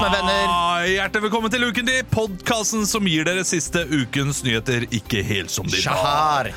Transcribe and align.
Podkast 0.00 0.08
med 0.12 0.26
venner. 0.26 0.46
Ah, 0.48 0.80
Hjertelig 0.88 1.22
velkommen 1.26 1.50
til 1.52 1.64
Uken 1.68 1.86
din, 1.86 2.06
podkasten 2.08 2.86
som 2.88 3.04
gir 3.04 3.24
dere 3.28 3.44
siste 3.44 3.82
ukens 3.84 4.40
nyheter 4.46 4.86
ikke 4.96 5.20
helt 5.26 5.50
som 5.52 5.66
de 5.68 5.76
var. 5.84 6.48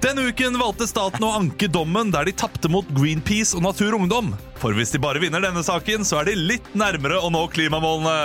Denne 0.00 0.22
uken 0.30 0.56
valgte 0.56 0.86
staten 0.88 1.24
å 1.26 1.34
anke 1.36 1.68
dommen 1.68 2.08
der 2.14 2.24
de 2.24 2.32
tapte 2.38 2.68
mot 2.72 2.86
Greenpeace 2.96 3.52
og 3.58 3.62
Natur 3.66 3.92
og 3.92 4.00
Ungdom. 4.06 4.30
For 4.62 4.72
hvis 4.74 4.90
de 4.94 4.98
bare 5.02 5.18
vinner 5.20 5.40
denne 5.42 5.62
saken, 5.66 6.04
så 6.06 6.16
er 6.22 6.26
de 6.30 6.34
litt 6.38 6.74
nærmere 6.78 7.18
å 7.20 7.28
nå 7.34 7.44
klimamålene. 7.52 8.16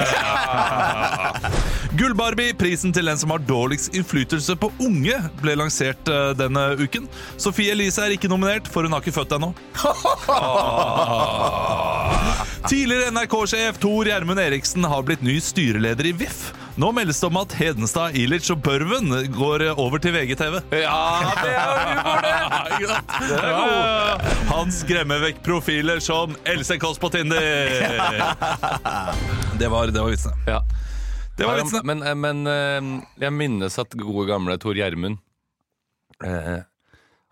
Gullbarbie, 2.00 2.54
prisen 2.58 2.94
til 2.96 3.06
den 3.10 3.18
som 3.20 3.30
har 3.34 3.42
dårligst 3.44 3.94
innflytelse 3.98 4.56
på 4.62 4.72
unge, 4.86 5.18
ble 5.42 5.58
lansert 5.60 6.08
eh, 6.10 6.32
denne 6.40 6.64
uken. 6.80 7.10
Sofie 7.42 7.72
Elise 7.76 8.02
er 8.06 8.12
ikke 8.16 8.32
nominert, 8.32 8.70
for 8.72 8.82
hun 8.86 8.94
har 8.96 9.02
ikke 9.04 9.18
født 9.20 9.36
ennå. 9.42 9.50
Tidligere 12.70 13.10
NRK-sjef 13.12 13.78
Tor 13.84 14.06
Gjermund 14.08 14.40
Eriksen 14.40 14.86
har 14.88 15.02
blitt 15.04 15.20
ny 15.26 15.34
styreleder 15.44 16.06
i 16.08 16.14
VIF. 16.16 16.54
Nå 16.80 16.92
meldes 16.96 17.20
det 17.22 17.28
om 17.28 17.38
at 17.42 17.52
Hedenstad, 17.60 18.16
Ilic 18.18 18.48
og 18.54 18.62
Børven 18.64 19.12
går 19.36 19.66
over 19.76 20.00
til 20.02 20.14
VGTV. 20.16 20.56
Ja, 20.80 21.34
det 21.44 21.52
er 21.52 21.90
humor, 21.90 22.22
det! 22.24 22.34
Ja, 23.44 24.18
Han 24.50 24.72
skremmer 24.74 25.20
vekk 25.26 25.40
profiler 25.46 26.00
som 26.04 26.36
Else 26.50 26.78
Kåss 26.82 27.00
på 27.04 27.10
Tinder. 27.14 27.42
Det 29.60 29.68
var, 29.70 29.88
det 29.94 30.02
var 30.02 30.10
vitsene. 30.10 30.34
Ja. 30.50 30.60
Det 31.38 31.46
var 31.46 31.60
vitsene. 31.62 31.84
men, 31.86 32.02
eh, 32.08 32.16
men 32.18 32.48
eh, 32.50 32.82
jeg 33.22 33.32
minnes 33.36 33.78
at 33.80 33.94
gode 34.00 34.26
gamle 34.32 34.58
Tor 34.62 34.74
Gjermund 34.78 35.18
eh, 36.26 36.60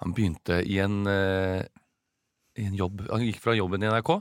Han 0.03 0.13
begynte 0.17 0.59
i 0.61 0.77
en, 0.81 1.01
i 1.09 2.63
en 2.67 2.75
jobb 2.77 3.01
Han 3.09 3.21
gikk 3.25 3.39
fra 3.43 3.53
jobben 3.57 3.83
i 3.83 3.87
NRK, 3.89 4.11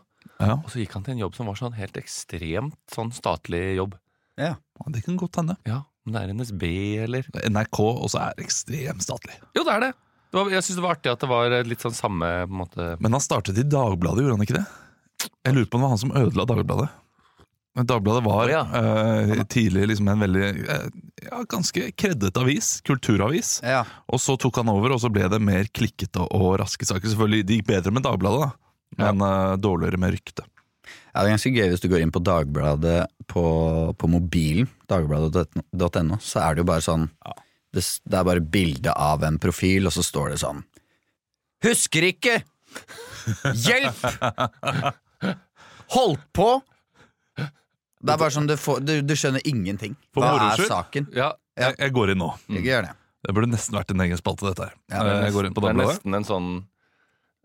Ja, 0.41 0.57
og 0.57 0.71
så 0.73 0.81
gikk 0.81 0.95
han 0.97 1.05
til 1.07 1.17
en 1.17 1.25
jobb 1.25 1.37
som 1.37 1.51
var 1.51 1.59
sånn 1.59 1.77
helt 1.77 1.99
ekstremt 2.01 2.79
sånn 2.93 3.13
statlig 3.15 3.77
jobb. 3.79 3.97
Ja. 4.41 4.55
det 4.89 5.03
kan 5.05 5.19
godt 5.21 5.37
hende. 5.37 5.59
Ja, 5.69 5.83
Om 6.07 6.15
det 6.15 6.23
er 6.23 6.33
NSB, 6.33 6.65
eller 7.05 7.27
NRK 7.53 7.81
også 7.81 8.23
er 8.23 8.41
ekstremt 8.41 9.05
statlig. 9.05 9.37
Jo, 9.57 9.67
det 9.67 9.75
er 9.75 9.85
det! 9.89 9.91
det 10.31 10.39
var, 10.39 10.53
jeg 10.55 10.65
syns 10.65 10.79
det 10.79 10.85
var 10.85 10.97
artig 10.97 11.13
at 11.13 11.23
det 11.25 11.29
var 11.31 11.55
litt 11.67 11.85
sånn 11.85 11.97
samme 11.97 12.31
på 12.47 12.55
en 12.55 12.61
måte 12.63 12.89
Men 13.03 13.17
han 13.17 13.23
startet 13.25 13.59
i 13.59 13.67
Dagbladet, 13.67 14.25
gjorde 14.25 14.39
han 14.39 14.47
ikke 14.47 14.59
det? 14.61 14.67
Jeg 15.45 15.57
lurer 15.57 15.69
på 15.69 15.77
om 15.77 15.83
det 15.83 15.89
var 15.89 15.95
han 15.97 16.03
som 16.05 16.17
ødela 16.17 16.47
Dagbladet. 16.49 16.89
Men 17.79 17.87
Dagbladet 17.87 18.23
var 18.27 18.49
Å, 18.49 18.51
ja. 18.51 18.63
uh, 18.67 19.43
tidlig 19.51 19.91
liksom 19.93 20.09
en 20.11 20.25
veldig 20.25 20.47
uh, 20.67 20.87
ja, 21.23 21.43
ganske 21.51 21.91
kreddet 21.99 22.41
avis. 22.41 22.73
Kulturavis. 22.87 23.59
ja. 23.63 23.85
Og 24.11 24.23
så 24.23 24.35
tok 24.41 24.59
han 24.63 24.73
over, 24.73 24.97
og 24.97 25.03
så 25.03 25.11
ble 25.13 25.29
det 25.31 25.39
mer 25.43 25.69
klikkete 25.71 26.25
og 26.35 26.57
raske 26.63 26.89
saker. 26.89 27.13
Selvfølgelig, 27.13 27.47
Det 27.47 27.61
gikk 27.61 27.71
bedre 27.71 27.95
med 27.95 28.07
Dagbladet, 28.07 28.49
da. 28.49 28.70
Men 28.99 29.21
eh, 29.27 29.57
dårligere 29.63 30.01
med 30.01 30.15
rykte. 30.17 30.47
Ja, 31.11 31.23
det 31.23 31.29
er 31.29 31.35
ganske 31.35 31.53
gøy 31.55 31.71
hvis 31.73 31.83
du 31.83 31.89
går 31.91 32.03
inn 32.05 32.13
på 32.15 32.23
Dagbladet 32.23 33.05
på, 33.31 33.45
på 33.99 34.11
mobilen, 34.11 34.69
dagbladet.no, 34.91 36.19
så 36.23 36.43
er 36.45 36.55
det 36.55 36.63
jo 36.65 36.69
bare 36.71 36.85
sånn 36.85 37.09
det, 37.75 37.83
det 37.83 38.19
er 38.19 38.27
bare 38.27 38.43
bilde 38.43 38.95
av 38.95 39.23
en 39.27 39.39
profil, 39.43 39.87
og 39.87 39.95
så 39.95 40.05
står 40.07 40.35
det 40.35 40.41
sånn 40.43 40.63
Husker 41.67 42.07
ikke! 42.09 42.39
Hjelp! 43.67 44.01
Holdt 45.95 46.23
på! 46.33 46.49
Det 47.37 48.15
er 48.15 48.17
bare 48.23 48.33
sånn, 48.33 48.49
du, 48.49 48.55
får, 48.57 48.81
du, 48.81 48.95
du 49.05 49.13
skjønner 49.19 49.45
ingenting. 49.45 49.93
For 50.15 50.25
Hva 50.25 50.55
er 50.55 50.63
saken? 50.71 51.11
Ja, 51.13 51.35
Jeg, 51.61 51.77
jeg 51.83 51.93
går 51.93 52.15
inn 52.15 52.23
nå. 52.23 52.31
Ikke 52.49 52.71
gjør 52.71 52.87
det. 52.89 52.95
Det 53.21 53.35
burde 53.37 53.50
nesten 53.53 53.77
vært 53.77 53.93
en 53.93 54.00
egen 54.06 54.17
spalte, 54.17 54.47
dette 54.49 54.71
her. 54.71 54.77
Ja, 54.89 55.03
det 55.05 55.12
er 55.12 55.27
jeg 55.27 55.34
går 55.34 55.49
inn 55.50 55.56
på 55.56 55.65
det 55.67 55.73
er 55.75 55.79
nesten 55.83 56.17
en 56.17 56.25
sånn 56.25 56.49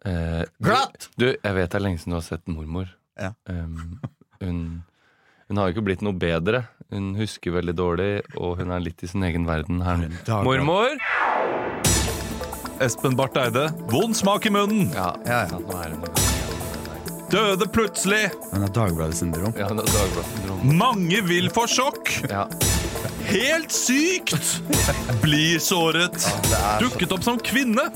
eh, 0.06 0.44
Glatt! 0.64 1.10
Du, 1.18 1.28
jeg 1.32 1.56
vet 1.58 1.72
det 1.72 1.80
er 1.80 1.84
lenge 1.86 2.02
siden 2.02 2.16
du 2.16 2.20
har 2.20 2.26
sett 2.28 2.46
mormor. 2.52 2.90
Ja. 3.20 3.32
Um, 3.50 4.00
hun, 4.42 4.60
hun 5.50 5.58
har 5.62 5.70
jo 5.70 5.76
ikke 5.78 5.86
blitt 5.90 6.04
noe 6.06 6.16
bedre. 6.20 6.66
Hun 6.94 7.14
husker 7.18 7.56
veldig 7.56 7.76
dårlig, 7.80 8.10
og 8.38 8.60
hun 8.62 8.72
er 8.76 8.84
litt 8.84 9.02
i 9.04 9.10
sin 9.10 9.24
egen 9.26 9.48
verden 9.50 9.82
her. 9.86 10.06
Mormor! 10.46 10.96
Espen 12.84 13.16
Barth 13.16 13.40
Eide. 13.40 13.70
Vond 13.92 14.16
smak 14.18 14.46
i 14.46 14.52
munnen. 14.52 14.90
Ja, 14.94 15.14
Ja, 15.26 15.46
ja. 15.48 15.60
nå 15.60 15.78
er 15.80 15.96
hun 15.96 16.24
Døde 17.32 17.66
plutselig. 17.74 18.28
Hun 18.52 18.64
er 18.68 18.70
Dagbladet-syndrom. 18.76 19.56
Ja, 19.58 19.66
det 19.74 19.86
Dagbladet-syndrom. 19.90 20.60
Mange 20.78 21.24
vil 21.26 21.50
få 21.56 21.64
sjokk. 21.68 22.12
Ja. 22.30 22.44
Helt 23.26 23.74
sykt! 23.74 24.36
Blir 25.24 25.58
såret. 25.64 26.20
Dukket 26.84 27.16
opp 27.16 27.26
som 27.26 27.40
kvinne. 27.42 27.88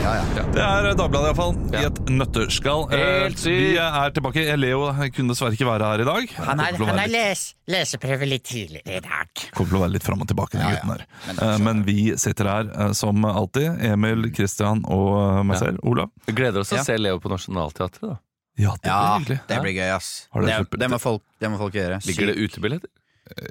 Ja, 0.00 0.12
ja. 0.16 0.42
Det 0.54 0.62
er 0.64 0.86
Dagbladet, 0.96 1.28
iallfall. 1.30 1.52
I 1.74 1.82
Ja. 1.82 1.88
et 1.90 1.98
nøtteskall. 2.08 2.86
Helt 2.90 3.34
Eh, 3.34 3.36
sykt. 3.36 3.44
Vi 3.46 3.76
er 3.76 4.10
tilbake. 4.16 4.44
Leo 4.56 4.86
kunne 5.12 5.28
dessverre 5.34 5.52
ikke 5.56 5.66
være 5.68 5.84
her 5.90 6.00
i 6.00 6.04
dag. 6.08 6.30
Han 6.46 6.58
har, 6.58 6.72
han 6.72 6.98
har 6.98 7.08
les, 7.08 7.54
leseprøve 7.68 8.26
litt 8.28 8.44
tidligere 8.44 8.96
i 8.96 9.00
dag. 9.00 9.28
kommer 9.54 9.70
til 9.70 9.78
å 9.78 9.82
være 9.84 9.92
litt 9.92 10.02
fram 10.02 10.20
og 10.22 10.28
tilbake, 10.28 10.52
den 10.56 10.62
gutten 10.62 10.90
her. 10.94 11.06
Men 11.26 11.38
Eh, 11.40 11.58
Men 11.58 11.84
vi 11.84 12.16
sitter 12.16 12.44
her 12.48 12.70
eh, 12.88 12.92
som 12.92 13.22
alltid. 13.24 13.78
Emil, 13.84 14.32
Christian 14.34 14.84
og 14.88 15.44
meg 15.46 15.56
Ja. 15.60 15.66
selv. 15.66 15.78
Olav. 15.84 16.10
Vi 16.26 16.32
gleder 16.32 16.60
oss 16.60 16.68
til 16.70 16.78
Ja. 16.78 16.82
å 16.82 16.86
se 16.86 16.96
Leo 16.98 17.18
på 17.20 17.28
Nationaltheatret. 17.30 18.00
da 18.00 18.18
Ja, 18.58 18.72
det 18.82 18.84
Ja, 18.86 19.18
blir 19.18 19.40
det 19.46 19.60
blir 19.62 19.74
gøy, 19.74 19.94
ass. 19.96 20.28
Det, 20.34 20.70
det, 20.78 20.90
må 20.90 20.98
folk, 21.00 21.22
det 21.40 21.50
må 21.50 21.56
folk 21.58 21.72
gjøre. 21.74 22.00
Ligger 22.06 22.26
det 22.26 22.36
utebilletter? 22.36 22.88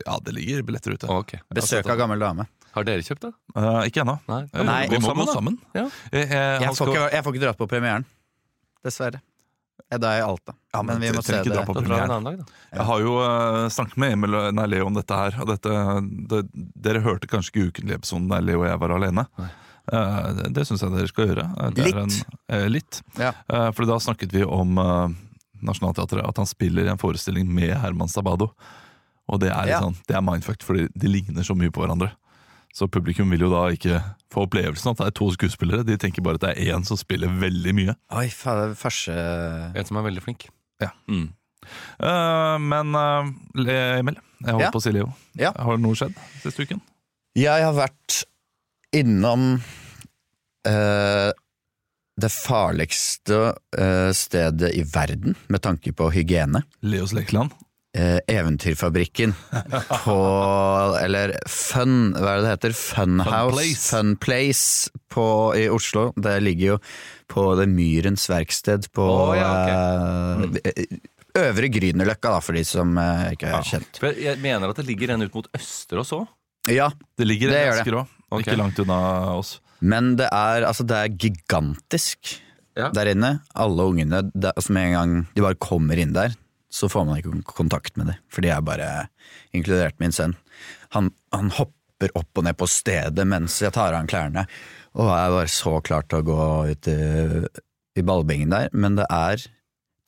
Ja, 0.05 0.19
det 0.19 0.33
ligger 0.33 0.61
billetter 0.63 0.91
ute. 0.93 1.07
Okay. 1.09 1.39
Besøk 1.53 1.87
av 1.89 1.97
gammel 1.97 2.19
dame. 2.19 2.47
Har 2.79 2.87
dere 2.87 3.03
kjøpt 3.05 3.25
det? 3.27 3.31
Eh, 3.59 3.79
ikke 3.91 4.01
ennå. 4.05 4.15
Nei. 4.31 4.41
Eh, 4.53 4.63
Nei. 4.63 4.81
vi 4.87 4.99
må 5.03 5.09
Gå 5.09 5.11
sammen, 5.11 5.25
gå 5.25 5.29
da. 5.29 5.33
sammen. 5.37 5.57
Ja. 5.75 5.85
Eh, 6.11 6.19
eh, 6.23 6.29
han 6.31 6.61
Jeg 6.63 6.69
får, 6.71 6.75
skal- 6.79 6.93
ikke, 6.95 7.09
jeg 7.17 7.23
får 7.27 7.35
ikke 7.35 7.43
dratt 7.45 7.59
på 7.59 7.67
premieren. 7.75 8.05
Dessverre. 8.85 9.21
Jeg 9.89 10.03
er 10.03 10.19
i 10.19 10.21
Alta. 10.21 10.53
Ja, 10.73 10.81
men 10.83 10.99
men 10.99 11.01
vi 11.01 11.17
må 11.17 11.21
se 11.23 11.31
trenger 11.31 11.45
ikke 11.45 11.49
det. 11.49 11.55
dra 11.57 11.65
på 11.65 11.73
Da 11.73 11.81
drar 11.81 11.87
vi 11.87 11.93
en 11.93 11.99
premieren. 11.99 12.11
annen 12.13 12.27
dag, 12.29 12.37
da. 12.45 12.77
Jeg 12.77 12.85
har 12.89 12.99
jo 13.05 13.13
eh, 13.25 13.69
snakket 13.73 13.97
med 14.03 14.11
Emil, 14.13 14.35
nei, 14.53 14.65
Leo 14.69 14.85
om 14.85 14.93
dette 14.93 15.15
her. 15.17 15.37
Og 15.41 15.47
dette, 15.49 15.71
det, 16.29 16.41
dere 16.87 17.01
hørte 17.01 17.27
kanskje 17.31 17.49
ikke 17.53 17.65
ukentlig 17.71 17.95
episoden 17.97 18.27
der 18.29 18.41
Leo 18.45 18.61
og 18.61 18.67
jeg 18.69 18.79
var 18.83 18.93
alene. 18.97 19.25
Eh, 19.91 20.33
det 20.37 20.51
det 20.53 20.67
syns 20.69 20.83
jeg 20.85 20.93
dere 20.93 21.09
skal 21.09 21.27
gjøre. 21.31 21.47
Eh, 21.57 21.71
det 21.73 21.85
er 21.87 21.89
Litt. 21.89 22.03
En, 22.03 22.35
eh, 22.59 22.67
litt. 22.69 23.01
Ja. 23.17 23.31
Eh, 23.49 23.71
for 23.71 23.85
da 23.89 23.97
snakket 23.97 24.31
vi 24.35 24.43
om 24.45 24.77
uh, 24.77 25.09
Nationaltheatret, 25.65 26.21
at 26.27 26.37
han 26.37 26.45
spiller 26.45 26.85
i 26.85 26.91
en 26.93 27.01
forestilling 27.01 27.49
med 27.49 27.73
Herman 27.81 28.07
Sabado. 28.11 28.51
Og 29.27 29.39
det 29.41 29.49
er, 29.49 29.65
litt 29.65 29.73
Ja. 29.75 29.81
sånn, 29.81 29.97
det 30.07 30.15
er 30.15 30.21
mindfucked, 30.21 30.63
fordi 30.65 30.87
de 30.95 31.07
ligner 31.07 31.43
så 31.43 31.55
mye 31.57 31.69
på 31.73 31.81
hverandre. 31.81 32.11
Så 32.75 32.85
publikum 32.91 33.31
vil 33.33 33.41
jo 33.47 33.49
da 33.51 33.63
ikke 33.73 33.97
få 34.33 34.43
opplevelsen 34.45 34.91
at 34.91 34.99
det 35.01 35.07
er 35.09 35.15
to 35.17 35.27
skuespillere. 35.33 35.83
De 35.87 35.97
tenker 35.99 36.21
bare 36.25 36.37
at 36.37 36.43
det 36.45 36.51
er 36.53 36.75
én 36.75 36.85
som 36.87 36.99
spiller 36.99 37.31
veldig 37.41 37.73
mye. 37.75 37.95
Oi, 38.13 38.27
faen, 38.29 38.75
farse... 38.77 39.15
En 39.73 39.87
som 39.89 39.97
er 39.99 40.05
veldig 40.05 40.23
flink. 40.23 40.45
Ja. 40.83 40.91
Mm. 41.09 41.31
Uh, 41.99 42.55
men 42.61 42.95
uh, 42.95 43.25
Emil, 43.99 44.15
jeg 44.39 44.53
holdt 44.53 44.63
Ja. 44.67 44.71
på 44.71 44.79
å 44.79 44.85
si 44.85 44.93
Leo. 44.95 45.09
Ja. 45.37 45.51
Har 45.57 45.81
noe 45.81 45.97
skjedd 45.97 46.15
siste 46.43 46.63
uken? 46.65 46.79
Jeg 47.37 47.65
har 47.65 47.75
vært 47.77 48.21
innom 48.95 49.57
uh, 50.69 51.29
det 52.19 52.31
farligste 52.35 53.53
stedet 54.17 54.73
i 54.75 54.81
verden 54.91 55.37
med 55.47 55.61
tanke 55.63 55.93
på 55.95 56.09
hygiene. 56.11 56.65
Leos 56.83 57.13
lekeland? 57.15 57.53
Eh, 57.97 58.19
Eventyrfabrikken 58.29 59.31
på 60.05 60.15
Eller 61.01 61.31
Fun, 61.49 62.11
hva 62.13 62.35
er 62.35 62.37
det 62.37 62.43
det 62.45 62.51
heter? 62.53 62.73
Funhouse. 62.77 63.55
Place. 63.55 63.85
Fun 63.89 64.11
Place 64.21 64.91
på, 65.09 65.23
i 65.57 65.63
Oslo. 65.73 66.11
Det 66.13 66.35
ligger 66.45 66.75
jo 66.75 66.79
på 67.33 67.45
det 67.57 67.65
Myrens 67.71 68.27
verksted 68.29 68.85
på 68.93 69.01
oh, 69.09 69.31
ja, 69.37 69.49
eh, 69.73 70.99
Øvre 71.39 71.69
Grünerløkka, 71.73 72.29
da, 72.35 72.39
for 72.45 72.57
de 72.57 72.61
som 72.65 72.93
eh, 73.01 73.31
ikke 73.33 73.49
er 73.57 73.65
kjent. 73.65 73.99
Ja. 74.03 74.11
jeg- 74.11 74.23
jeg 74.27 74.41
mener 74.43 74.69
at 74.69 74.75
det 74.81 74.85
ligger 74.85 75.15
en 75.15 75.25
ut 75.25 75.33
mot 75.39 75.47
Østerås 75.57 76.13
òg. 76.13 76.27
Ja, 76.69 76.91
Det 77.17 77.25
ligger 77.25 77.49
Det 77.49 77.63
gjør 77.65 77.83
det. 77.85 78.05
Okay. 78.29 78.43
Ikke 78.43 78.57
langt 78.59 78.79
unna 78.83 78.99
oss. 79.33 79.59
men 79.81 80.15
det 80.19 80.27
er, 80.31 80.61
altså, 80.67 80.85
det 80.85 80.95
er 80.97 81.09
gigantisk 81.17 82.35
Ja. 82.77 82.89
der 82.93 83.09
inne. 83.15 83.39
Alle 83.55 83.81
ungene, 83.81 84.29
det, 84.33 84.53
altså, 84.55 84.69
med 84.73 84.87
en 84.89 84.93
gang 84.93 85.27
de 85.35 85.41
bare 85.41 85.55
kommer 85.55 85.97
inn 85.97 86.13
der, 86.13 86.35
så 86.69 86.89
får 86.91 87.05
man 87.07 87.19
ikke 87.19 87.41
kontakt 87.49 87.97
med 87.97 88.11
dem. 88.11 88.19
For 88.29 88.45
de 88.45 88.51
er 88.53 88.65
bare 88.65 88.89
inkludert 89.55 89.97
min 90.01 90.13
sønn. 90.15 90.35
Han, 90.95 91.11
han 91.33 91.49
hopper 91.57 92.13
opp 92.17 92.39
og 92.39 92.45
ned 92.45 92.57
på 92.59 92.67
stedet 92.69 93.25
mens 93.27 93.57
jeg 93.63 93.73
tar 93.75 93.93
av 93.93 94.01
han 94.03 94.09
klærne, 94.11 94.45
og 94.97 95.09
er 95.13 95.33
bare 95.33 95.51
så 95.53 95.77
klar 95.85 96.05
til 96.09 96.21
å 96.21 96.27
gå 96.29 96.43
ut 96.73 96.89
i, 96.91 96.99
i 97.99 98.05
ballbingen 98.05 98.53
der. 98.53 98.69
Men 98.73 98.97
det 98.99 99.07
er 99.13 99.41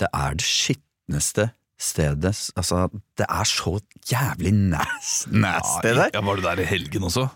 det, 0.01 0.09
er 0.09 0.37
det 0.37 0.47
skitneste 0.47 1.51
stedet 1.81 2.35
Altså, 2.57 2.87
det 3.17 3.25
er 3.25 3.47
så 3.49 3.75
jævlig 4.09 4.53
nas, 4.53 5.25
nasty 5.33 5.93
der. 5.95 6.11
Ja, 6.13 6.21
Var 6.25 6.37
du 6.37 6.45
der 6.45 6.61
i 6.61 6.67
helgen 6.69 7.07
også? 7.09 7.27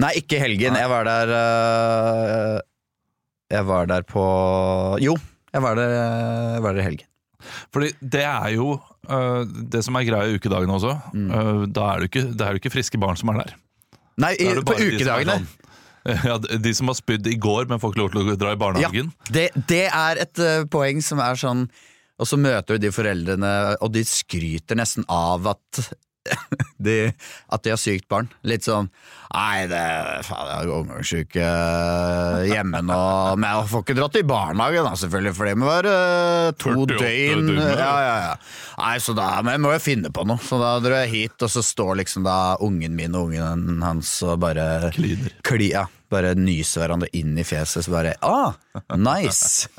Nei, 0.00 0.14
ikke 0.22 0.38
i 0.38 0.42
helgen. 0.44 0.78
Jeg 0.78 0.88
var 0.88 1.04
der 1.04 1.32
øh, 1.36 2.56
Jeg 3.52 3.66
var 3.68 3.90
der 3.90 4.06
på 4.08 4.24
Jo, 5.04 5.16
jeg 5.52 5.62
var 5.66 5.76
der, 5.76 5.94
jeg 6.54 6.62
var 6.64 6.72
der 6.76 6.80
i 6.80 6.88
helgen. 6.88 7.09
Fordi 7.74 7.92
det 8.00 8.24
er 8.26 8.50
jo 8.56 8.74
uh, 8.76 9.42
det 9.44 9.82
som 9.86 9.96
er 9.98 10.06
greia 10.08 10.30
i 10.30 10.36
ukedagene 10.40 10.76
også. 10.76 10.94
Mm. 11.14 11.30
Uh, 11.30 11.64
da 11.70 11.88
er 11.92 12.02
det, 12.02 12.08
jo 12.08 12.12
ikke, 12.12 12.26
det 12.34 12.46
er 12.46 12.56
jo 12.56 12.62
ikke 12.62 12.72
friske 12.74 13.00
barn 13.02 13.18
som 13.20 13.32
er 13.34 13.42
der. 13.44 13.56
Nei, 14.20 14.34
i, 14.36 14.50
er 14.52 14.62
på 14.66 14.76
ukedagene. 14.76 15.40
sånn- 15.40 15.56
Ja, 16.30 16.38
De 16.40 16.70
som 16.74 16.88
har 16.88 16.96
spydd 16.96 17.26
i 17.28 17.36
går, 17.36 17.66
men 17.68 17.80
får 17.80 17.92
ikke 17.92 18.00
lov 18.00 18.12
til 18.14 18.30
å 18.32 18.36
dra 18.40 18.54
i 18.54 18.60
barnehagen. 18.60 19.10
Det, 19.28 19.50
det 19.68 19.82
er 19.92 20.20
et 20.22 20.40
øh, 20.40 20.62
poeng 20.72 21.02
som 21.04 21.20
er 21.20 21.36
sånn 21.36 21.66
Og 22.20 22.28
så 22.28 22.38
møter 22.40 22.76
du 22.78 22.86
de 22.86 22.92
foreldrene, 22.92 23.50
og 23.80 23.92
de 23.92 24.02
skryter 24.08 24.76
nesten 24.80 25.04
av 25.12 25.46
at 25.54 25.82
de, 26.84 26.96
at 27.48 27.64
de 27.64 27.72
har 27.72 27.80
sykt 27.80 28.08
barn. 28.10 28.28
Litt 28.46 28.66
sånn 28.66 28.90
Nei, 29.30 29.68
det 29.70 29.80
faen, 30.26 30.48
jeg 30.50 30.64
er 30.66 30.70
omgangssyke 30.74 31.50
hjemme 32.50 32.80
nå. 32.82 32.98
Men 33.38 33.46
jeg 33.46 33.68
får 33.70 33.84
ikke 33.84 33.96
dratt 34.00 34.18
i 34.18 34.24
barnehagen, 34.26 34.88
da, 34.88 34.96
selvfølgelig, 34.98 35.34
for 35.38 35.46
det 35.46 35.52
må 35.60 35.68
være 35.68 35.92
eh, 35.94 36.48
to 36.58 36.74
døgn. 36.90 37.52
Ja, 37.62 37.92
ja, 38.02 38.16
ja. 38.24 38.32
Nei, 38.80 38.96
så 39.04 39.14
da 39.14 39.28
men 39.44 39.54
jeg 39.54 39.62
må 39.62 39.74
jeg 39.76 39.84
finne 39.84 40.10
på 40.14 40.26
noe. 40.26 40.42
Så 40.42 40.58
da 40.58 40.72
drar 40.82 41.04
jeg 41.04 41.12
hit, 41.14 41.46
og 41.46 41.54
så 41.54 41.62
står 41.62 42.00
liksom 42.02 42.26
da 42.26 42.40
ungen 42.66 42.98
min 42.98 43.14
og 43.14 43.30
ungen 43.30 43.78
hans 43.86 44.16
og 44.26 44.40
bare 44.42 44.90
Klyder. 44.96 45.38
Kli, 45.46 45.70
ja, 45.76 45.86
bare 46.10 46.34
nyser 46.34 46.82
hverandre 46.82 47.12
inn 47.14 47.38
i 47.38 47.46
fjeset, 47.46 47.86
så 47.86 47.94
bare 47.94 48.16
Ah, 48.26 48.58
nice! 48.98 49.70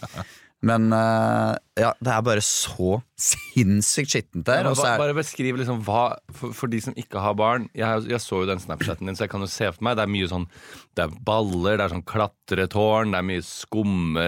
Men 0.62 0.92
uh, 0.94 1.56
ja, 1.80 1.90
det 1.98 2.12
er 2.14 2.22
bare 2.26 2.42
så 2.46 3.00
sinnssykt 3.18 4.12
skittent 4.14 4.46
der. 4.46 4.62
Ja, 4.68 4.74
Bare, 4.78 5.00
bare 5.02 5.16
beskriv 5.18 5.58
liksom 5.58 5.80
hva 5.88 6.04
for, 6.38 6.54
for 6.54 6.70
de 6.70 6.78
som 6.86 6.94
ikke 7.02 7.22
har 7.24 7.34
barn 7.40 7.66
jeg, 7.78 8.04
jeg 8.12 8.22
så 8.22 8.44
jo 8.44 8.50
den 8.50 8.62
Snapchaten 8.62 9.10
din, 9.10 9.18
så 9.18 9.26
jeg 9.26 9.34
kan 9.34 9.42
jo 9.42 9.50
se 9.50 9.72
for 9.74 9.82
meg 9.88 9.98
Det 9.98 10.06
er 10.06 10.12
mye 10.14 10.30
sånn 10.30 10.46
Det 10.94 11.08
er 11.08 11.16
baller, 11.26 11.80
det 11.80 11.88
er 11.88 11.94
sånn 11.96 12.06
klatretårn, 12.06 13.16
det 13.16 13.22
er 13.24 13.28
mye 13.32 13.46
skumme 13.48 14.28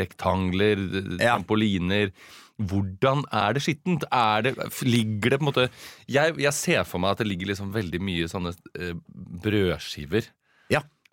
rektangler, 0.00 0.86
Ja. 1.18 1.34
trampoliner. 1.34 2.12
Hvordan 2.60 3.24
er 3.32 3.54
det 3.56 3.62
skittent? 3.64 4.04
Er 4.12 4.42
det, 4.44 4.54
ligger 4.84 5.32
det 5.34 5.38
på 5.40 5.46
en 5.46 5.50
måte 5.50 5.68
jeg, 6.06 6.36
jeg 6.38 6.54
ser 6.54 6.84
for 6.86 7.02
meg 7.02 7.14
at 7.16 7.22
det 7.24 7.30
ligger 7.30 7.50
liksom 7.50 7.72
veldig 7.74 8.00
mye 8.04 8.28
sånne 8.30 8.52
eh, 8.78 8.94
brødskiver. 9.42 10.28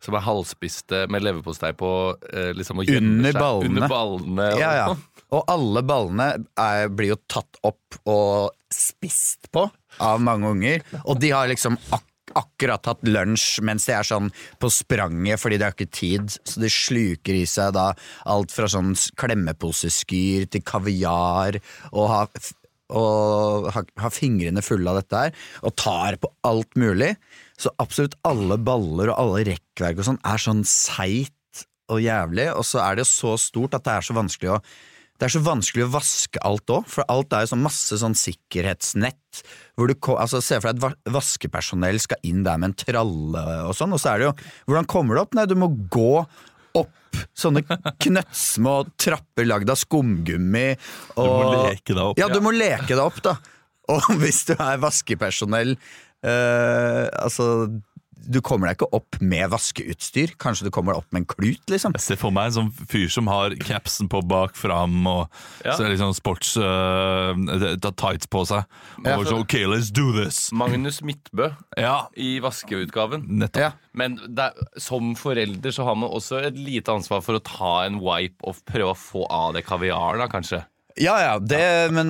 Som 0.04 0.18
er 0.18 0.26
halvspiste 0.26 1.06
med 1.12 1.26
leverpostei 1.26 1.72
på. 1.78 1.92
Eh, 2.32 2.52
liksom, 2.58 2.84
og 2.84 2.92
Under 3.00 3.32
seg 3.34 3.42
ballene. 3.42 3.72
Under 3.72 3.94
ballene 3.94 4.50
og 4.54 4.62
Ja, 4.62 4.74
ja. 4.78 4.90
Og 5.36 5.50
alle 5.52 5.84
ballene 5.84 6.28
er, 6.56 6.88
blir 6.94 7.16
jo 7.16 7.22
tatt 7.28 7.58
opp 7.68 7.98
og 8.08 8.54
spist 8.72 9.50
på 9.52 9.66
av 10.04 10.22
mange 10.24 10.54
unger. 10.54 10.86
Og 11.04 11.20
de 11.20 11.34
har 11.36 11.50
liksom 11.52 11.80
ak 11.92 12.06
akkurat 12.38 12.84
tatt 12.84 13.02
lunsj 13.08 13.62
mens 13.66 13.88
de 13.88 13.94
er 13.96 14.06
sånn 14.06 14.28
på 14.62 14.70
spranget 14.70 15.40
fordi 15.42 15.58
de 15.58 15.66
har 15.68 15.76
ikke 15.76 15.90
tid. 15.96 16.30
Så 16.46 16.62
de 16.62 16.70
sluker 16.72 17.38
i 17.38 17.48
seg 17.50 17.74
da 17.78 17.90
alt 18.30 18.54
fra 18.54 18.70
sånn 18.72 18.94
klemmeposeskyr 19.20 20.48
til 20.52 20.66
kaviar 20.68 21.60
og 21.94 22.10
har 22.12 22.32
og 22.88 23.68
har, 23.76 23.84
har 24.00 24.14
fingrene 24.16 24.64
fulle 24.64 24.88
av 24.88 25.02
dette 25.02 25.20
her, 25.20 25.34
og 25.68 25.74
tar 25.76 26.16
på 26.24 26.30
alt 26.48 26.78
mulig. 26.80 27.10
Så 27.58 27.72
absolutt 27.82 28.18
alle 28.28 28.60
baller 28.62 29.12
og 29.14 29.18
alle 29.22 29.48
rekkverk 29.50 30.02
og 30.02 30.08
sånn 30.12 30.22
er 30.28 30.42
sånn 30.42 30.62
seigt 30.68 31.34
og 31.88 32.04
jævlig, 32.04 32.52
og 32.52 32.66
så 32.68 32.84
er 32.84 32.98
det 32.98 33.06
jo 33.06 33.10
så 33.10 33.34
stort 33.40 33.78
at 33.78 33.86
det 33.88 33.96
er 33.96 34.06
så 34.06 34.16
vanskelig 34.18 34.56
å 34.58 34.62
det 35.18 35.26
er 35.26 35.34
så 35.34 35.40
vanskelig 35.42 35.82
å 35.88 35.94
vaske 35.96 36.42
alt 36.46 36.70
òg, 36.70 36.84
for 36.94 37.08
alt 37.10 37.34
er 37.34 37.42
jo 37.42 37.50
sånn 37.50 37.64
masse 37.64 37.98
sånn 37.98 38.14
sikkerhetsnett. 38.14 39.40
Hvor 39.74 39.90
du, 39.90 39.96
altså 40.14 40.44
Se 40.46 40.60
for 40.62 40.70
deg 40.70 40.84
at 40.86 41.10
vaskepersonell 41.10 41.98
skal 42.04 42.22
inn 42.28 42.44
der 42.46 42.60
med 42.62 42.70
en 42.70 42.78
tralle 42.78 43.46
og 43.66 43.74
sånn, 43.78 43.96
og 43.98 44.02
så 44.04 44.12
er 44.12 44.22
det 44.22 44.28
jo 44.28 44.36
Hvordan 44.70 44.90
kommer 44.94 45.18
du 45.18 45.24
opp? 45.24 45.34
Nei, 45.34 45.48
du 45.50 45.56
må 45.58 45.72
gå 45.74 46.22
opp 46.78 47.20
sånne 47.34 47.64
knøttsmå 48.04 48.78
trapper 49.02 49.50
lagd 49.50 49.74
av 49.74 49.82
skumgummi. 49.82 50.68
Du 51.18 51.26
må 51.26 51.64
leke 51.66 51.96
deg 51.96 52.04
opp. 52.04 52.22
Ja, 52.22 52.30
du 52.30 52.38
må 52.46 52.54
leke 52.54 52.92
deg 52.94 53.02
opp, 53.02 53.18
da. 53.26 53.40
Og 53.90 54.04
hvis 54.22 54.44
du 54.50 54.54
er 54.54 54.78
vaskepersonell 54.84 55.78
eh, 56.28 57.08
Altså, 57.24 57.68
du 58.28 58.42
kommer 58.44 58.68
deg 58.68 58.76
ikke 58.82 58.90
opp 58.98 59.16
med 59.24 59.48
vaskeutstyr. 59.54 60.34
Kanskje 60.42 60.66
du 60.68 60.72
kommer 60.76 60.92
deg 60.92 61.00
opp 61.00 61.14
med 61.16 61.22
en 61.22 61.28
klut, 61.32 61.62
liksom. 61.72 61.94
Jeg 61.96 62.04
ser 62.04 62.18
for 62.20 62.34
meg 62.36 62.50
en 62.50 62.56
sånn 62.58 62.72
fyr 62.92 63.06
som 63.14 63.30
har 63.32 63.54
capsen 63.62 64.10
på 64.12 64.20
bak 64.28 64.58
fram 64.60 64.98
og 65.08 65.30
Ja. 65.64 65.78
så 65.78 65.88
liksom 65.88 66.12
sports 66.18 66.58
uh, 66.60 67.32
tights 67.96 68.28
på 68.28 68.42
seg. 68.50 68.66
Og 69.00 69.08
Ja. 69.08 69.16
så, 69.24 69.38
ok, 69.40 69.56
let's 69.72 69.94
do 69.96 70.12
this! 70.12 70.52
Magnus 70.52 71.00
Midtbø 71.02 71.54
Ja, 71.78 72.08
i 72.18 72.40
vaskeutgaven. 72.44 73.24
nettopp. 73.30 73.62
Ja. 73.64 73.72
Men 73.94 74.18
det 74.28 74.50
er, 74.50 74.68
som 74.78 75.16
forelder 75.16 75.72
så 75.72 75.86
har 75.88 75.96
man 75.96 76.10
også 76.10 76.44
et 76.44 76.58
lite 76.60 76.92
ansvar 76.92 77.24
for 77.24 77.40
å 77.40 77.44
ta 77.44 77.86
en 77.86 78.02
wipe 78.04 78.44
og 78.44 78.58
prøve 78.68 78.92
å 78.92 78.98
få 78.98 79.24
av 79.30 79.54
det 79.56 79.64
kaviaren, 79.66 80.20
da, 80.20 80.28
kanskje. 80.28 80.66
Ja 80.98 81.16
ja, 81.22 81.34
det, 81.40 81.62
men 81.94 82.10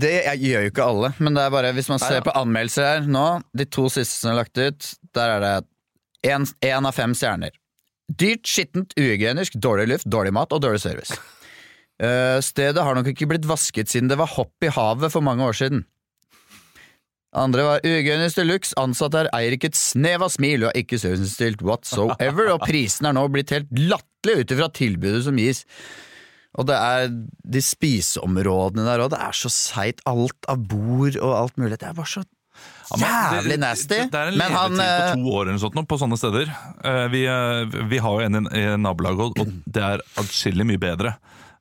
det 0.00 0.14
gjør 0.40 0.64
jo 0.64 0.72
ikke 0.72 0.86
alle. 0.86 1.12
Men 1.20 1.36
det 1.36 1.44
er 1.44 1.52
bare, 1.52 1.72
hvis 1.76 1.90
man 1.92 2.00
ser 2.00 2.24
på 2.24 2.34
anmeldelser 2.38 2.86
her 2.88 3.08
nå, 3.08 3.26
de 3.56 3.66
to 3.68 3.88
siste 3.92 4.16
som 4.16 4.32
er 4.32 4.40
lagt 4.42 4.58
ut, 4.58 4.88
der 5.16 5.34
er 5.36 5.44
det 5.44 5.54
én 6.24 6.88
av 6.88 6.94
fem 6.96 7.14
stjerner. 7.18 7.54
Dyrt, 8.12 8.46
skittent, 8.48 8.92
uhygienisk, 8.98 9.56
dårlig 9.60 9.88
luft, 9.92 10.08
dårlig 10.10 10.34
mat 10.36 10.52
og 10.52 10.62
dårlig 10.64 10.82
service. 10.82 11.16
Uh, 12.02 12.38
stedet 12.50 12.82
har 12.82 12.96
nok 12.96 13.12
ikke 13.12 13.28
blitt 13.30 13.48
vasket 13.48 13.92
siden 13.92 14.10
det 14.10 14.18
var 14.20 14.30
hopp 14.34 14.64
i 14.64 14.72
havet 14.72 15.12
for 15.12 15.24
mange 15.24 15.44
år 15.46 15.58
siden. 15.58 15.84
Andre 17.32 17.64
var 17.64 17.84
uhygienisk 17.86 18.36
de 18.36 18.44
luxe, 18.44 18.76
ansatte 18.76 19.22
her 19.22 19.30
eier 19.32 19.54
ikke 19.56 19.70
et 19.72 19.78
snev 19.78 20.26
av 20.26 20.32
smil 20.34 20.66
og 20.66 20.72
er 20.72 20.82
ikke 20.82 20.98
serviceinnstilt 21.00 21.62
whatsoever, 21.64 22.50
og 22.52 22.66
prisen 22.66 23.08
er 23.08 23.16
nå 23.16 23.24
blitt 23.32 23.54
helt 23.54 23.70
latterlig 23.72 24.42
ut 24.42 24.52
ifra 24.52 24.68
tilbudet 24.76 25.22
som 25.24 25.40
gis. 25.40 25.62
Og 26.60 26.66
det 26.68 26.76
er 26.76 27.08
de 27.54 27.60
spiseområdene 27.64 28.84
der 28.84 29.00
òg, 29.06 29.10
det 29.14 29.20
er 29.24 29.32
så 29.36 29.48
seigt. 29.52 30.02
Alt 30.06 30.48
av 30.52 30.58
bord 30.68 31.16
og 31.16 31.32
alt 31.38 31.56
mulig. 31.60 31.78
Det 31.80 31.88
er 31.88 31.94
bare 31.96 32.10
så 32.12 32.24
jævlig 33.00 33.54
det- 33.54 33.60
nasty. 33.62 33.88
Det, 33.96 34.10
det 34.12 34.20
er 34.20 34.28
en 34.28 34.38
levetid 34.38 34.56
han, 34.58 34.80
eh, 34.80 35.00
på 35.00 35.14
to 35.22 35.32
år 35.32 35.48
eller 35.48 35.58
sånt 35.62 35.74
nå, 35.78 35.86
på 35.88 35.98
sånne 35.98 36.18
steder. 36.20 36.52
Eh, 36.84 37.06
Vi, 37.08 37.22
eh, 37.24 37.64
vi 37.88 37.98
har 37.98 38.10
jo 38.20 38.26
en 38.26 38.46
i 38.52 38.64
nabolaget, 38.76 39.38
og 39.40 39.52
det 39.66 39.82
er 39.82 39.98
atskillig 40.20 40.66
mye 40.66 40.78
bedre 40.78 41.14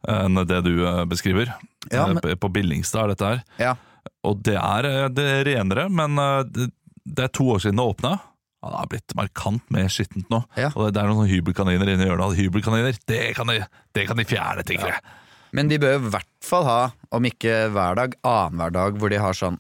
enn 0.08 0.36
det 0.46 0.64
du 0.66 0.86
eh, 0.88 1.06
beskriver. 1.06 1.54
Ja, 1.92 2.08
Eh, 2.08 2.14
men- 2.14 2.38
på- 2.38 2.52
Billingstad 2.52 3.04
er 3.04 3.08
dette 3.16 3.26
her. 3.26 3.44
Ja. 3.60 3.76
Og 4.24 4.44
det 4.44 4.56
er, 4.56 4.86
eh, 4.86 5.08
det 5.10 5.26
er 5.26 5.44
renere, 5.46 5.90
men 5.90 6.18
eh, 6.20 6.44
det, 6.44 6.72
det 7.06 7.24
er 7.24 7.28
to 7.30 7.46
år 7.56 7.60
siden 7.64 7.78
det 7.78 7.88
åpna. 7.96 8.20
Det 8.62 8.78
har 8.78 8.92
blitt 8.92 9.16
markant 9.18 9.72
mer 9.74 9.90
skittent 9.90 10.30
nå. 10.30 10.44
Ja. 10.60 10.70
Og 10.76 10.92
det, 10.94 11.02
er 11.02 11.10
noen 11.10 11.30
hybelkaniner 11.30 11.90
inne 11.90 12.06
i 12.06 12.10
hjørnet. 12.12 12.38
Hybelkaniner, 12.38 13.00
det 13.10 13.24
kan 13.38 13.50
de, 13.50 13.58
det 13.98 14.06
kan 14.10 14.22
de 14.22 14.28
fjerne, 14.30 14.66
tenker 14.68 14.94
jeg. 14.94 15.18
Men 15.58 15.72
de 15.72 15.80
bør 15.82 15.98
i 15.98 16.14
hvert 16.14 16.46
fall 16.46 16.68
ha, 16.68 16.80
om 17.12 17.26
ikke 17.28 17.66
hver 17.74 17.98
dag, 18.00 18.16
annenhver 18.22 18.76
dag, 18.78 19.02
hvor 19.02 19.12
de 19.12 19.20
har 19.20 19.38
sånn 19.38 19.60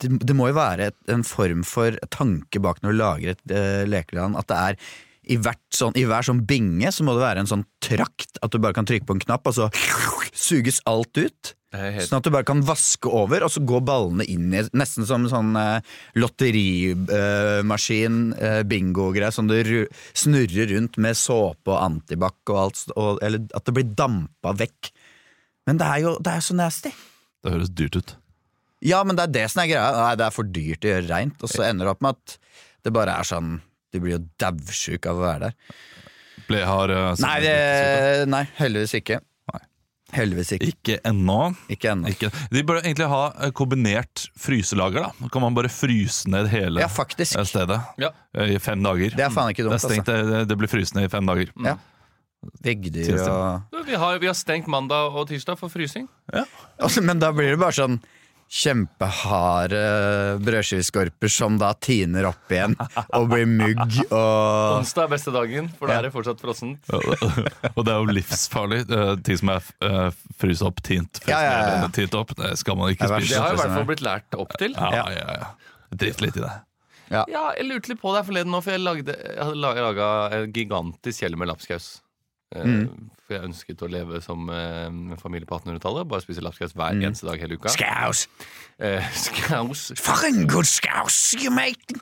det, 0.00 0.10
det 0.26 0.34
må 0.36 0.48
jo 0.48 0.56
være 0.56 0.88
et, 0.90 0.96
en 1.12 1.22
form 1.26 1.62
for 1.68 1.96
tanke 2.12 2.60
bak 2.62 2.80
når 2.82 2.94
du 2.94 2.98
lager 2.98 3.34
et 3.34 3.52
uh, 3.52 3.82
lekeland, 3.86 4.38
at 4.40 4.48
det 4.50 4.60
er 4.60 4.78
i, 5.24 5.36
hvert 5.40 5.60
sånn, 5.72 5.94
I 5.96 6.04
hver 6.08 6.26
sånn 6.26 6.42
binge 6.48 6.90
så 6.92 7.04
må 7.06 7.14
det 7.16 7.24
være 7.24 7.44
en 7.44 7.50
sånn 7.50 7.64
trakt, 7.84 8.40
at 8.44 8.52
du 8.52 8.58
bare 8.60 8.76
kan 8.76 8.88
trykke 8.88 9.06
på 9.08 9.16
en 9.16 9.22
knapp, 9.22 9.46
og 9.48 9.56
så 9.56 9.68
suges 10.34 10.82
alt 10.90 11.16
ut. 11.16 11.54
Helt 11.74 12.06
Sånn 12.06 12.20
at 12.20 12.26
du 12.26 12.30
bare 12.34 12.46
kan 12.46 12.62
vaske 12.66 13.10
over, 13.10 13.42
og 13.46 13.50
så 13.50 13.60
går 13.66 13.82
ballene 13.88 14.24
inn 14.30 14.52
i 14.54 14.62
Nesten 14.78 15.06
som 15.08 15.24
en 15.24 15.32
sånn 15.32 15.52
eh, 15.58 15.94
lotterimaskin, 16.20 18.18
eh, 18.38 18.60
bingo-greie, 18.68 19.32
som 19.34 19.48
du 19.50 19.56
snurrer 20.14 20.70
rundt 20.74 20.98
med 21.02 21.18
såpe 21.18 21.72
og 21.72 21.80
antibac 21.80 22.36
og 22.52 22.60
alt, 22.66 22.84
og, 22.94 23.18
eller 23.24 23.46
at 23.56 23.66
det 23.66 23.74
blir 23.76 23.90
dampa 23.98 24.54
vekk. 24.60 24.92
Men 25.68 25.80
det 25.80 25.88
er 25.88 26.04
jo 26.04 26.14
det 26.22 26.32
er 26.36 26.44
så 26.44 26.54
nasty. 26.58 26.92
Det 27.44 27.52
høres 27.56 27.72
dyrt 27.74 27.98
ut. 27.98 28.16
Ja, 28.84 29.00
men 29.06 29.16
det 29.16 29.28
er 29.28 29.34
det 29.38 29.46
som 29.52 29.62
er 29.64 29.70
greia. 29.72 29.90
Nei, 29.96 30.14
det 30.20 30.26
er 30.26 30.34
for 30.34 30.44
dyrt 30.54 30.84
å 30.84 30.90
gjøre 30.92 31.08
reint, 31.08 31.38
og 31.40 31.48
så 31.50 31.64
ender 31.66 31.88
det 31.88 31.94
opp 31.94 32.04
med 32.04 32.18
at 32.18 32.38
det 32.84 32.92
bare 32.92 33.16
er 33.16 33.24
sånn 33.24 33.54
Du 33.94 34.00
blir 34.02 34.16
jo 34.16 34.24
daudsjuk 34.42 35.06
av 35.06 35.20
å 35.20 35.22
være 35.22 35.48
der. 35.48 35.54
Ble, 36.48 36.64
har, 36.66 36.90
eh, 36.90 37.14
Nei, 37.22 37.36
det, 37.44 37.54
nei 38.28 38.42
heldigvis 38.58 38.96
ikke. 38.98 39.20
Heldigvis 40.14 40.52
ikke. 40.56 40.68
Ikke 40.72 40.96
ennå. 41.10 41.38
Ikke 41.72 41.90
ennå. 41.92 42.12
Ikke. 42.12 42.30
De 42.54 42.62
bør 42.66 42.80
egentlig 42.82 43.08
ha 43.10 43.22
eh, 43.42 43.50
kombinert 43.56 44.26
fryselager. 44.38 45.02
da 45.08 45.10
Da 45.24 45.30
kan 45.34 45.42
man 45.42 45.56
bare 45.56 45.70
fryse 45.72 46.30
ned 46.30 46.48
hele 46.52 46.84
Ja, 46.84 46.86
eh, 46.86 47.44
stedet 47.44 47.80
Ja. 47.98 48.10
eh, 48.36 48.54
i 48.54 48.58
fem 48.62 48.82
dager. 48.82 49.10
Det 49.16 49.26
er 49.26 49.34
faen 49.34 49.50
ikke 49.50 49.66
dumt, 49.66 49.74
det 49.74 49.82
stengt, 49.82 50.08
altså. 50.08 50.30
det, 50.30 50.48
det 50.48 50.58
blir 50.60 50.70
frysende 50.70 51.04
i 51.04 51.10
fem 51.12 51.26
dager. 51.26 51.50
Ja. 51.64 51.76
Veggdyr 52.64 53.22
og 53.24 53.86
Vi 53.86 53.94
har, 53.96 54.18
vi 54.20 54.28
har 54.28 54.36
stengt 54.36 54.66
mandag 54.68 55.14
og 55.16 55.28
tirsdag 55.30 55.58
for 55.58 55.72
frysing. 55.72 56.08
Altså, 56.78 57.02
Men 57.02 57.18
da 57.18 57.32
blir 57.32 57.54
det 57.54 57.60
bare 57.60 57.72
sånn 57.76 57.98
kjempeharde 58.54 59.80
brødskiveskorper 60.44 61.32
som 61.32 61.56
da 61.58 61.72
tiner 61.82 62.28
opp 62.28 62.52
igjen 62.54 62.76
og 63.16 63.26
blir 63.32 63.48
mugg 63.50 63.80
og 64.14 64.78
Onsdag 64.78 65.08
er 65.08 65.12
beste 65.16 65.34
dagen, 65.34 65.70
for 65.78 65.90
da 65.90 65.98
er 65.98 66.06
det 66.08 66.12
fortsatt 66.14 66.42
frossent. 66.42 66.86
og 66.94 67.80
det 67.84 67.94
er 67.94 67.98
jo 67.98 68.14
livsfarlig. 68.14 68.84
eh, 68.86 69.14
Ting 69.26 69.40
som 69.40 69.50
er 69.56 69.66
uh, 69.82 70.10
fryst 70.40 70.62
opp, 70.66 70.82
tint, 70.86 71.18
fryst 71.22 71.32
Ja, 71.32 71.40
ja, 71.42 71.56
ja. 71.82 71.88
tint 71.94 72.14
opp. 72.18 72.34
Det 72.38 72.52
skal 72.60 72.78
man 72.78 72.94
ikke 72.94 73.08
spise. 73.10 73.32
Det 73.34 73.42
har 73.42 73.56
i 73.56 73.60
hvert 73.62 73.74
fall 73.78 73.90
blitt 73.90 74.04
lært 74.06 74.38
opp 74.38 74.54
til. 74.60 74.76
Ja, 74.78 75.02
ja, 75.10 75.36
ja. 75.40 75.50
Drit 75.94 76.22
litt 76.24 76.38
i 76.38 76.44
det. 76.44 76.54
Ja, 77.12 77.24
jeg 77.28 77.66
lurte 77.68 77.92
litt 77.92 78.00
på 78.00 78.14
deg 78.14 78.24
forleden 78.26 78.54
nå, 78.54 78.62
for 78.64 78.74
jeg, 78.74 78.82
lagde, 78.82 79.14
jeg 79.18 79.44
hadde 79.44 79.74
laga 79.82 80.08
en 80.38 80.54
gigantisk 80.54 81.22
kjele 81.22 81.38
med 81.38 81.50
lapskaus. 81.52 81.90
Eh, 82.54 82.64
Mm. 82.64 83.10
For 83.24 83.34
jeg 83.38 83.46
ønsket 83.48 83.80
å 83.82 83.88
leve 83.88 84.18
som 84.20 84.50
eh, 84.52 84.84
en 84.86 85.16
familie 85.16 85.46
på 85.48 85.56
1800-tallet. 85.56 86.06
Bare 86.08 86.20
spise 86.20 86.42
lapskaus 86.44 86.74
hver 86.76 86.92
Mm. 86.92 87.06
eneste 87.08 87.26
dag 87.26 87.40
hele 87.40 87.56
uka. 87.56 87.68
Skaus! 87.72 88.26
Eh, 88.78 89.00
skaus. 89.26 89.92
For 89.96 90.26
en 90.28 90.46
god 90.46 90.64
skaus 90.68 91.34
you 91.40 91.50
make! 91.50 91.96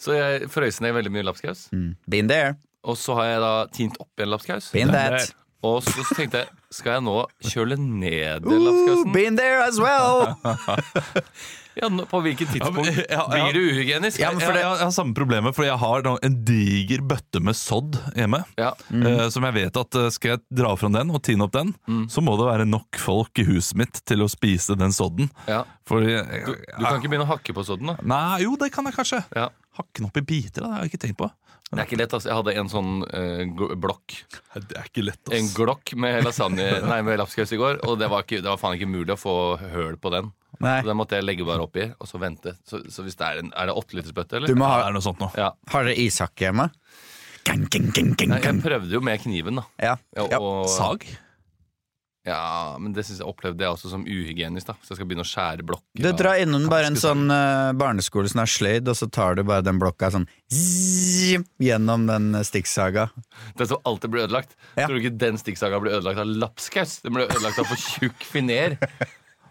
Så 0.00 0.14
jeg 0.16 0.46
frøys 0.48 0.78
ned 0.80 0.94
veldig 0.96 1.10
mye 1.12 1.26
lapskaus. 1.26 1.66
Been 2.08 2.28
there, 2.30 2.54
Og 2.84 2.96
så 2.96 3.12
har 3.18 3.24
jeg 3.24 3.40
da 3.42 3.66
tint 3.76 3.98
opp 4.00 4.08
igjen 4.16 4.30
lapskaus. 4.32 4.70
been 4.72 4.88
that. 4.94 5.34
Og 5.62 5.82
så 5.84 6.00
tenkte 6.16 6.38
jeg, 6.38 6.48
skal 6.72 6.92
jeg 6.94 7.02
nå 7.04 7.26
kjøle 7.44 7.76
ned 7.76 8.46
lapskausen? 8.48 9.12
Been 9.12 9.36
there 9.36 9.60
as 9.60 9.76
well! 9.78 10.36
Ja, 11.80 11.88
på 12.10 12.20
hvilket 12.24 12.50
tidspunkt 12.52 12.88
Ja, 13.10 13.24
men- 13.30 13.46
blir 13.46 13.56
det 13.56 13.62
uhygienisk? 13.72 14.20
Ja, 14.20 14.30
det- 14.34 14.44
jeg, 14.44 14.60
jeg 14.60 14.84
har 14.84 14.90
samme 14.94 15.14
problemet, 15.16 15.54
for 15.56 15.64
jeg 15.64 15.78
har 15.80 16.02
en 16.22 16.36
diger 16.44 17.00
bøtte 17.08 17.40
med 17.40 17.56
sodd 17.56 17.96
hjemme. 18.14 18.42
Ja. 18.60 18.72
Uh, 18.92 19.28
som 19.32 19.46
jeg 19.48 19.54
vet 19.56 19.76
at 19.80 19.94
eh, 20.00 20.10
skal 20.12 20.34
jeg 20.36 20.42
dra 20.60 20.74
fram 20.76 20.92
den 20.92 21.10
og 21.14 21.22
tine 21.26 21.46
opp 21.46 21.52
den, 21.56 21.74
så 22.12 22.20
må 22.24 22.36
det 22.40 22.46
være 22.50 22.66
nok 22.68 22.98
folk 23.00 23.38
i 23.40 23.46
huset 23.48 23.76
mitt 23.80 24.02
til 24.04 24.22
å 24.24 24.28
spise 24.30 24.76
den 24.78 24.92
sodden. 24.92 25.30
Ja. 25.48 25.64
For 25.88 26.04
jeg, 26.04 26.24
Du, 26.46 26.52
du 26.54 26.84
kan 26.84 27.00
ikke 27.00 27.10
begynne 27.10 27.26
å 27.26 27.32
hakke 27.32 27.54
på 27.56 27.64
sodden, 27.66 27.94
da. 27.94 27.96
Nei, 28.02 28.42
jo, 28.44 28.56
det 28.60 28.70
kan 28.74 28.84
jeg 28.86 28.94
kanskje. 28.94 29.24
Ja. 29.36 29.48
Hakke 29.78 30.00
den 30.02 30.10
opp 30.10 30.18
i 30.20 30.26
biter, 30.26 30.60
da, 30.62 30.68
det 30.68 30.74
har 30.76 30.84
jeg 30.84 30.92
ikke 30.92 31.04
tenkt 31.06 31.18
på. 31.22 31.30
Det 31.70 31.78
er 31.78 31.86
ikke 31.86 31.98
lett, 32.00 32.14
ass. 32.18 32.24
Jeg 32.26 32.34
hadde 32.34 32.52
en 32.58 32.68
sånn 32.72 32.88
uh, 33.06 33.74
blokk. 33.78 34.16
Det 34.56 34.74
er 34.74 34.88
ikke 34.88 35.04
lett, 35.06 35.20
ass. 35.28 35.36
En 35.38 35.50
glokk 35.54 35.92
med 36.02 36.24
lasagne 36.26 36.64
Nei, 36.82 36.96
med 37.06 37.20
lapskaus 37.20 37.52
i 37.54 37.58
går, 37.60 37.78
og 37.86 37.94
det 38.00 38.08
var, 38.10 38.24
ikke, 38.26 38.40
det 38.42 38.50
var 38.50 38.58
faen 38.58 38.74
ikke 38.74 38.90
mulig 38.90 39.14
å 39.14 39.20
få 39.20 39.34
høl 39.70 39.94
på 40.02 40.10
den. 40.16 40.32
Nei. 40.60 40.80
Så 40.82 40.90
den 40.90 40.98
måtte 41.00 41.16
jeg 41.16 41.24
legge 41.24 41.46
bare 41.48 41.64
oppi, 41.64 41.86
og 41.98 42.06
så 42.10 42.18
vente. 42.20 42.52
Så, 42.68 42.82
så 42.92 43.02
hvis 43.06 43.16
det 43.16 43.24
er 43.30 43.38
en 43.40 43.52
Er 43.56 43.70
det 43.70 43.74
åttelitersbøtte, 43.80 44.36
eller? 44.36 44.46
Du 44.52 44.54
må 44.60 44.66
Ja, 44.68 44.74
ha, 44.74 44.82
det 44.82 44.90
er 44.90 44.98
noe 44.98 45.06
sånt 45.08 45.22
nå. 45.24 45.30
Ja. 45.40 45.50
Har 45.72 45.84
dere 45.88 45.96
ishakke 46.04 46.48
hjemme? 46.50 46.68
Gang, 47.48 47.64
gang, 47.72 47.88
gang, 47.96 48.12
gang, 48.20 48.28
Nei, 48.34 48.40
jeg 48.44 48.60
prøvde 48.62 48.92
jo 48.92 49.00
med 49.00 49.22
kniven, 49.22 49.56
da. 49.62 49.64
Ja. 49.80 49.96
Ja, 50.16 50.26
Ja. 50.34 50.38
og, 50.44 50.68
Sag? 50.68 51.06
Ja, 52.28 52.76
men 52.78 52.92
det 52.92 53.06
synes 53.08 53.22
jeg 53.22 53.26
opplevde 53.30 53.64
jeg 53.64 53.72
også 53.72 53.88
som 53.94 54.02
uhygienisk, 54.04 54.66
da. 54.68 54.74
Så 54.84 54.92
jeg 54.92 54.98
skal 54.98 55.06
begynne 55.08 55.24
å 55.24 55.30
skjære 55.30 55.64
blokker. 55.64 56.02
Du 56.04 56.08
av- 56.10 56.18
drar 56.20 56.36
innom 56.42 56.66
bare 56.68 56.90
en 56.90 56.98
sånn 57.00 57.24
eh, 57.32 57.70
barneskole 57.80 58.28
som 58.28 58.42
er 58.42 58.50
sløyd, 58.52 58.90
og 58.92 58.98
så 59.00 59.08
tar 59.10 59.38
du 59.40 59.42
bare 59.48 59.64
den 59.64 59.80
blokka 59.80 60.10
sånn 60.12 60.28
zzz, 60.52 61.40
gjennom 61.64 62.04
den 62.10 62.34
eh, 62.36 62.44
stikksaga. 62.44 63.08
Det 63.56 63.66
som 63.72 63.80
alltid 63.88 64.12
blir 64.12 64.26
ødelagt. 64.28 64.52
Ja. 64.76 64.84
Tror 64.84 64.98
du 64.98 65.00
ikke 65.00 65.16
den 65.24 65.40
stikksaga 65.40 65.80
blir 65.80 65.96
ødelagt 65.96 66.20
av 66.20 66.28
lapskaus? 66.44 66.98
Den 67.00 67.16
blir 67.16 67.24
ødelagt 67.32 67.58
av 67.64 67.72
for 67.72 67.80
tjukk 67.88 68.28
finer. 68.28 68.76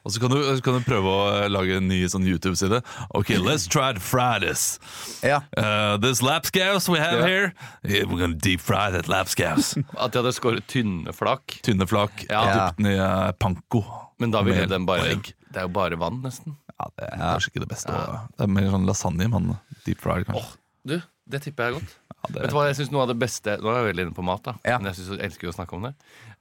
Og 0.05 0.11
så 0.13 0.21
kan 0.23 0.31
du, 0.31 0.37
kan 0.65 0.77
du 0.79 0.85
prøve 0.87 1.11
å 1.11 1.23
eh, 1.43 1.47
lage 1.51 1.77
en 1.79 1.87
ny 1.91 2.01
sånn 2.11 2.25
YouTube-side. 2.27 2.79
Ok, 3.17 3.33
let's 3.43 3.67
try 3.69 3.91
to 3.93 3.99
fry 3.99 4.39
this. 4.39 4.79
Ja. 5.25 5.41
Uh, 5.57 5.97
this 6.01 6.21
lapskaus 6.25 6.87
we 6.89 6.99
have 7.01 7.19
Ja. 7.19 7.25
here, 7.27 7.53
yeah, 7.83 8.05
we're 8.07 8.19
gonna 8.19 8.39
deep 8.39 8.61
fry 8.61 8.89
that 8.91 9.07
lapskaus. 9.11 9.73
At 9.99 10.13
de 10.15 10.21
hadde 10.23 10.33
skåret 10.37 10.67
tynne 10.71 11.13
flak. 11.15 11.59
Tynne 11.65 11.87
flak, 11.89 12.25
Ja. 12.29 12.45
dypt 12.53 12.77
den 12.79 12.91
i 12.93 12.97
eh, 12.97 13.31
panko. 13.39 13.83
Men 14.19 14.31
da 14.35 14.41
ville 14.43 14.65
den 14.67 14.85
bare 14.87 15.13
egg. 15.15 15.33
Det 15.49 15.63
er 15.63 15.67
jo 15.67 15.73
bare 15.75 15.97
vann, 15.99 16.21
nesten. 16.23 16.55
Ja, 16.79 16.87
det 16.95 17.07
er 17.11 17.17
kanskje 17.19 17.49
ikke 17.53 17.63
det 17.65 17.71
beste. 17.73 17.91
Ja. 17.95 18.19
Det 18.37 18.45
er 18.45 18.51
mer 18.55 18.67
sånn 18.71 18.85
lasagne, 18.87 19.27
men 19.31 19.57
deep 19.85 19.99
fried 20.03 20.27
kanskje. 20.27 20.43
Åh, 20.45 20.53
du, 20.87 21.01
det 21.29 21.41
tipper 21.43 21.65
jeg 21.65 21.73
er 21.73 21.79
godt. 21.81 21.95
Ja, 22.19 22.19
det- 22.33 22.41
Vet 22.43 22.51
du 22.51 22.55
hva, 22.57 22.65
jeg 22.67 22.75
synes 22.79 22.91
noe 22.91 23.01
av 23.05 23.07
det 23.13 23.15
beste 23.21 23.53
Nå 23.63 23.69
er 23.71 23.77
jeg 23.79 23.87
veldig 23.93 24.03
inne 24.09 24.15
på 24.17 24.23
mat, 24.27 24.41
da. 24.43 24.53
Ja. 24.67 24.77
Men 24.79 24.89
jeg, 24.91 24.97
synes, 24.99 25.11
jeg 25.19 25.29
elsker 25.29 25.47
jo 25.47 25.51
å 25.53 25.55
snakke 25.55 25.75
om 25.77 25.85
det. 25.87 25.93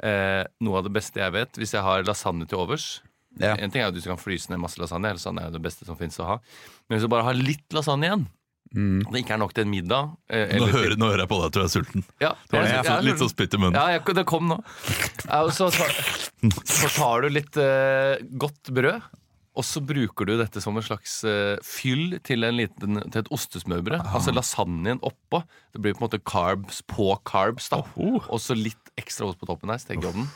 Eh, 0.03 0.45
noe 0.67 0.79
av 0.81 0.87
det 0.89 0.93
beste 0.95 1.21
jeg 1.23 1.35
vet, 1.35 1.59
hvis 1.59 1.75
jeg 1.77 1.83
har 1.87 2.03
lasagne 2.07 2.47
til 2.51 2.59
overs 2.59 2.87
Ja. 3.41 3.55
En 3.57 3.71
ting 3.71 3.83
er 3.83 3.89
at 3.89 3.95
du 3.95 4.01
kan 4.03 4.19
fryse 4.21 4.51
ned 4.51 4.59
masse 4.63 4.81
lasagne, 4.81 5.15
lasagne 5.17 5.43
er 5.45 5.51
jo 5.53 5.59
det 5.59 5.63
beste 5.69 5.87
som 5.89 5.97
finnes 6.01 6.19
å 6.21 6.27
ha. 6.27 6.37
Men 6.89 6.99
hvis 6.99 7.07
du 7.07 7.13
bare 7.13 7.25
har 7.29 7.35
litt 7.39 7.67
lasagne 7.77 8.09
igjen, 8.11 8.27
og 8.69 9.13
det 9.15 9.23
ikke 9.23 9.33
er 9.33 9.41
nok 9.41 9.55
til 9.57 9.65
en 9.65 9.71
middag 9.73 10.11
eh, 10.29 10.51
Nå 10.61 10.67
hører, 10.69 10.93
nå 11.01 11.07
hører 11.09 11.23
jeg 11.23 11.29
på 11.31 11.37
deg, 11.39 11.45
jeg 11.47 11.53
tror 11.55 11.63
jeg 11.63 11.69
er 11.71 11.77
sulten. 11.79 12.03
Ja, 12.21 12.33
Du 12.51 12.57
har 12.59 12.67
jeg- 12.67 12.75
litt, 12.77 12.85
jeg 12.85 12.97
er 12.99 13.07
litt 13.07 13.23
sånn 13.23 13.31
spytt 13.33 13.55
i 13.57 13.61
munnen. 13.63 13.79
Ja, 13.81 13.87
jeg, 13.97 14.03
det 14.19 14.25
kom 14.29 14.51
nå. 14.51 14.59
Så, 15.57 15.71
tar, 15.73 15.95
så 16.69 16.91
tar 16.99 17.23
du 17.25 17.29
litt 17.33 17.57
eh, 17.57 18.19
godt 18.37 18.69
brød, 18.77 19.07
og 19.59 19.65
så 19.67 19.81
bruker 19.83 20.29
du 20.29 20.35
dette 20.39 20.61
som 20.63 20.77
en 20.77 20.85
slags 20.85 21.17
eh, 21.27 21.57
fyll 21.65 22.19
til, 22.23 22.45
en 22.45 22.59
liten, 22.61 23.01
til 23.11 23.23
et 23.25 23.31
ostesmørbrød. 23.35 24.05
Altså 24.05 24.35
lasagnen 24.37 25.01
oppå. 25.01 25.41
Det 25.73 25.81
blir 25.83 25.97
på 25.97 26.05
en 26.05 26.07
måte 26.11 26.21
carbs 26.23 26.83
på 26.87 27.09
carbs. 27.27 27.71
da 27.73 27.81
Oh. 27.97 28.21
Og 28.29 28.39
så 28.39 28.55
litt 28.55 28.93
ekstra 29.01 29.27
ost 29.33 29.41
på 29.41 29.49
toppen 29.49 29.73
her. 29.73 29.81
Stekeovnen. 29.83 30.29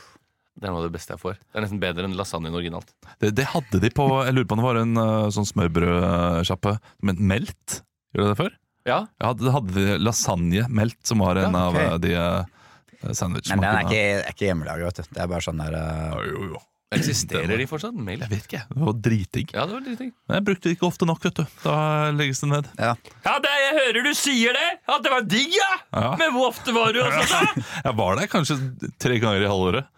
Det 0.53 0.69
er 0.69 0.73
noe 0.75 0.83
av 0.83 0.89
det 0.91 0.95
beste 0.95 1.15
jeg 1.15 1.23
får. 1.23 1.39
Det 1.41 1.59
er 1.59 1.65
nesten 1.65 1.81
bedre 1.83 2.05
enn 2.09 2.17
lasagnen 2.19 2.57
originalt. 2.57 2.91
Det, 3.23 3.31
det 3.39 3.47
hadde 3.55 3.81
de 3.81 3.91
på 3.95 4.07
Jeg 4.27 4.35
lurer 4.37 4.49
på 4.51 4.57
om 4.59 4.61
det 4.61 4.67
var 4.67 4.81
en 4.83 4.99
uh, 5.01 5.31
sånn 5.33 5.49
smørbrødsjappe 5.49 6.75
Men 7.09 7.23
melt. 7.33 7.79
Gjorde 8.13 8.27
det 8.27 8.35
det 8.35 8.41
før? 8.43 8.59
Ja, 8.89 8.99
Ja, 9.23 9.31
det 9.39 9.55
hadde 9.55 9.73
de 9.77 9.97
lasagne 10.03 10.67
melt, 10.69 10.99
som 11.07 11.23
var 11.23 11.39
en 11.41 11.55
Ja, 11.57 11.63
av 11.71 11.79
uh, 11.79 11.95
de 12.03 12.13
uh, 12.19 13.15
sandwichene. 13.15 13.57
Men 13.57 13.65
den 13.65 13.79
er 13.79 13.89
ikke, 13.89 14.03
er 14.19 14.37
ikke 14.37 14.51
hjemmelaga, 14.51 14.91
vet 14.91 15.01
du. 15.01 15.15
Det 15.17 15.25
er 15.25 15.33
bare 15.33 15.47
sånn 15.47 15.63
der 15.65 15.79
uh... 15.79 16.21
Jo, 16.29 16.53
jo. 16.53 16.63
Eksisterer 16.93 17.57
de 17.57 17.65
fortsatt? 17.65 17.95
Mail? 17.97 18.21
Jeg 18.21 18.29
vet 18.29 18.49
ikke. 18.51 18.63
Det 18.69 18.83
var 18.85 18.97
dritdigg. 19.07 19.53
Ja, 19.57 19.65
det 19.65 19.79
var. 19.79 19.87
Men 19.89 20.37
jeg 20.37 20.45
brukte 20.45 20.69
det 20.69 20.75
ikke 20.77 20.89
ofte 20.91 21.09
nok, 21.09 21.23
vet 21.25 21.39
du. 21.41 21.45
Da 21.63 21.77
legges 22.13 22.43
det 22.45 22.51
ned. 22.51 22.69
Ja. 22.77 22.93
Ja, 23.25 23.37
det, 23.41 23.53
jeg 23.63 23.79
hører 23.79 24.05
du 24.05 24.11
sier 24.19 24.59
det! 24.59 24.69
At 24.93 25.07
det 25.07 25.13
var 25.15 25.25
digg, 25.25 25.57
ja! 25.57 25.71
Ja. 25.97 26.11
Men 26.21 26.35
hvor 26.37 26.51
ofte 26.51 26.75
var 26.77 26.93
du 26.93 27.01
også 27.01 27.25
da? 27.33 27.65
Jeg 27.87 27.97
var 28.03 28.21
der 28.21 28.29
kanskje 28.35 28.59
tre 29.01 29.17
ganger 29.23 29.47
i 29.47 29.49
halvåret. 29.49 29.89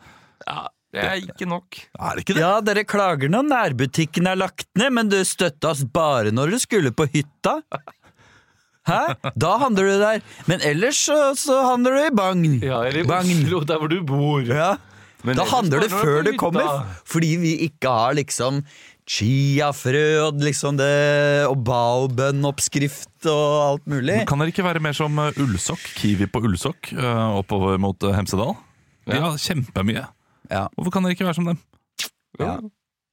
Ja, 0.46 0.62
det 0.94 1.02
er 1.04 1.16
ikke 1.24 1.46
nok. 1.50 1.78
Er 1.98 2.14
det 2.18 2.24
ikke 2.24 2.36
det? 2.36 2.42
Ja, 2.44 2.52
dere 2.62 2.84
klager 2.86 3.30
når 3.32 3.46
nærbutikken 3.50 4.26
er 4.30 4.36
lagt 4.38 4.66
ned, 4.78 4.92
men 4.94 5.08
du 5.10 5.18
støtta 5.26 5.72
oss 5.72 5.84
bare 5.84 6.30
når 6.34 6.54
du 6.54 6.58
skulle 6.62 6.92
på 6.94 7.06
hytta. 7.14 7.60
Hæ? 8.84 9.00
Da 9.40 9.54
handler 9.62 9.86
du 9.88 9.94
der. 10.02 10.20
Men 10.50 10.60
ellers 10.60 10.98
så, 11.08 11.16
så 11.40 11.62
handler 11.70 11.96
du 11.96 12.00
i 12.04 12.10
Bagn. 12.14 12.44
Ja, 12.62 12.82
eller 12.84 13.00
i 13.00 13.06
Bagn. 13.08 13.30
Oslo, 13.46 13.62
der 13.64 13.78
hvor 13.80 13.88
du 13.88 14.02
bor. 14.04 14.42
Ja. 14.44 14.74
Men 15.24 15.38
Da 15.40 15.46
handler 15.48 15.80
du 15.80 15.88
før 15.88 16.20
du 16.26 16.34
kommer, 16.36 16.82
fordi 17.08 17.30
vi 17.40 17.54
ikke 17.64 17.88
har 17.88 18.12
liksom 18.18 18.58
chiafrø 19.08 20.02
og 20.26 20.42
liksom 20.44 20.76
det 20.76 21.46
og 21.48 21.62
baobønn-oppskrift 21.64 23.24
og 23.32 23.46
alt 23.70 23.88
mulig. 23.88 24.18
Kan 24.28 24.40
dere 24.40 24.52
ikke 24.52 24.64
være 24.66 24.82
mer 24.84 24.92
som 24.96 25.16
uh, 25.20 25.30
Ullsokk? 25.40 25.80
Kiwi 25.96 26.28
på 26.32 26.42
Ullsokk 26.44 26.92
uh, 26.96 27.38
oppover 27.40 27.80
mot 27.80 27.96
uh, 28.04 28.12
Hemsedal? 28.16 28.52
De 29.08 29.16
Ja. 29.16 29.30
har 29.30 29.40
kjempemye. 29.40 30.04
Ja. 30.54 30.64
Hvorfor 30.76 30.94
kan 30.94 31.06
dere 31.06 31.16
ikke 31.16 31.26
være 31.26 31.38
som 31.40 31.50
dem? 31.50 31.60
Ja. 32.38 32.56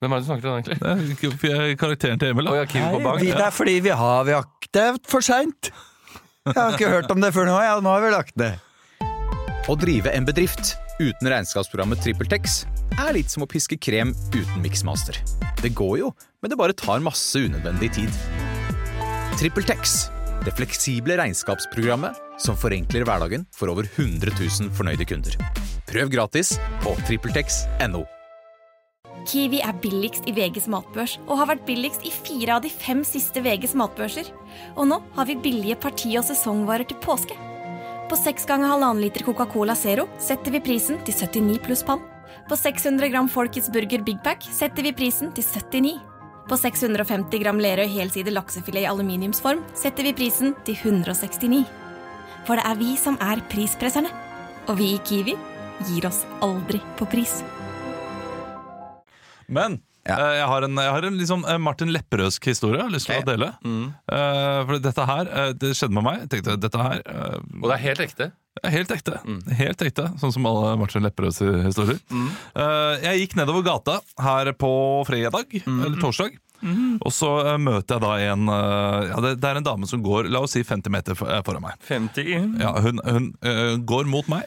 Hvem 0.01 0.13
er 0.15 0.17
det 0.17 0.25
du 0.25 0.29
snakker 0.31 0.49
om 0.49 0.57
egentlig? 0.57 0.77
Det 0.81 1.53
er 1.53 1.69
er 1.69 1.77
karakteren 1.77 2.21
til 2.21 2.33
Emil. 2.33 2.47
Da. 2.49 2.65
Nei, 2.65 3.03
Bang. 3.03 3.19
vi, 3.21 3.29
det 3.29 3.45
er 3.45 3.53
fordi 3.53 3.77
vi 3.85 3.93
har, 3.93 4.23
vi 4.25 4.33
har 4.33 4.47
Det 4.73 4.81
er 4.81 4.99
for 5.09 5.25
seint. 5.25 5.69
Jeg 6.47 6.57
har 6.57 6.73
ikke 6.73 6.89
hørt 6.89 7.11
om 7.13 7.21
det 7.21 7.29
før 7.35 7.45
nå. 7.45 7.57
Ja, 7.61 7.75
nå 7.83 7.91
har 7.93 8.01
vi 8.01 8.13
lagt 8.13 8.37
ned. 8.41 8.57
Å 9.69 9.75
drive 9.77 10.09
en 10.17 10.25
bedrift 10.25 10.73
uten 10.97 11.29
regnskapsprogrammet 11.29 12.01
TrippelTex 12.01 12.63
er 12.97 13.13
litt 13.13 13.29
som 13.29 13.45
å 13.45 13.49
piske 13.49 13.77
krem 13.77 14.15
uten 14.33 14.63
miksmaster. 14.63 15.19
Det 15.61 15.69
går 15.77 15.99
jo, 16.01 16.09
men 16.41 16.49
det 16.51 16.57
bare 16.57 16.73
tar 16.77 17.03
masse 17.05 17.37
unødvendig 17.37 17.91
tid. 17.99 18.17
TrippelTex, 19.37 20.09
det 20.47 20.55
fleksible 20.57 21.17
regnskapsprogrammet 21.21 22.17
som 22.41 22.57
forenkler 22.57 23.05
hverdagen 23.05 23.45
for 23.53 23.69
over 23.69 23.85
100 23.85 24.33
000 24.33 24.73
fornøyde 24.77 25.05
kunder. 25.13 25.37
Prøv 25.91 26.07
gratis 26.07 26.53
på 26.79 26.93
TrippelTex.no. 27.03 28.05
Kiwi 29.27 29.59
er 29.59 29.75
billigst 29.83 30.23
i 30.29 30.33
VGs 30.33 30.69
matbørs 30.71 31.17
og 31.25 31.35
har 31.41 31.49
vært 31.49 31.65
billigst 31.67 32.05
i 32.07 32.13
fire 32.15 32.55
av 32.55 32.63
de 32.63 32.71
fem 32.71 33.01
siste 33.05 33.43
VGs 33.43 33.75
matbørser. 33.77 34.29
Og 34.79 34.87
nå 34.87 35.01
har 35.17 35.27
vi 35.27 35.35
billige 35.43 35.75
parti- 35.83 36.15
og 36.15 36.23
sesongvarer 36.29 36.87
til 36.87 36.99
påske. 37.03 37.35
På 38.07 38.15
6 38.19 38.47
ganger 38.47 38.71
halvannen 38.71 39.03
liter 39.03 39.27
Coca-Cola 39.27 39.75
Zero 39.75 40.07
setter 40.19 40.55
vi 40.55 40.63
prisen 40.63 41.03
til 41.03 41.15
79 41.19 41.59
pluss 41.67 41.83
pann. 41.83 42.01
På 42.47 42.55
600 42.55 43.11
gram 43.11 43.27
Folkets 43.27 43.69
Burger 43.71 44.07
Big 44.07 44.23
Pack 44.23 44.47
setter 44.47 44.87
vi 44.87 44.95
prisen 44.95 45.35
til 45.35 45.43
79. 45.43 45.99
På 46.47 46.55
650 46.55 47.43
gram 47.43 47.59
Lerøy 47.59 47.91
helside 47.91 48.31
laksefilet 48.31 48.85
i 48.85 48.89
aluminiumsform 48.89 49.67
setter 49.75 50.07
vi 50.07 50.15
prisen 50.15 50.55
til 50.63 50.79
169. 50.79 51.65
For 52.47 52.55
det 52.55 52.65
er 52.65 52.79
vi 52.79 52.95
som 52.95 53.19
er 53.19 53.43
prispresserne. 53.51 54.11
Og 54.69 54.77
vi 54.79 54.93
i 54.95 54.99
Kiwi 55.03 55.35
gir 55.89 56.07
oss 56.09 56.23
aldri 56.45 56.81
på 56.99 57.07
pris. 57.11 57.41
Men 59.51 59.81
Ja. 60.07 60.15
eh, 60.17 60.35
jeg 60.39 60.47
har 60.47 60.63
en, 60.65 60.75
jeg 60.75 60.91
har 60.91 61.05
en 61.05 61.17
liksom, 61.17 61.45
eh, 61.45 61.57
Martin 61.61 61.91
Lepperødsk 61.93 62.45
historie 62.45 62.79
jeg 62.79 62.87
har 62.87 62.93
lyst 62.93 63.05
til 63.05 63.17
okay. 63.19 63.25
å 63.25 63.31
dele. 63.31 63.49
Eh, 64.09 64.65
for 64.65 64.79
dette 64.79 65.05
her, 65.05 65.53
det 65.53 65.73
skjedde 65.77 65.93
med 65.93 66.03
meg. 66.07 66.21
Jeg 66.23 66.29
tenkte 66.35 66.59
dette 66.59 66.81
her 66.81 67.01
Og 67.61 67.67
det 67.69 67.75
er 67.75 67.83
helt 67.85 67.99
ekte. 67.99 68.31
helt 68.65 68.91
ekte. 68.91 69.19
Helt 69.59 69.81
ekte, 69.81 70.07
Sånn 70.19 70.33
som 70.33 70.45
alle 70.45 70.77
Martin 70.77 71.03
Lepperøds 71.05 71.41
historier. 71.67 71.99
Eh, 72.55 72.95
jeg 73.03 73.27
gikk 73.27 73.35
nedover 73.37 73.61
gata 73.63 73.99
her 74.19 74.53
på 74.53 75.05
fredag, 75.05 75.61
eller 75.67 76.01
torsdag. 76.01 76.39
Og 77.01 77.11
så 77.13 77.29
uh, 77.41 77.57
møter 77.57 77.97
jeg 77.97 78.03
da 78.03 78.11
en 78.31 78.49
uh, 78.49 79.09
ja, 79.09 79.19
det, 79.25 79.35
det 79.41 79.49
er 79.49 79.59
en 79.59 79.65
dame 79.65 79.87
som 79.89 80.03
går 80.05 80.29
la 80.29 80.43
oss 80.45 80.53
si 80.53 80.61
50 80.61 80.93
meter 80.93 81.17
for, 81.17 81.31
foran 81.47 81.65
meg. 81.65 81.77
50 81.87 82.61
Ja, 82.61 82.75
hun 82.85 83.01
hun 83.01 83.31
uh, 83.41 83.77
går 83.81 84.09
mot 84.11 84.29
meg. 84.31 84.45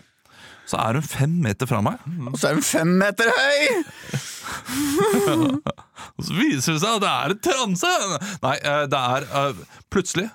Så 0.69 0.79
er 0.81 0.97
hun 0.97 1.05
fem 1.05 1.35
meter 1.45 1.69
fra 1.69 1.81
meg. 1.85 2.01
Og 2.31 2.39
så 2.41 2.51
er 2.51 2.59
hun 2.59 2.65
fem 2.65 2.95
meter 3.03 3.29
høy! 3.29 3.85
Og 6.15 6.25
så 6.25 6.37
viser 6.37 6.77
det 6.77 6.81
seg 6.83 6.97
at 6.97 7.05
det 7.05 7.13
er 7.13 7.35
en 7.35 7.43
transe! 7.49 7.93
Nei, 8.45 8.57
eh, 8.61 8.83
det 8.93 9.03
er 9.19 9.29
uh, 9.35 9.63
Plutselig 9.93 10.29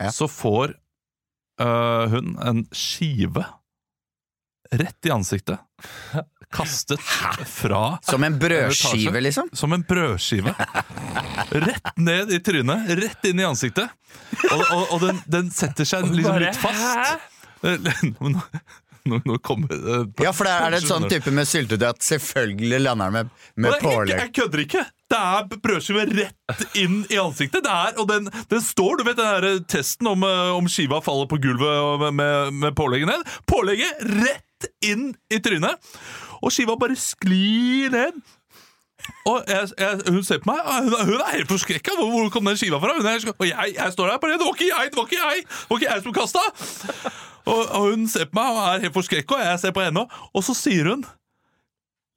Ja. 0.00 0.10
så 0.14 0.26
får 0.30 0.74
uh, 1.62 2.06
hun 2.10 2.34
en 2.42 2.64
skive 2.74 3.44
rett 4.74 5.06
i 5.06 5.12
ansiktet. 5.14 5.60
Kastet 6.54 7.00
fra 7.00 7.98
Som 8.02 8.24
en 8.26 8.38
brødskive, 8.38 9.10
Etasje. 9.10 9.20
liksom. 9.20 9.50
Som 9.52 9.72
en 9.72 9.84
brødskive. 9.86 10.54
Rett 11.50 11.92
ned 11.98 12.32
i 12.34 12.40
trynet, 12.42 12.90
rett 12.98 13.28
inn 13.30 13.42
i 13.42 13.46
ansiktet. 13.46 13.90
Og, 14.50 14.62
og, 14.64 14.82
og 14.96 15.00
den, 15.04 15.20
den 15.30 15.50
setter 15.54 15.86
seg 15.86 16.10
liksom 16.10 16.42
litt 16.42 16.58
fast. 16.58 17.30
Nå, 19.10 19.18
nå 19.28 19.36
kommer 19.44 19.68
det 19.68 20.24
Ja, 20.24 20.30
for 20.32 20.48
det 20.48 20.52
er, 20.54 20.72
det 20.72 20.78
et 20.80 20.88
sånn 20.88 21.04
type 21.12 21.32
med 21.36 21.48
syltetøy 21.48 21.90
at 21.90 22.04
selvfølgelig 22.04 22.78
lander 22.86 23.10
den 23.12 23.16
med, 23.18 23.32
med 23.60 23.74
pålegg? 23.82 24.14
Jeg 24.16 24.32
kødder 24.38 24.62
ikke! 24.64 24.84
Det 25.12 25.18
er 25.20 25.58
brødskive 25.66 26.04
rett 26.08 26.62
inn 26.80 27.02
i 27.12 27.18
ansiktet. 27.20 27.66
Det 27.66 27.70
er, 27.70 27.98
og 28.00 28.08
den, 28.08 28.30
den 28.50 28.62
står, 28.64 28.96
du 28.96 29.04
vet 29.04 29.18
den 29.20 29.44
der 29.44 29.58
testen 29.68 30.08
om, 30.08 30.24
eh, 30.24 30.54
om 30.56 30.70
skiva 30.72 31.02
faller 31.04 31.28
på 31.28 31.36
gulvet 31.44 32.00
med, 32.00 32.16
med, 32.16 32.56
med 32.62 32.78
pålegget 32.78 33.10
ned. 33.12 33.34
Pålegget 33.50 34.00
rett 34.22 34.70
inn 34.88 35.10
i 35.28 35.42
trynet! 35.44 35.92
Og 36.40 36.52
skiva 36.52 36.78
bare 36.80 36.96
sklir 36.98 37.92
ned. 37.92 38.16
Og 39.28 39.44
jeg, 39.48 39.68
jeg, 39.76 40.00
hun 40.08 40.24
ser 40.24 40.40
på 40.40 40.48
meg, 40.48 40.64
hun, 40.64 40.96
hun 41.10 41.20
er 41.20 41.36
helt 41.36 41.52
forskrekka. 41.52 41.98
Hvor, 42.00 42.08
hvor 42.08 42.32
kom 42.32 42.48
den 42.48 42.56
skiva 42.60 42.80
fra? 42.80 42.96
Er, 42.96 43.28
og 43.36 43.46
jeg, 43.50 43.76
jeg 43.76 43.94
står 43.98 44.14
der 44.14 44.24
bare 44.24 44.40
Det 44.40 44.48
var 44.48 44.56
ikke 44.56 44.72
jeg! 44.72 44.90
Det 44.90 45.00
var 45.00 45.12
ikke 45.12 45.20
jeg 45.20 45.44
Det 45.44 45.70
var 45.70 45.82
ikke 45.82 45.92
jeg 45.92 46.04
som 46.08 46.16
kasta! 46.16 46.44
Og, 47.44 47.60
og 47.76 47.90
hun 47.90 48.06
ser 48.08 48.24
på 48.30 48.38
meg 48.38 48.54
og 48.56 48.60
er 48.64 48.84
helt 48.86 48.94
forskrekka, 48.96 49.36
og 49.36 49.44
jeg 49.50 49.58
ser 49.60 49.72
på 49.76 49.82
henne, 49.84 50.06
og 50.32 50.44
så 50.46 50.54
sier 50.56 50.88
hun 50.92 51.02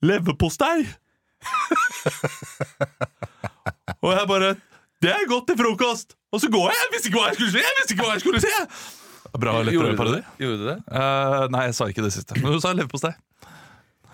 Leverpostei! 0.06 0.86
og 4.04 4.12
jeg 4.14 4.26
bare 4.30 4.54
Det 5.04 5.12
er 5.14 5.28
godt 5.30 5.48
til 5.52 5.58
frokost! 5.60 6.16
Og 6.34 6.42
så 6.44 6.48
går 6.54 6.66
jeg! 6.72 6.78
Jeg 6.84 6.90
visste 6.96 7.08
ikke 7.12 7.20
hva 7.22 7.28
jeg 7.32 7.38
skulle 7.40 7.54
si! 7.54 7.62
Jeg 7.64 7.76
visste 7.80 7.94
ikke 7.96 8.06
hva 8.08 8.16
jeg 8.16 8.24
skulle 8.26 8.42
si 8.44 8.52
Bra 9.38 9.52
Gjorde 9.60 9.68
lettere-parodi. 9.68 10.20
Gjorde 10.40 10.58
du 10.58 10.64
det? 10.70 10.78
Uh, 10.88 11.44
nei, 11.54 11.64
jeg 11.68 11.76
sa 11.78 11.84
ikke 11.92 12.04
det 12.06 12.14
siste. 12.16 12.34
Men 12.40 12.54
hun 12.56 12.62
sa 12.64 12.70
leverpostei. 12.74 13.12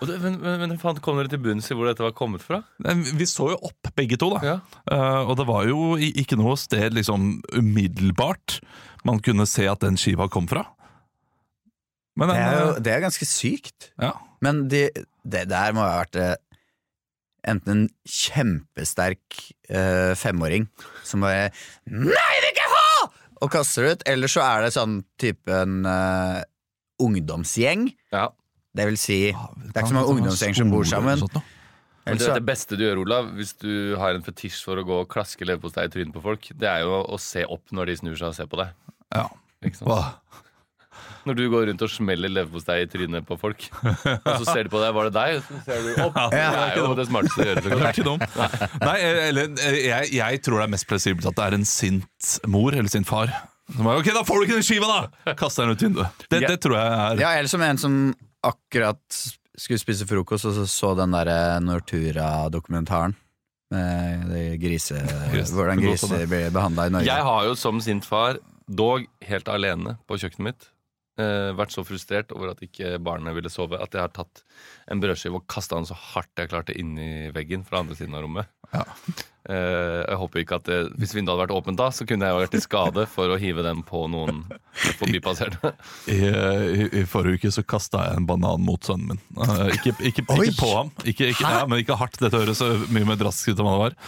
Men, 0.04 0.34
men, 0.42 0.54
men 0.74 0.98
kom 1.00 1.16
dere 1.20 1.30
til 1.32 1.40
bunns 1.40 1.70
i 1.70 1.76
hvor 1.78 1.86
dette 1.88 2.02
var 2.04 2.12
kommet 2.18 2.42
fra? 2.44 2.58
Vi 3.14 3.26
så 3.30 3.46
jo 3.54 3.58
opp, 3.70 3.82
begge 3.96 4.18
to. 4.20 4.28
da 4.34 4.40
Ja. 4.44 4.56
uh, 4.90 5.22
Og 5.30 5.34
det 5.38 5.46
var 5.48 5.62
jo 5.70 5.78
ikke 5.96 6.36
noe 6.40 6.56
sted 6.60 6.92
liksom 6.98 7.20
umiddelbart 7.54 8.58
man 9.06 9.18
kunne 9.24 9.46
se 9.48 9.64
at 9.70 9.80
den 9.84 9.96
skiva 10.00 10.26
kom 10.32 10.46
fra. 10.50 10.62
Men 12.20 12.30
Det 12.30 12.36
er 12.38 12.56
jo 12.60 12.66
eh, 12.72 12.80
det 12.86 12.92
er 12.94 13.04
ganske 13.08 13.26
sykt. 13.28 13.90
ja. 14.02 14.12
Men 14.44 14.66
de, 14.68 14.88
det 15.24 15.46
der 15.48 15.72
må 15.72 15.80
ha 15.80 16.02
vært 16.02 16.18
eh, 16.20 16.34
enten 17.48 17.70
en 17.72 17.84
kjempesterk 18.04 19.38
eh, 19.72 20.12
femåring 20.20 20.66
som 21.04 21.24
bare 21.24 21.46
Nei, 21.88 22.10
vil 22.12 22.48
ikke 22.50 22.66
ha! 22.68 23.08
Og 23.44 23.50
kaster 23.52 23.86
det 23.86 23.92
ut, 23.94 24.04
eller 24.12 24.28
så 24.32 24.44
er 24.44 24.66
det 24.66 24.74
sånn 24.76 24.98
type 25.20 25.48
en 25.52 25.80
eh, 25.88 26.42
ungdomsgjeng. 27.04 27.88
Ja. 28.14 28.28
Det 28.74 28.86
vil 28.90 28.96
si, 29.00 29.18
det 29.32 29.72
er 29.74 29.82
ikke 29.84 29.92
så 29.92 29.96
mange 29.98 30.14
ungdomsgjenger 30.14 30.60
som 30.60 30.72
bor 30.72 30.86
sammen. 30.88 31.24
Men 32.04 32.20
det, 32.20 32.28
det 32.36 32.44
beste 32.44 32.76
du 32.76 32.84
gjør, 32.84 33.00
Olav, 33.04 33.30
hvis 33.38 33.54
du 33.62 33.94
har 34.00 34.16
en 34.16 34.24
fetisj 34.26 34.60
for 34.66 34.80
å 34.80 34.84
gå 34.84 34.96
og 35.04 35.08
klaske 35.12 35.46
leverpostei 35.48 35.86
i 35.88 35.92
trynet 35.92 36.12
på 36.12 36.20
folk, 36.24 36.50
det 36.52 36.68
er 36.68 36.82
jo 36.84 36.98
å 37.00 37.20
se 37.22 37.46
opp 37.48 37.72
når 37.72 37.92
de 37.92 37.98
snur 38.02 38.18
seg 38.20 38.28
og 38.28 38.36
ser 38.36 38.50
på 38.50 38.60
deg. 38.60 38.74
Ja. 39.14 39.24
Ikke 39.64 39.80
sant? 39.80 40.42
Når 41.24 41.38
du 41.38 41.42
går 41.52 41.66
rundt 41.70 41.82
og 41.86 41.90
smeller 41.92 42.32
leverpostei 42.32 42.82
i 42.84 42.88
trynet 42.90 43.24
på 43.28 43.38
folk, 43.40 43.66
og 43.84 44.28
så 44.28 44.44
ser 44.48 44.66
de 44.66 44.72
på 44.72 44.80
deg, 44.82 44.90
var 44.96 45.08
det 45.08 45.14
deg? 45.16 45.38
Og 45.38 45.46
så 45.48 45.60
ser 45.64 45.80
du 45.86 46.02
opp. 46.04 46.18
Det 46.34 46.42
er 46.42 46.78
jo 46.80 46.90
det 46.98 47.06
smarteste 47.08 47.40
å 47.40 47.48
gjøre. 47.48 47.64
Det 47.64 47.78
er 47.78 47.86
ikke 47.94 48.06
dum. 48.10 48.24
Nei, 48.84 48.96
eller 49.30 49.56
jeg, 49.78 50.10
jeg 50.18 50.42
tror 50.44 50.60
det 50.60 50.66
er 50.68 50.74
mest 50.76 50.88
plausibelt 50.90 51.30
at 51.30 51.38
det 51.40 51.46
er 51.48 51.58
en 51.58 51.66
sint 51.68 52.34
mor 52.50 52.76
eller 52.76 52.92
sint 52.92 53.08
far. 53.08 53.32
Som 53.72 53.88
er, 53.88 54.02
ok, 54.02 54.10
da 54.12 54.24
får 54.28 54.36
du 54.42 54.46
ikke 54.46 54.58
den 54.58 54.66
skiva, 54.68 54.90
da! 54.90 55.34
Kaster 55.40 55.64
den 55.64 55.72
ut 55.78 55.84
vinduet. 55.86 56.24
Det, 56.28 56.42
det 56.44 56.58
tror 56.60 56.76
jeg 56.76 57.00
er 57.08 57.22
ja, 57.24 57.30
eller 57.40 57.48
som 57.48 57.64
en 57.64 57.80
som 57.80 57.98
akkurat 58.44 59.20
skulle 59.56 59.80
spise 59.80 60.04
frokost, 60.10 60.44
og 60.50 60.56
så 60.58 60.66
så 60.68 60.92
den 60.98 61.14
der 61.14 61.30
eh, 61.32 61.60
Nortura-dokumentaren. 61.64 63.14
Med 63.72 64.28
det 64.28 64.42
grise, 64.62 65.00
hvordan 65.50 65.80
griser 65.80 66.26
blir 66.28 66.50
behandla 66.54 66.84
i 66.86 66.92
Norge. 66.92 67.08
Jeg 67.08 67.24
har 67.26 67.46
jo 67.48 67.54
som 67.58 67.80
sint 67.82 68.04
far, 68.06 68.36
dog 68.68 69.06
helt 69.24 69.48
alene 69.50 69.96
på 70.06 70.18
kjøkkenet 70.20 70.46
mitt, 70.50 70.68
eh, 71.20 71.50
vært 71.56 71.74
så 71.74 71.84
frustrert 71.86 72.32
over 72.36 72.54
at 72.54 72.62
ikke 72.64 72.96
barnet 73.04 73.36
ville 73.36 73.52
sove, 73.52 73.80
at 73.80 73.94
jeg 73.94 74.04
har 74.04 74.14
tatt 74.14 74.44
en 74.90 75.02
brødskive 75.02 75.40
og 75.40 75.46
kasta 75.50 75.78
den 75.78 75.88
så 75.90 75.98
hardt 76.12 76.40
jeg 76.40 76.52
klarte 76.52 76.76
inn 76.78 76.96
i 76.98 77.12
veggen 77.34 77.66
fra 77.66 77.82
andre 77.84 77.98
siden 77.98 78.16
av 78.16 78.26
rommet. 78.26 78.50
Ja. 78.74 78.86
Eh, 79.44 80.00
jeg 80.08 80.16
håper 80.16 80.40
ikke 80.40 80.56
at 80.56 80.68
det, 80.70 80.76
Hvis 80.96 81.10
vinduet 81.12 81.34
hadde 81.34 81.42
vært 81.42 81.52
åpent 81.58 81.76
da, 81.76 81.90
så 81.92 82.06
kunne 82.08 82.30
jeg 82.30 82.36
vært 82.38 82.54
til 82.54 82.62
skade 82.64 83.02
for 83.12 83.34
å 83.34 83.36
hive 83.40 83.64
den 83.66 83.82
på 83.84 84.06
noen 84.08 84.40
forbipasserende. 84.96 85.74
I, 86.08 86.16
i, 86.24 86.86
I 87.00 87.04
forrige 87.08 87.42
uke 87.42 87.52
så 87.52 87.64
kasta 87.68 88.06
jeg 88.08 88.22
en 88.22 88.28
banan 88.28 88.64
mot 88.64 88.80
sønnen 88.84 89.12
min. 89.12 89.20
Eh, 89.44 89.74
ikke, 89.76 89.92
ikke, 90.00 90.24
ikke 90.24 90.56
på 90.62 90.70
ham, 90.72 90.94
ikke, 91.04 91.28
ikke, 91.34 91.50
ja, 91.58 91.66
men 91.68 91.82
ikke 91.84 91.98
hardt. 92.00 92.16
Dette 92.22 92.40
høres 92.40 92.62
så 92.62 92.70
mye 92.88 93.10
mer 93.10 93.20
drastisk 93.20 93.52
ut 93.52 93.60
enn 93.60 93.68
det 93.68 93.76
var. 93.82 93.98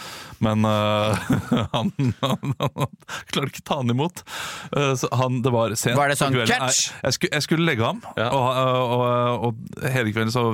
Men 0.47 0.65
uh, 0.65 1.29
han, 1.75 1.93
han, 2.21 2.57
han 2.61 2.97
klarte 3.29 3.51
ikke 3.53 3.65
ta 3.67 3.79
han 3.83 3.93
imot. 3.93 4.25
Uh, 4.73 4.93
så 4.97 5.09
han, 5.21 5.41
det 5.45 5.53
var 5.53 5.77
sent. 5.77 5.97
Var 5.97 6.13
det 6.13 6.17
sånn, 6.19 6.33
kvelden. 6.33 6.65
catch? 6.65 6.89
Jeg, 6.89 7.03
jeg, 7.05 7.17
skulle, 7.19 7.33
jeg 7.37 7.47
skulle 7.47 7.69
legge 7.69 7.85
ham, 7.85 8.01
Ja. 8.17 8.31
og, 8.33 8.97
og, 8.97 9.49
og 9.51 9.87
hele 9.93 10.13
kvelden 10.13 10.33
så 10.33 10.49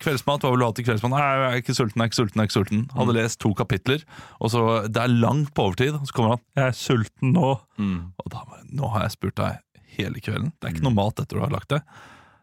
Kveldsmat, 0.00 0.42
hva 0.42 0.50
vil 0.50 0.62
du 0.62 0.64
ha 0.64 0.72
til 0.74 0.86
kveldsmat? 0.86 1.12
Nei, 1.12 1.20
jeg 1.22 1.46
er 1.46 1.60
ikke 1.60 1.74
sulten, 1.76 2.00
jeg 2.00 2.06
er 2.06 2.10
ikke 2.10 2.16
sulten. 2.16 2.40
jeg 2.40 2.42
er 2.42 2.48
ikke 2.48 2.56
sulten 2.56 2.80
Hadde 2.96 3.14
lest 3.14 3.38
to 3.44 3.50
kapitler, 3.56 4.02
og 4.40 4.50
så 4.52 4.88
Det 4.88 5.02
er 5.02 5.12
langt 5.12 5.54
på 5.54 5.68
overtid. 5.68 5.94
Og 5.94 6.06
så 6.06 6.12
kommer 6.16 6.36
han 6.36 6.42
'Jeg 6.56 6.66
er 6.68 6.72
sulten 6.72 7.32
nå'. 7.32 7.60
Mm. 7.78 8.12
Og 8.18 8.30
da 8.32 8.44
nå 8.72 8.90
har 8.92 9.02
jeg 9.02 9.10
spurt 9.16 9.36
deg 9.36 9.58
hele 9.96 10.20
kvelden. 10.20 10.52
Det 10.60 10.68
er 10.68 10.74
ikke 10.74 10.84
noe 10.84 10.94
mat 10.94 11.18
etter 11.20 11.36
du 11.36 11.40
har 11.40 11.50
lagt 11.50 11.68
det. 11.68 11.82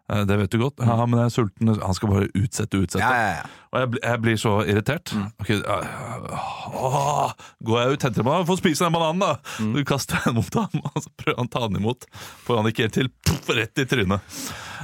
Eh, 0.10 0.26
Det 0.26 0.38
vet 0.38 0.52
du 0.52 0.58
godt. 0.60 0.80
Ja, 0.84 1.06
men 1.06 1.19
jeg 1.19 1.26
er 1.26 1.30
sulten. 1.30 1.67
Han 1.82 1.93
skal 1.93 2.10
bare 2.10 2.28
utsette 2.36 2.76
og 2.78 2.84
utsette. 2.88 2.99
Ja, 2.99 3.13
ja, 3.13 3.36
ja. 3.38 3.45
Og 3.73 3.80
jeg, 3.80 4.02
jeg 4.04 4.21
blir 4.21 4.36
så 4.38 4.54
irritert. 4.67 5.13
Ok, 5.39 5.49
øh, 5.49 6.84
åh, 6.84 7.32
går 7.63 7.80
jeg 7.80 7.93
ut, 7.93 8.04
henter 8.04 8.23
meg 8.28 8.45
Få 8.47 8.58
spise 8.60 8.86
den 8.86 8.93
bananen, 8.93 9.19
da! 9.23 9.36
Så 9.58 9.86
kaster 9.88 10.19
den 10.26 10.36
mot 10.36 10.54
ham, 10.54 10.82
og 10.84 11.04
så 11.04 11.10
prøver 11.17 11.38
han 11.39 11.47
å 11.49 11.54
ta 11.56 11.67
den 11.67 11.80
imot. 11.82 12.06
Får 12.45 12.58
han 12.62 12.69
ikke 12.69 12.88
helt 12.88 12.93
til. 12.99 13.10
Puff, 13.26 13.49
rett 13.56 13.80
i 13.80 13.86
trynet. 13.89 14.21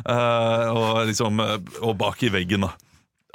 Uh, 0.08 0.70
og 0.72 1.08
liksom 1.10 1.40
øh, 1.44 1.58
Og 1.84 1.98
bak 2.00 2.24
i 2.24 2.30
veggen, 2.34 2.62
da. 2.62 2.72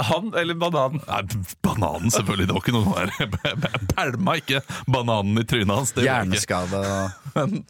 Han 0.02 0.34
eller 0.34 0.54
bananen? 0.58 1.00
Nei, 1.06 1.22
bananen, 1.62 2.10
selvfølgelig. 2.10 2.48
Det 2.48 2.54
var 2.56 2.64
ikke 2.64 2.74
noe 2.74 2.94
der. 2.98 3.12
Jeg 3.62 3.86
pælma 3.92 4.34
ikke 4.40 4.62
bananen 4.90 5.38
i 5.38 5.44
trynet 5.46 5.70
hans. 5.70 5.94
Hjerneskade 5.94 6.80
og 6.82 7.22
Men, 7.36 7.62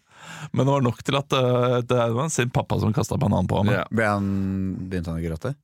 men 0.53 0.67
det 0.67 0.73
var 0.73 0.85
nok 0.85 1.03
til 1.05 1.17
at 1.19 1.37
øh, 1.37 1.79
det 1.85 2.01
var 2.17 2.29
sin 2.33 2.51
pappa 2.53 2.79
som 2.81 2.93
kasta 2.97 3.17
banan 3.21 3.49
på 3.49 3.61
ham. 3.61 3.71
Ja. 3.73 3.85
Ble 3.93 4.09
han, 4.09 4.27
Begynte 4.89 5.13
han 5.13 5.21
å 5.21 5.25
gråte? 5.25 5.55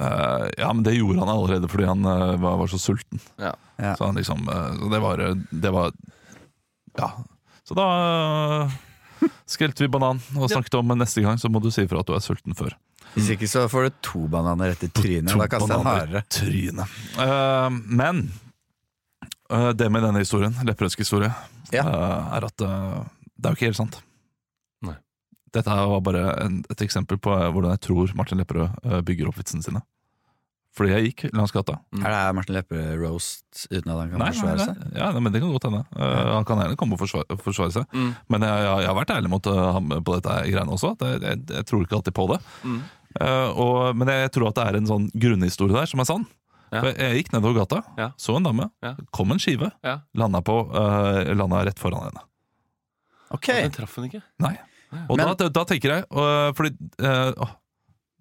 Uh, 0.00 0.46
ja, 0.56 0.70
men 0.72 0.82
det 0.86 0.94
gjorde 0.96 1.20
han 1.20 1.30
allerede 1.30 1.68
fordi 1.68 1.84
han 1.84 2.06
uh, 2.06 2.34
var, 2.40 2.56
var 2.62 2.70
så 2.70 2.80
sulten. 2.80 3.20
Ja. 3.36 3.52
Ja. 3.76 3.94
Så 3.98 4.08
han 4.08 4.16
liksom 4.18 4.46
uh, 4.48 4.88
det, 4.90 5.02
var, 5.02 5.22
det 5.50 5.74
var 5.74 5.92
Ja. 6.98 7.10
Så 7.62 7.76
da 7.78 7.86
uh, 8.64 8.78
skrelte 9.46 9.84
vi 9.84 9.90
banan 9.92 10.22
og 10.34 10.50
snakket 10.50 10.80
om 10.80 10.94
neste 10.98 11.22
gang 11.22 11.38
så 11.38 11.50
må 11.52 11.62
du 11.62 11.70
si 11.70 11.84
ifra 11.86 12.02
at 12.02 12.08
du 12.08 12.16
er 12.16 12.24
sulten 12.24 12.56
før. 12.58 12.74
Hvis 13.14 13.30
ikke 13.34 13.48
så 13.50 13.66
får 13.68 13.88
du 13.88 13.96
to 14.08 14.22
bananer 14.32 14.72
rett 14.72 14.84
i 14.86 14.90
trynet. 14.94 15.32
To 15.34 15.40
Da 15.42 15.48
kaster 15.52 15.74
jeg 15.74 15.84
hardere. 15.88 16.22
Trynet. 16.32 16.94
Eh, 17.20 17.68
men 18.00 18.22
uh, 19.52 19.70
det 19.76 19.90
med 19.92 20.06
denne 20.06 20.22
historien, 20.24 20.54
Lepperødsk 20.64 21.04
historie, 21.04 21.32
Ja. 21.72 21.84
uh, 21.84 22.36
er 22.36 22.48
at 22.48 22.56
det 22.62 23.48
er 23.48 23.52
jo 23.52 23.58
ikke 23.58 23.68
helt 23.72 23.80
sant. 23.80 24.00
Nei. 24.86 24.96
Dette 25.52 25.76
var 25.92 26.00
bare 26.04 26.26
en, 26.44 26.60
et 26.70 26.84
eksempel 26.84 27.18
på 27.20 27.32
hvordan 27.36 27.74
jeg 27.74 27.84
tror 27.88 28.12
Martin 28.16 28.38
Lepperød 28.40 29.02
bygger 29.04 29.28
opp 29.28 29.40
vitsene 29.40 29.64
sine. 29.64 29.82
Fordi 30.72 30.88
jeg 30.94 31.10
gikk 31.10 31.34
langs 31.36 31.52
gata. 31.52 31.74
Er 32.00 32.08
det 32.14 32.20
Martin 32.38 32.56
Lepperød-roast 32.56 33.66
uten 33.68 33.90
at 33.92 33.98
han 33.98 34.08
kan 34.14 34.22
Nei, 34.22 34.28
nei, 34.30 34.32
forsvare 34.32 34.56
nei, 34.56 34.64
seg? 34.70 34.94
ja, 34.96 35.10
nei, 35.12 35.20
men 35.20 35.34
Det 35.34 35.42
kan 35.42 35.50
godt 35.52 35.66
hende. 35.68 35.82
Uh, 35.92 36.30
han 36.32 36.46
kan 36.48 36.62
gjerne 36.62 36.78
komme 36.80 36.96
og 36.96 37.02
forsvare, 37.02 37.36
forsvare 37.44 37.74
seg. 37.74 37.84
Mm. 37.92 38.14
Men 38.32 38.46
jeg, 38.48 38.62
jeg, 38.64 38.78
jeg 38.80 38.88
har 38.88 38.96
vært 38.96 39.12
ærlig 39.18 39.32
mot 39.34 39.50
uh, 39.52 39.60
ham 39.76 39.92
på 40.00 40.14
dette 40.16 40.36
greiene 40.48 40.72
også. 40.78 40.94
jeg, 41.02 41.42
jeg 41.52 41.66
tror 41.68 41.84
ikke 41.84 41.98
alltid 41.98 42.16
på 42.16 42.26
det. 42.32 42.38
Mm. 42.64 42.80
Uh, 43.20 43.50
og, 43.58 43.96
men 43.96 44.08
jeg, 44.08 44.30
tror 44.32 44.48
at 44.48 44.54
det 44.56 44.64
er 44.70 44.76
en 44.78 44.86
sånn 44.88 45.08
grunnhistorie 45.12 45.74
der 45.76 45.86
som 45.90 46.00
er 46.00 46.08
sann. 46.08 46.26
Ja. 46.72 46.80
For 46.80 46.88
Jeg, 46.96 47.16
gikk 47.20 47.32
nedover 47.34 47.58
gata, 47.66 47.82
Ja. 47.98 48.10
så 48.16 48.36
en 48.38 48.44
dame, 48.46 48.70
Ja. 48.82 48.94
kom 49.12 49.32
en 49.32 49.38
skive, 49.38 49.72
Ja. 49.84 49.98
landa, 50.14 50.40
på, 50.40 50.54
uh, 50.72 51.34
landa 51.34 51.64
rett 51.66 51.78
foran 51.78 52.06
henne. 52.08 52.22
Ok, 53.30 53.46
Den 53.48 53.70
traff 53.70 53.94
hun 53.96 54.08
ikke. 54.08 54.22
Nei. 54.40 54.56
Og 55.08 55.16
Men- 55.16 55.36
da, 55.36 55.48
da, 55.48 55.64
tenker 55.64 55.88
jeg 55.88 56.04
uh, 56.12 56.52
Fordi 56.52 56.70
uh, 57.00 57.32
åh, 57.40 57.52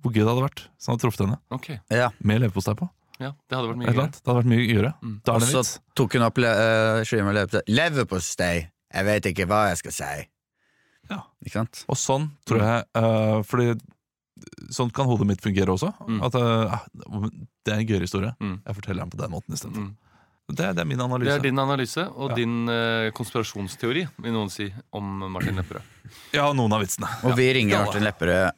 Hvor 0.02 0.14
gøy 0.14 0.22
det 0.24 0.28
hadde 0.32 0.44
vært 0.46 0.62
hvis 0.72 0.86
han 0.88 0.94
hadde 0.96 1.04
truffet 1.04 1.26
henne 1.26 1.38
Ok, 1.52 1.68
ja. 1.92 2.10
med 2.24 2.40
leverpostei 2.42 2.76
på. 2.80 2.88
ja, 3.20 3.34
Det 3.50 3.58
hadde 3.58 3.68
vært 3.74 3.78
mye 3.82 3.92
annet. 3.92 4.12
Det 4.22 4.26
hadde 4.26 4.40
vært 4.40 4.52
mye 4.54 4.68
gøyere. 4.70 4.94
Mm. 5.04 5.18
Og 5.28 5.42
så 5.42 5.80
tok 6.00 6.14
hun 6.16 6.24
opp 6.24 6.38
le 6.40 6.48
uh, 6.48 7.04
skiva 7.04 7.26
med 7.28 7.36
leverpostei. 7.36 7.76
Leverpostei! 7.76 8.56
Jeg 8.94 9.06
vet 9.06 9.28
ikke 9.34 9.48
hva 9.48 9.60
jeg 9.70 9.78
skal 9.84 9.92
si. 9.92 10.28
Ja. 11.12 11.20
Ikke 11.46 11.58
sant? 11.60 11.84
Og 11.92 12.00
sånn 12.00 12.30
tror 12.48 12.64
jeg 12.64 12.86
uh, 12.96 13.42
Fordi 13.44 13.76
sånn 14.74 14.92
kan 14.94 15.06
hodet 15.10 15.28
mitt 15.28 15.42
fungere 15.44 15.74
også. 15.76 15.92
Mm. 16.08 16.22
At 16.28 16.36
uh, 16.36 16.78
Det 17.66 17.74
er 17.74 17.82
en 17.82 17.88
gøyere 17.90 18.08
historie. 18.08 18.32
Mm. 18.42 18.56
Jeg 18.66 18.76
forteller 18.80 19.04
den 19.06 19.12
på 19.14 19.20
den 19.22 19.32
måten 19.34 19.54
istedenfor. 19.58 19.90
Mm. 19.92 19.98
Det, 20.52 20.70
det 20.76 20.82
er 20.84 20.88
min 20.90 21.00
analyse. 21.00 21.30
Det 21.30 21.38
er 21.40 21.46
din 21.46 21.60
analyse 21.64 22.04
og 22.12 22.32
Ja. 22.34 22.36
din 22.42 22.56
uh, 22.68 23.12
konspirasjonsteori, 23.16 24.08
vil 24.26 24.34
noen 24.36 24.50
si, 24.52 24.66
om 24.92 25.14
Martin 25.32 25.56
Lepperød. 25.62 25.86
Ja, 26.36 26.50
noen 26.58 26.74
av 26.76 26.82
vitsene. 26.84 27.08
Og 27.30 27.38
vi 27.38 27.46
ringer 27.56 27.78
Ja. 27.78 27.86
Martin 27.86 28.04
Lepperød 28.08 28.52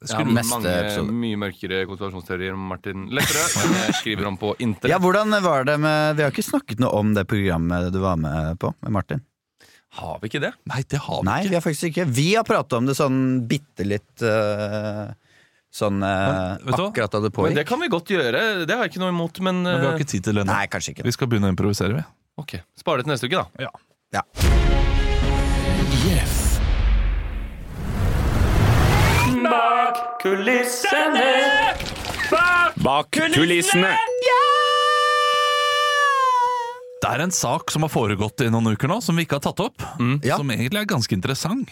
Ja, 0.00 0.06
Skulle 0.14 0.32
mange 0.32 0.70
episode. 0.72 1.12
mye 1.12 1.36
mørkere 1.36 1.82
konspirasjonsteorier 1.90 2.54
om 2.54 2.62
Martin 2.70 3.02
Lepperød. 3.12 3.50
som 3.52 3.74
jeg 3.74 3.94
skriver 3.98 4.28
om 4.30 4.38
på 4.40 4.54
internett. 4.58 4.94
Ja, 4.94 4.98
hvordan 5.02 5.34
var 5.44 5.64
det 5.68 5.74
med 5.80 6.16
Vi 6.16 6.22
har 6.22 6.30
ikke 6.32 6.46
snakket 6.46 6.78
noe 6.80 6.88
om 6.96 7.12
det 7.14 7.26
programmet 7.28 7.90
du 7.92 7.98
var 8.00 8.16
med 8.16 8.56
på, 8.62 8.72
med 8.80 8.92
Martin. 8.92 9.20
Har 9.98 10.20
vi 10.22 10.28
ikke 10.30 10.40
det? 10.40 10.52
Nei, 10.70 10.84
det 10.88 11.00
har 11.02 11.20
vi 11.20 11.26
Nei, 11.26 11.40
ikke. 11.42 11.48
vi 11.50 11.54
har 11.58 11.64
faktisk 11.66 11.88
ikke. 11.90 12.06
Vi 12.14 12.28
har 12.36 12.44
pratet 12.46 12.78
om 12.78 12.86
det 12.86 12.94
sånn 12.96 13.18
bitte 13.50 13.84
litt 13.84 14.22
øh, 14.22 15.10
Sånn 15.70 16.02
eh, 16.02 16.56
vet 16.66 16.74
du 16.74 16.82
hva? 16.82 16.88
akkurat 16.90 17.12
da 17.14 17.20
det 17.22 17.30
Men 17.30 17.36
pågikk. 17.36 17.58
det 17.60 17.66
kan 17.68 17.80
vi 17.80 17.88
godt 17.92 18.10
gjøre. 18.10 18.40
Det 18.66 18.74
har 18.74 18.86
jeg 18.86 18.92
ikke 18.94 19.02
noe 19.04 19.12
imot, 19.14 19.38
men, 19.46 19.62
Men 19.62 19.78
vi 19.78 19.86
har 19.86 19.94
eh, 19.94 20.00
ikke 20.02 20.10
tid 20.16 20.24
til 20.26 20.40
det 20.40 20.46
nå. 20.48 20.50
Nei, 20.50 20.66
kanskje 20.72 20.96
ikke. 20.96 21.06
Vi 21.06 21.14
skal 21.14 21.30
begynne 21.30 21.50
å 21.50 21.54
improvisere, 21.54 22.00
vi. 22.00 22.06
Ok, 22.42 22.56
Spare 22.78 23.02
det 23.02 23.06
til 23.06 23.14
neste 23.14 23.30
uke, 23.30 23.44
da. 23.44 23.68
Ja. 23.68 23.70
Ja. 24.16 24.24
Bak 32.80 33.10
kulissene. 33.24 33.94
Det 37.00 37.08
er 37.08 37.22
en 37.24 37.32
sak 37.32 37.70
som 37.72 37.84
har 37.86 37.92
foregått 37.92 38.42
i 38.44 38.50
noen 38.52 38.74
uker 38.74 38.90
nå, 38.90 38.98
som 39.04 39.16
vi 39.16 39.24
ikke 39.24 39.38
har 39.38 39.46
tatt 39.46 39.62
opp. 39.64 39.84
Ja. 40.26 40.36
Som 40.40 40.50
egentlig 40.52 40.82
er 40.82 40.90
ganske 40.90 41.16
interessant. 41.16 41.70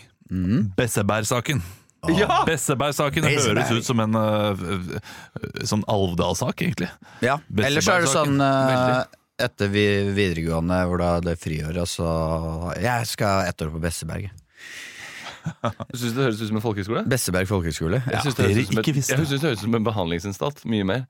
Besseberg-saken. 0.79 1.63
Ja! 2.07 2.43
Besseberg-saken 2.47 3.25
høres 3.27 3.73
ut 3.75 3.87
som 3.87 4.01
en 4.05 4.15
øh, 4.15 4.99
sånn 5.67 5.83
Alvdal-sak, 5.91 6.63
egentlig. 6.63 6.91
Ja. 7.25 7.39
Ellers 7.59 7.89
er 7.91 8.05
det 8.05 8.13
sånn 8.13 8.39
uh, 8.39 9.03
etter 9.39 9.71
videregående 9.71 10.79
hvor 10.91 11.03
da 11.03 11.11
det 11.23 11.37
friåret, 11.43 11.91
så 11.91 12.07
Jeg 12.79 13.11
skal 13.11 13.51
ett 13.51 13.67
år 13.67 13.75
på 13.75 13.83
Besseberg. 13.83 14.31
Syns 15.99 16.15
det 16.15 16.23
høres 16.23 16.41
ut 16.43 16.51
som 16.51 16.59
en 16.61 16.65
folkehøyskole? 16.65 17.05
Besseberg 17.09 17.51
folkehøgskole. 17.51 18.03
Jeg 18.07 18.15
Ja. 18.15 18.23
syns 18.25 18.39
det, 18.39 18.49
det 18.55 19.43
høres 19.43 19.59
ut 19.59 19.67
som 19.67 19.75
en 19.79 19.87
behandlingsinstalt 19.87 20.65
Mye 20.69 20.87
mer. 20.87 21.07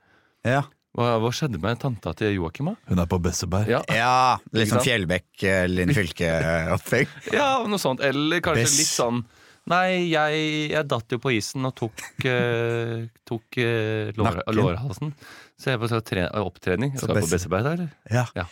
Ja. 0.46 0.64
Hva, 0.96 1.18
hva 1.22 1.30
skjedde 1.34 1.60
med 1.62 1.78
tanta 1.82 2.14
til 2.16 2.32
Joakim? 2.34 2.72
Hun 2.88 2.98
er 3.02 3.08
på 3.10 3.18
Besseberg. 3.22 3.68
Ja. 3.70 3.82
ja. 3.92 4.38
Litt 4.56 4.70
sånn 4.72 4.82
Fjellbekk 4.82 5.44
eller 5.44 5.74
Linn 5.82 5.92
Fylke-opplegg. 5.94 7.12
ja, 7.38 7.50
noe 7.68 7.80
sånt. 7.82 8.02
Eller 8.04 8.42
kanskje 8.44 8.64
Bess. 8.64 8.78
litt 8.80 8.90
sånn 8.90 9.20
Nei, 9.68 10.08
jeg, 10.08 10.44
jeg 10.72 10.88
datt 10.88 11.12
jo 11.12 11.18
på 11.20 11.32
isen 11.36 11.68
og 11.68 11.74
tok, 11.76 12.04
uh, 12.24 13.04
tok 13.28 13.58
uh, 13.60 14.14
lår, 14.16 14.40
lårhalsen. 14.56 15.12
Så 15.58 15.74
jeg 15.74 15.82
var 15.82 15.90
så 15.92 16.00
tre, 16.06 16.28
opptrening. 16.40 16.94
Så 16.98 17.10
på 17.10 17.18
Besseberg, 17.18 17.66
der, 17.66 17.76
eller? 17.76 17.90
Ja. 18.12 18.24
Ja. 18.38 18.46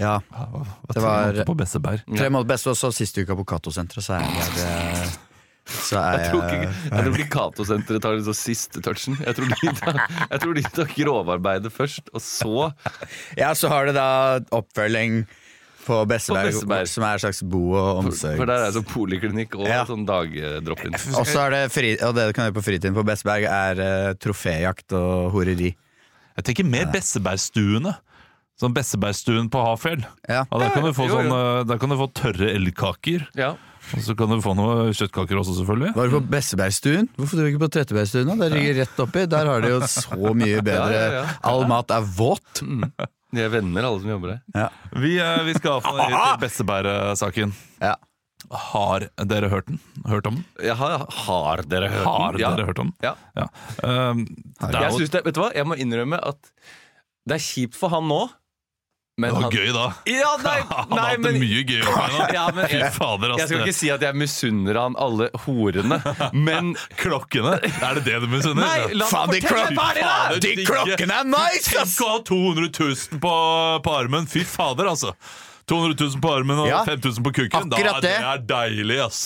ja. 0.00 0.16
Hva, 0.30 0.48
hva 0.54 0.64
Det 0.96 1.04
var 1.04 1.04
tre 1.04 1.28
måneder 1.28 1.50
på 1.50 1.58
Besseberg? 1.60 2.08
Tre 2.08 2.32
måneder 2.32 2.50
best, 2.54 2.70
og 2.72 2.80
så 2.80 2.90
siste 2.96 3.22
uka 3.22 3.36
på 3.38 3.46
Cato-senteret, 3.52 4.06
så 4.06 4.18
er 4.18 4.24
jeg 4.24 5.12
Så 5.64 6.00
er 6.00 6.18
Jeg 6.18 6.32
tror 6.32 6.42
ikke, 6.48 6.72
jeg 6.72 7.04
tror 7.04 7.20
ikke 7.20 7.30
Cato-senteret 7.36 8.04
tar 8.04 8.18
den 8.18 8.40
siste 8.40 8.82
touchen. 8.84 9.20
Jeg 9.20 9.38
tror, 9.38 9.52
de 9.52 9.76
tar, 9.78 10.02
jeg 10.32 10.42
tror 10.42 10.58
de 10.58 10.66
tar 10.80 10.92
grovarbeidet 10.96 11.72
først, 11.72 12.10
og 12.12 12.24
så 12.24 12.68
Ja, 13.38 13.54
så 13.54 13.70
har 13.72 13.86
du 13.86 13.94
da 13.96 14.08
oppfølging 14.56 15.22
på 15.84 15.98
Besseberg, 16.08 16.48
På 16.48 16.52
Besseberg. 16.54 16.88
som 16.88 17.04
er 17.04 17.12
en 17.18 17.22
slags 17.24 17.42
bo- 17.42 17.74
og 17.76 18.04
omsorg. 18.04 18.36
For 18.40 18.46
der 18.48 18.62
er 18.62 18.70
det 18.70 18.74
sånn 18.78 18.88
poliklinikk 18.88 19.54
og 19.60 19.66
Ja. 19.68 19.84
sånn 19.84 20.06
dagdrop-in. 20.08 20.94
Og 21.14 21.26
så 21.28 21.44
er 21.46 21.50
det 21.50 21.72
fri, 21.72 21.92
og 22.00 22.14
det 22.16 22.26
du 22.28 22.32
kan 22.32 22.48
gjøre 22.50 22.56
på 22.56 22.64
fritiden 22.64 22.94
på 22.96 23.04
Besseberg, 23.04 23.44
er 23.44 23.74
uh, 23.80 24.14
troféjakt 24.14 24.92
og 24.96 25.32
horeri. 25.32 25.74
Jeg 26.36 26.44
tenker 26.44 26.64
mer 26.64 26.86
Bessebergstuene. 26.92 27.94
Sånn 28.60 28.72
Bessebergstuen 28.74 29.48
på 29.50 29.58
Hafjell. 29.66 30.04
Ja. 30.28 30.44
Ja, 30.50 30.58
der, 30.58 30.70
kan 30.70 30.84
du 30.84 30.92
få 30.94 31.08
Jo, 31.08 31.18
jo. 31.18 31.28
sånn, 31.28 31.66
der 31.66 31.78
kan 31.78 31.88
du 31.90 31.96
få 31.98 32.06
tørre 32.14 32.50
elgkaker. 32.54 33.26
Ja. 33.34 33.56
Og 33.92 34.00
så 34.00 34.14
kan 34.16 34.30
du 34.30 34.38
få 34.40 34.54
noe 34.56 34.92
kjøttkaker 34.94 35.36
også, 35.42 35.56
selvfølgelig. 35.58 35.90
Var 35.94 36.08
du 36.08 36.14
på 36.20 36.20
Bessebergstuen? 36.30 37.08
Hvorfor 37.18 37.36
dro 37.36 37.44
du 37.44 37.50
ikke 37.52 37.64
på 37.66 37.70
Trettebergstuen? 37.74 38.30
Det 38.40 38.48
ligger 38.54 38.78
rett 38.80 39.02
oppi. 39.02 39.26
Der 39.28 39.44
har 39.50 39.60
de 39.60 39.68
jo 39.74 39.80
så 39.90 40.32
mye 40.38 40.62
bedre 40.64 40.92
Ja, 40.94 41.02
ja, 41.02 41.10
ja. 41.18 41.24
All 41.50 41.66
mat 41.68 41.90
er 41.90 42.00
våt. 42.16 42.62
De 43.34 43.42
er 43.44 43.52
venner, 43.52 43.84
alle 43.88 44.00
som 44.02 44.10
jobber 44.14 44.34
der. 44.34 44.40
Ja. 44.54 44.68
Vi, 45.02 45.14
øh, 45.20 45.44
vi 45.48 45.54
skal 45.58 45.70
iallfall 45.76 46.02
til 46.08 46.42
Besseberg-saken. 46.44 47.54
Ja. 47.82 47.94
Har 48.70 49.06
dere 49.24 49.48
hørt 49.48 49.66
den? 49.70 49.78
Hørt 50.06 50.26
om 50.28 50.34
den? 50.36 50.44
Jeg 50.62 50.76
har, 50.76 51.06
har 51.26 51.62
dere 51.66 51.88
hørt 51.88 52.04
Har 52.06 52.32
den? 52.36 52.42
Ja. 52.44 52.50
dere 52.58 52.66
hørt 52.68 52.78
om 52.82 52.90
den? 52.92 52.96
Ja. 53.06 53.14
Ja. 53.40 53.46
Um, 54.10 54.24
det 54.60 54.68
er 54.74 54.80
Jeg, 54.82 54.90
jo 54.92 54.98
synes 55.00 55.14
det, 55.14 55.22
vet 55.24 55.34
du 55.38 55.40
hva? 55.40 55.50
jeg 55.56 55.66
må 55.70 55.78
innrømme 55.80 56.18
at 56.28 56.50
det 57.24 57.38
er 57.38 57.44
kjipt 57.46 57.78
for 57.80 57.88
han 57.94 58.04
nå. 58.10 58.20
Men 59.16 59.30
det 59.30 59.34
var 59.36 59.42
han, 59.44 59.52
gøy, 59.54 59.68
da. 59.70 59.82
Ja, 60.10 60.30
nei, 60.42 60.54
Han 60.74 60.88
nei, 60.90 61.02
hatt 61.12 61.20
men 61.22 61.36
mye 61.38 61.60
gøy. 61.68 61.82
Ja, 62.34 62.44
men 62.56 62.64
jeg- 62.72 62.88
fader, 62.96 63.34
Jeg 63.38 63.46
skal 63.46 63.60
ikke 63.62 63.74
si 63.76 63.90
at 63.94 64.02
jeg 64.02 64.18
misunner 64.18 64.78
han 64.80 64.96
alle 64.98 65.28
horene, 65.44 66.00
men 66.34 66.72
Klokkene? 67.02 67.52
Er 67.62 68.00
det 68.00 68.04
det 68.08 68.18
du 68.24 68.26
misunner? 68.32 68.64
Nei, 68.66 68.96
la 68.98 69.06
Faen, 69.06 69.30
de 69.30 69.38
klok-! 69.44 69.70
Fader, 69.78 70.40
De 70.42 70.54
klokkene 70.66 71.20
er 71.22 71.28
nice, 71.30 71.70
Tenk 71.70 72.02
å 72.02 72.10
ha 72.16 72.18
200 72.26 72.72
000 72.74 73.22
på, 73.22 73.34
på 73.86 73.94
armen! 74.00 74.26
Fy 74.34 74.42
fader, 74.50 74.90
altså. 74.90 75.14
200 75.70 75.94
000 76.10 76.20
på 76.20 76.34
armen 76.34 76.64
og 76.64 76.68
Ja, 76.72 76.82
5000 76.84 77.22
på 77.24 77.36
kukken. 77.38 77.70
Da, 77.70 77.78
det. 77.78 78.02
det 78.10 78.16
er 78.18 78.42
deilig, 78.50 78.98
ass. 79.06 79.22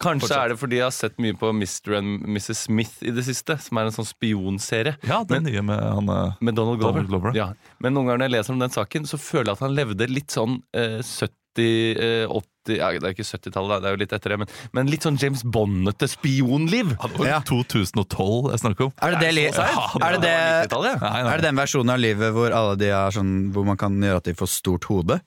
Kanskje 0.00 0.36
er 0.36 0.52
det 0.52 0.58
fordi 0.60 0.78
jeg 0.78 0.86
har 0.86 0.94
sett 0.96 1.18
mye 1.20 1.36
på 1.36 1.50
Mr. 1.52 1.96
and 1.98 2.24
Mrs. 2.24 2.64
Smith 2.66 3.02
i 3.04 3.12
det 3.12 3.24
siste, 3.26 3.58
som 3.60 3.80
er 3.80 3.90
en 3.90 3.96
sånn 3.98 4.08
spionserie. 4.08 4.96
Ja, 5.06 5.20
den 5.28 5.44
nye 5.48 5.64
med 5.66 5.82
han 5.82 6.08
eh, 6.08 6.38
Med 6.40 6.56
Donald 6.56 6.80
Glover. 6.80 7.02
Donald 7.02 7.12
Glover. 7.12 7.36
Ja. 7.36 7.50
Men 7.84 7.96
noen 7.96 8.08
ganger 8.08 8.22
når 8.24 8.30
jeg 8.30 8.36
leser 8.38 8.56
om 8.56 8.64
den 8.64 8.72
saken, 8.74 9.10
så 9.10 9.20
føler 9.20 9.50
jeg 9.50 9.58
at 9.58 9.66
han 9.66 9.76
levde 9.76 10.08
litt 10.08 10.32
sånn 10.32 10.62
eh, 10.76 11.00
70 11.04 11.28
eh, 11.60 12.24
80 12.30 12.48
ja, 12.70 12.90
Det 12.92 13.08
er 13.08 13.14
ikke 13.16 13.24
70-tallet, 13.24 13.80
det 13.82 13.88
er 13.88 13.94
jo 13.94 14.00
litt 14.02 14.12
etter 14.14 14.34
det, 14.34 14.36
men, 14.42 14.50
men 14.76 14.90
litt 14.92 15.04
sånn 15.06 15.16
James 15.20 15.40
Bond-ete 15.42 16.06
spionliv. 16.12 16.92
Ja, 16.96 17.08
det 17.08 17.20
var 17.20 17.30
Ja. 17.30 17.38
2012 17.48 18.50
jeg 18.52 18.62
snakker 18.62 18.88
om. 18.88 18.92
Er 19.00 19.16
det 19.16 19.22
det, 19.24 19.30
li 19.36 19.46
er 19.48 19.56
det, 19.56 20.20
det, 20.24 20.34
90-tallet, 20.68 20.92
ja. 20.92 21.00
Nei, 21.00 21.22
nei. 21.24 21.32
er 21.32 21.40
det 21.40 21.48
den 21.48 21.60
versjonen 21.60 21.94
av 21.96 22.02
livet 22.04 22.36
hvor 22.36 22.56
alle 22.56 22.76
de 22.80 22.92
er 22.94 23.16
sånn 23.16 23.32
Hvor 23.54 23.66
man 23.68 23.80
kan 23.80 23.96
gjøre 23.96 24.20
at 24.22 24.28
de 24.28 24.36
får 24.38 24.52
stort 24.52 24.88
hode? 24.92 25.20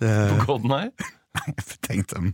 Det, 0.00 0.14
Golden 0.48 0.74
Eye. 0.78 1.12
tenk 1.88 2.08
dem. 2.12 2.32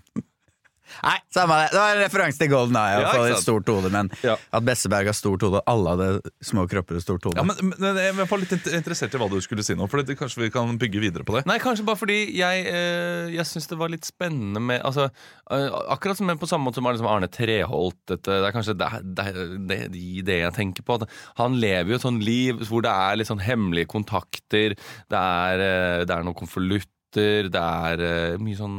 Nei, 1.02 1.16
samme 1.34 1.56
det. 1.62 1.70
Det 1.74 1.80
var 1.80 1.94
en 1.94 2.02
referanse 2.04 2.40
til 2.40 2.50
Golden 2.52 2.76
Eye. 2.78 3.00
Ja, 3.02 3.12
et 3.34 3.42
stort 3.42 3.68
hode 3.72 3.90
Men 3.92 4.10
Ja. 4.22 4.36
at 4.52 4.64
Besseberg 4.66 5.08
har 5.10 5.16
stort 5.16 5.42
hode, 5.42 5.62
alle 5.70 5.94
hadde 5.94 6.32
små 6.44 6.66
kropper 6.70 6.98
og 7.00 7.04
stort 7.04 7.24
hode. 7.28 7.36
Ja, 7.40 7.44
men, 7.48 7.72
men 7.78 7.98
jeg 8.00 8.14
var 8.18 8.42
litt 8.42 8.54
interessert 8.54 9.14
i 9.14 9.20
hva 9.20 9.28
du 9.32 9.38
skulle 9.44 9.64
si 9.66 9.76
nå, 9.78 9.88
for 9.90 10.02
det, 10.02 10.16
kanskje 10.18 10.44
vi 10.44 10.50
kan 10.54 10.78
bygge 10.80 11.02
videre 11.02 11.26
på 11.26 11.36
det. 11.38 11.44
Nei, 11.50 11.58
kanskje 11.62 11.86
bare 11.88 12.00
fordi 12.00 12.18
jeg, 12.38 12.66
eh, 12.70 13.32
jeg 13.34 13.48
syns 13.50 13.68
det 13.70 13.78
var 13.80 13.92
litt 13.92 14.06
spennende 14.08 14.62
med 14.62 14.82
altså, 14.84 15.08
eh, 15.50 15.68
Akkurat 15.94 16.18
som 16.18 16.30
på 16.38 16.48
samme 16.50 16.68
måte 16.68 16.80
som 16.80 16.88
liksom 16.90 17.10
Arne 17.10 17.28
Treholt. 17.32 17.98
Dette, 18.10 18.40
det 18.42 18.48
er 18.48 18.54
kanskje 18.54 18.76
det, 18.78 18.90
det, 19.18 19.28
det, 19.70 19.78
det 20.26 20.38
jeg 20.44 20.56
tenker 20.56 20.86
på. 20.86 20.98
At 21.00 21.08
han 21.40 21.58
lever 21.60 21.94
jo 21.94 22.00
et 22.00 22.06
sånt 22.06 22.24
liv 22.24 22.62
hvor 22.68 22.84
det 22.84 22.92
er 22.92 23.18
litt 23.20 23.30
sånn 23.30 23.42
hemmelige 23.44 23.90
kontakter. 23.92 24.76
Det 25.10 25.20
er, 25.20 25.64
eh, 25.64 26.04
det 26.04 26.14
er 26.14 26.26
noen 26.26 26.38
konvolutter. 26.38 26.90
Det 27.14 27.60
er 27.62 28.38
mye 28.42 28.58
sånn 28.58 28.78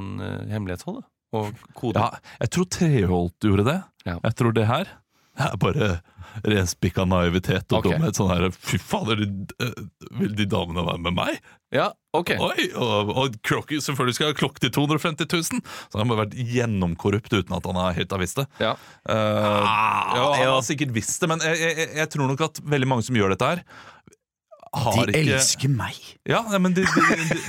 hemmelighetshold. 0.51 0.99
da, 0.99 1.08
Og 1.36 1.65
kode. 1.78 2.02
Ja, 2.02 2.36
jeg 2.43 2.54
tror 2.56 2.69
Treholt 2.78 3.50
gjorde 3.50 3.67
det. 3.67 3.80
Ja. 4.08 4.19
Jeg 4.21 4.38
tror 4.39 4.56
det 4.56 4.67
her 4.69 4.93
er 5.36 5.58
bare 5.60 5.98
renspikka 6.45 7.06
naivitet 7.08 7.71
og 7.74 7.82
okay. 7.82 7.95
dumhet. 7.95 8.17
Sånn 8.17 8.32
her, 8.32 8.48
Fy 8.56 8.80
fader, 8.80 9.21
de- 9.24 9.56
eh, 9.63 9.86
vil 10.19 10.36
de 10.36 10.48
damene 10.52 10.84
være 10.88 11.02
med 11.04 11.15
meg? 11.17 11.39
Ja, 11.76 11.89
ok. 12.15 12.32
Oi, 12.39 12.67
Og, 12.80 13.12
og 13.12 13.36
Crocky 13.43 13.80
selvfølgelig 13.84 14.15
skal 14.15 14.32
ha 14.32 14.38
klokke 14.38 14.63
til 14.63 14.71
250 14.76 15.28
000! 15.28 15.63
Så 15.91 16.00
han 16.00 16.08
må 16.08 16.15
ha 16.15 16.24
vært 16.24 16.38
gjennomkorrupt 16.39 17.34
uten 17.36 17.56
at 17.58 17.67
han 17.67 17.80
har 17.80 17.98
helt 17.98 18.15
har 18.15 18.21
visst 18.24 18.39
det. 18.39 18.48
Ja. 18.63 18.76
Eh, 19.10 19.60
ja, 20.15 20.30
han 20.39 20.54
har 20.54 20.63
sikkert 20.67 20.95
visst 20.95 21.19
det, 21.24 21.32
men 21.32 21.43
jeg, 21.43 21.60
jeg, 21.60 21.91
jeg 22.00 22.12
tror 22.15 22.32
nok 22.32 22.45
at 22.48 22.63
veldig 22.63 22.91
mange 22.93 23.08
som 23.08 23.19
gjør 23.19 23.36
dette 23.36 23.52
her, 23.56 23.65
har 24.83 25.07
de 25.09 25.13
ikke 25.15 25.35
elsker 25.38 25.71
meg! 25.71 25.97
Ja, 26.27 26.41
men 26.59 26.73
de, 26.75 26.83
de, 26.85 27.01
de, 27.15 27.39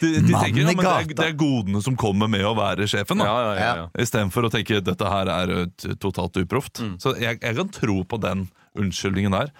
de, 0.00 0.10
de 0.26 0.34
tenker 0.34 0.60
ja, 0.62 0.66
men 0.72 0.80
det, 0.80 0.92
er, 0.92 1.08
det 1.18 1.26
er 1.30 1.34
godene 1.38 1.82
som 1.84 1.96
kommer 2.00 2.30
med 2.32 2.44
å 2.48 2.54
være 2.58 2.86
sjefen. 2.90 3.20
Ja, 3.22 3.26
Da. 3.26 3.54
ja, 3.54 3.56
ja, 3.60 3.72
ja. 3.82 3.88
Istedenfor 4.02 4.48
å 4.48 4.52
tenke 4.52 4.80
dette 4.84 5.10
her 5.12 5.30
er 5.32 5.54
totalt 6.02 6.36
uproft. 6.40 6.80
Mm. 6.82 6.94
Så 7.02 7.14
jeg, 7.20 7.38
jeg 7.42 7.58
kan 7.58 7.72
tro 7.74 7.98
på 8.08 8.18
den 8.22 8.46
unnskyldningen 8.76 9.36
der. 9.36 9.50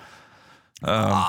Eh, 0.86 1.26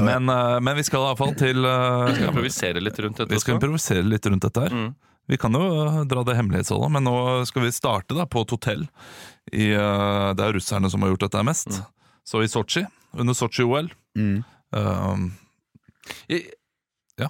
men, 0.00 0.28
uh, 0.28 0.58
men 0.62 0.76
vi 0.78 0.84
skal 0.86 1.02
iallfall 1.08 1.32
til 1.40 1.64
uh, 1.66 2.06
Skal 2.12 2.28
improvisere 2.30 2.80
litt 2.84 2.98
rundt 3.02 3.18
dette 3.18 3.32
Vi 3.34 3.40
skal 3.42 3.56
også. 3.56 3.58
improvisere 3.58 4.04
litt 4.06 4.28
rundt 4.30 4.44
dette 4.46 4.66
her. 4.68 4.76
Mm. 4.76 4.90
Vi 5.30 5.38
kan 5.40 5.54
jo 5.54 6.04
dra 6.10 6.22
det 6.26 6.34
hemmelighetsholdet, 6.38 6.90
men 6.94 7.04
nå 7.06 7.14
skal 7.46 7.64
vi 7.66 7.72
starte 7.74 8.16
da 8.18 8.24
på 8.26 8.42
et 8.46 8.54
hotell. 8.54 8.84
I, 9.54 9.68
det 9.70 10.42
er 10.46 10.54
russerne 10.56 10.90
som 10.90 11.02
har 11.04 11.12
gjort 11.12 11.26
dette 11.28 11.42
mest. 11.46 11.70
Mm. 11.70 11.84
Så 12.26 12.42
i 12.42 12.48
Sotsji, 12.50 12.84
under 13.18 13.36
Sotsji-OL 13.38 13.92
Mm. 14.18 14.40
Eh, 14.72 15.28
Jeg, 16.28 16.50
Ja. 17.18 17.28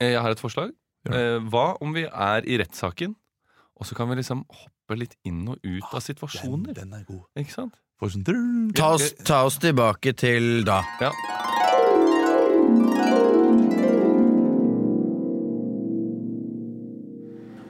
jeg 0.00 0.20
har 0.20 0.30
et 0.30 0.40
forslag. 0.40 0.72
Ja. 1.06 1.12
Eh, 1.12 1.38
hva 1.50 1.76
om 1.82 1.92
vi 1.94 2.04
er 2.04 2.42
i 2.46 2.58
rettssaken, 2.58 3.14
og 3.76 3.86
så 3.86 3.94
kan 3.96 4.08
vi 4.08 4.16
liksom 4.16 4.44
hoppe 4.48 4.98
litt 4.98 5.16
inn 5.24 5.48
og 5.48 5.58
ut 5.64 5.94
av 5.94 6.00
situasjoner? 6.00 6.74
Den 6.74 6.92
er 6.92 7.04
god. 7.04 7.24
Ikke 7.36 7.52
sant? 7.52 7.74
Sånn 8.02 8.72
Ta 8.74 8.94
oss, 8.96 9.12
ta 9.22 9.44
oss 9.46 9.58
tilbake 9.62 10.12
til 10.18 10.64
da. 10.66 10.80
Ja. 11.00 11.12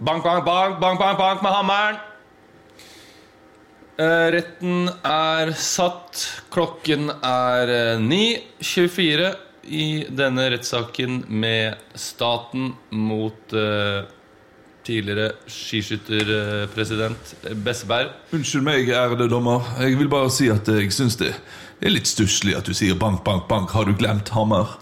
Bank, 0.01 0.25
bank, 0.25 0.44
bank, 0.44 0.81
bank, 0.81 0.98
bank, 0.98 1.18
bank 1.18 1.42
med 1.42 1.53
hammeren. 1.53 2.12
Eh, 4.00 4.28
retten 4.33 4.88
er 5.05 5.52
satt. 5.59 6.22
Klokken 6.52 7.11
er 7.12 7.72
eh, 7.72 8.00
9.24 8.00 9.33
i 9.68 9.87
denne 10.09 10.48
rettssaken 10.55 11.22
med 11.28 11.98
staten 11.98 12.72
mot 12.90 13.57
eh, 13.57 14.02
Tidligere 14.83 15.28
skiskytterpresident 15.46 17.28
Besseberg. 17.62 18.09
Unnskyld 18.35 18.64
meg, 18.66 18.88
ærede 18.90 19.28
dommer. 19.31 19.68
Jeg 19.78 19.94
vil 20.00 20.09
bare 20.11 20.33
si 20.35 20.48
at 20.50 20.66
jeg 20.66 20.88
syns 20.90 21.14
det 21.20 21.28
er 21.78 21.92
litt 21.92 22.11
stusslig 22.11 22.57
at 22.59 22.66
du 22.66 22.74
sier 22.74 22.98
bank, 22.98 23.20
bank, 23.22 23.44
bank. 23.46 23.70
Har 23.76 23.87
du 23.87 23.94
glemt 23.94 24.33
hammer? 24.35 24.72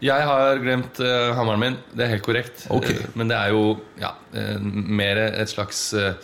Jeg 0.00 0.24
har 0.24 0.56
glemt 0.62 0.96
uh, 1.04 1.34
hammeren 1.36 1.60
min. 1.60 1.76
Det 1.92 2.06
er 2.06 2.14
helt 2.14 2.24
korrekt. 2.24 2.64
Okay. 2.72 2.96
Uh, 2.96 3.12
men 3.20 3.28
det 3.28 3.36
er 3.42 3.52
jo 3.52 3.76
ja, 4.00 4.14
uh, 4.32 4.56
mer 4.64 5.20
et 5.26 5.52
slags 5.52 5.84
uh, 6.00 6.16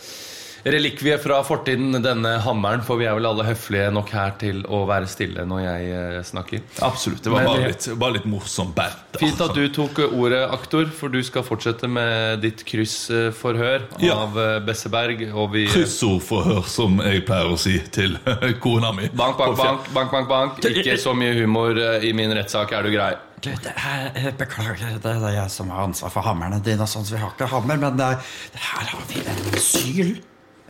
relikvie 0.75 1.17
fra 1.23 1.41
fortiden, 1.47 1.97
denne 2.05 2.37
hammeren. 2.45 2.83
For 2.87 3.01
vi 3.01 3.07
er 3.09 3.17
vel 3.19 3.27
alle 3.29 3.45
høflige 3.49 3.91
nok 3.95 4.11
her 4.15 4.35
til 4.41 4.63
å 4.67 4.83
være 4.89 5.09
stille 5.11 5.45
når 5.49 5.63
jeg 5.65 5.91
eh, 5.99 6.19
snakker. 6.29 6.65
Absolutt. 6.87 7.23
Det 7.25 7.33
var 7.33 7.45
Men 7.45 7.51
bare 7.53 7.71
litt, 7.73 7.89
bare 8.01 8.17
litt 8.19 8.29
morsom 8.31 8.73
bert. 8.77 9.05
Fint 9.19 9.41
at 9.45 9.55
du 9.57 9.65
tok 9.75 9.99
ordet, 10.09 10.43
aktor, 10.55 10.87
for 10.95 11.13
du 11.13 11.21
skal 11.27 11.45
fortsette 11.47 11.89
med 11.91 12.43
ditt 12.45 12.65
kryssforhør 12.69 13.87
Ja. 14.05 14.19
av 14.25 14.39
eh, 14.39 14.59
Besseberg. 14.67 15.25
Og 15.35 15.53
vi 15.55 15.67
Kryssordforhør, 15.73 16.65
som 16.69 17.01
jeg 17.05 17.25
pleier 17.29 17.53
å 17.55 17.59
si 17.61 17.79
til 17.95 18.19
kona 18.63 18.93
mi. 18.97 19.09
Bank, 19.13 19.39
bank, 19.39 19.57
bank, 19.59 19.89
bank, 19.95 20.13
bank, 20.13 20.29
bank. 20.29 20.61
Ikke 20.69 20.99
så 21.01 21.15
mye 21.17 21.35
humor 21.41 21.79
eh, 21.79 22.05
i 22.09 22.13
min 22.17 22.33
rettssak, 22.37 22.73
er 22.77 22.87
du 22.89 22.95
grei? 22.95 23.15
Du, 23.39 23.53
det 23.63 23.71
er, 23.71 24.09
jeg 24.19 24.33
beklager, 24.35 24.97
det 24.99 25.13
er 25.15 25.35
jeg 25.37 25.51
som 25.55 25.69
har 25.71 25.85
ansvar 25.87 26.11
for 26.11 26.27
hammerne 26.27 26.59
dine. 26.67 26.89
Sånn, 26.91 27.05
så 27.07 27.15
vi 27.15 27.21
har 27.23 27.31
ikke 27.37 27.47
hammer, 27.53 27.79
men 27.79 27.95
det 28.01 28.09
er, 28.17 28.33
her 28.59 28.89
har 28.91 29.05
vi 29.13 29.21
en 29.31 29.61
syl, 29.63 30.11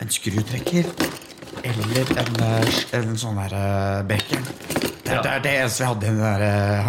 en 0.01 0.09
skrutrekker 0.15 0.85
eller 1.65 2.13
en, 2.23 2.37
eh, 2.45 2.83
en 2.99 3.17
sånn 3.19 3.39
der 3.41 3.55
uh, 3.57 4.03
bekken. 4.07 4.45
Det, 5.09 5.15
er- 5.17 5.23
det 5.25 5.31
er 5.33 5.41
det 5.43 5.53
eneste 5.63 5.83
vi 5.83 5.89
hadde 5.89 6.05
i 6.05 6.11
den 6.11 6.19
der 6.21 6.43
eh, 6.45 6.89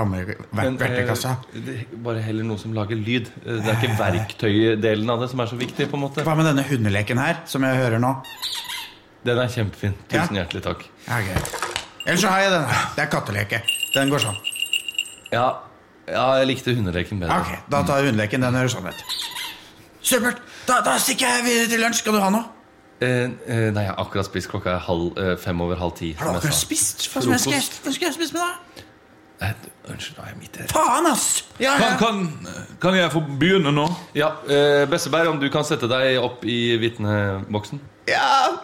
verktøykassa. 0.60 1.32
det- 1.54 2.04
bare 2.04 2.22
heller 2.22 2.43
noe 2.43 2.58
som 2.60 2.74
lager 2.76 2.95
lyd. 3.00 3.30
Eh, 3.45 3.62
Det 3.63 3.67
er 3.72 3.80
ikke 3.80 3.98
verktøydelen 3.98 5.10
av 5.10 5.22
det 5.22 5.30
som 5.32 5.39
er 5.39 5.45
så 5.48 5.56
viktig. 5.58 5.88
på 5.89 5.95
en 5.98 6.04
måte 6.04 6.24
Hva 6.24 6.36
med 6.36 6.45
denne 6.45 6.63
hundeleken 6.67 7.17
her, 7.17 7.39
som 7.45 7.63
jeg 7.63 7.76
hører 7.78 8.00
nå? 8.00 8.13
Den 9.26 9.38
er 9.39 9.48
kjempefin. 9.48 9.93
Tusen 10.10 10.36
Ja. 10.36 10.43
hjertelig 10.43 10.62
takk. 10.63 10.86
Ja, 11.08 11.17
okay. 11.19 11.36
Ellers 12.06 12.22
så 12.22 12.28
har 12.30 12.39
jeg 12.41 12.52
denne. 12.52 12.67
Det 12.95 13.04
er 13.04 13.10
katteleke. 13.10 13.62
Den 13.93 14.10
går 14.10 14.19
sånn. 14.19 14.38
Ja, 15.32 15.48
ja 16.08 16.36
jeg 16.39 16.48
likte 16.48 16.76
hundeleken 16.76 17.19
bedre. 17.19 17.39
Ok, 17.39 17.60
Da 17.69 17.84
tar 17.84 18.04
hundeleken. 18.04 18.41
Den 18.41 18.54
hører 18.54 18.67
sånn 18.69 18.88
ut. 18.88 19.04
Supert. 20.02 20.38
Da, 20.65 20.82
da 20.82 20.98
stikker 20.98 21.28
jeg 21.28 21.43
videre 21.43 21.67
til 21.69 21.80
lunsj. 21.82 21.98
Skal 22.04 22.13
du 22.13 22.19
ha 22.19 22.30
noe? 22.30 22.45
Eh, 23.01 23.23
eh, 23.23 23.69
nei, 23.73 23.83
jeg 23.85 23.91
har 23.93 23.99
akkurat 24.03 24.25
spist. 24.27 24.49
Klokka 24.51 24.73
er 24.75 24.79
halv, 24.83 25.17
eh, 25.17 25.38
fem 25.39 25.62
over 25.62 25.75
halv 25.79 25.93
ti. 25.95 26.13
Har 26.19 26.31
du 26.33 26.38
akkurat 26.41 26.53
spist? 26.57 27.07
Hva 27.13 27.21
som 27.23 27.31
jeg 27.31 27.39
skal, 27.39 27.53
hva 27.83 27.93
skal 27.95 28.05
jeg 28.09 28.13
spise 28.17 28.33
med 28.33 28.41
da? 28.41 28.83
Nei, 29.39 29.53
Unnskyld, 29.89 30.17
nå 30.17 30.23
er 30.23 30.27
jeg 30.33 30.38
midt 30.41 30.57
i. 30.59 30.65
Faen, 30.69 31.05
ass! 31.07 31.27
Ja, 31.59 31.77
Kan, 31.79 31.88
ja. 31.91 31.97
kan, 31.97 32.47
kan 32.81 32.95
jeg 32.97 33.12
få 33.13 33.21
begynne 33.39 33.71
nå? 33.71 33.85
Ja, 34.15 34.27
eh, 34.51 34.83
Besseberg, 34.91 35.27
om 35.31 35.39
du 35.39 35.47
kan 35.49 35.63
sette 35.63 35.88
deg 35.88 36.19
opp 36.21 36.43
i 36.45 36.75
vitneboksen? 36.81 37.79
ja. 38.07 38.57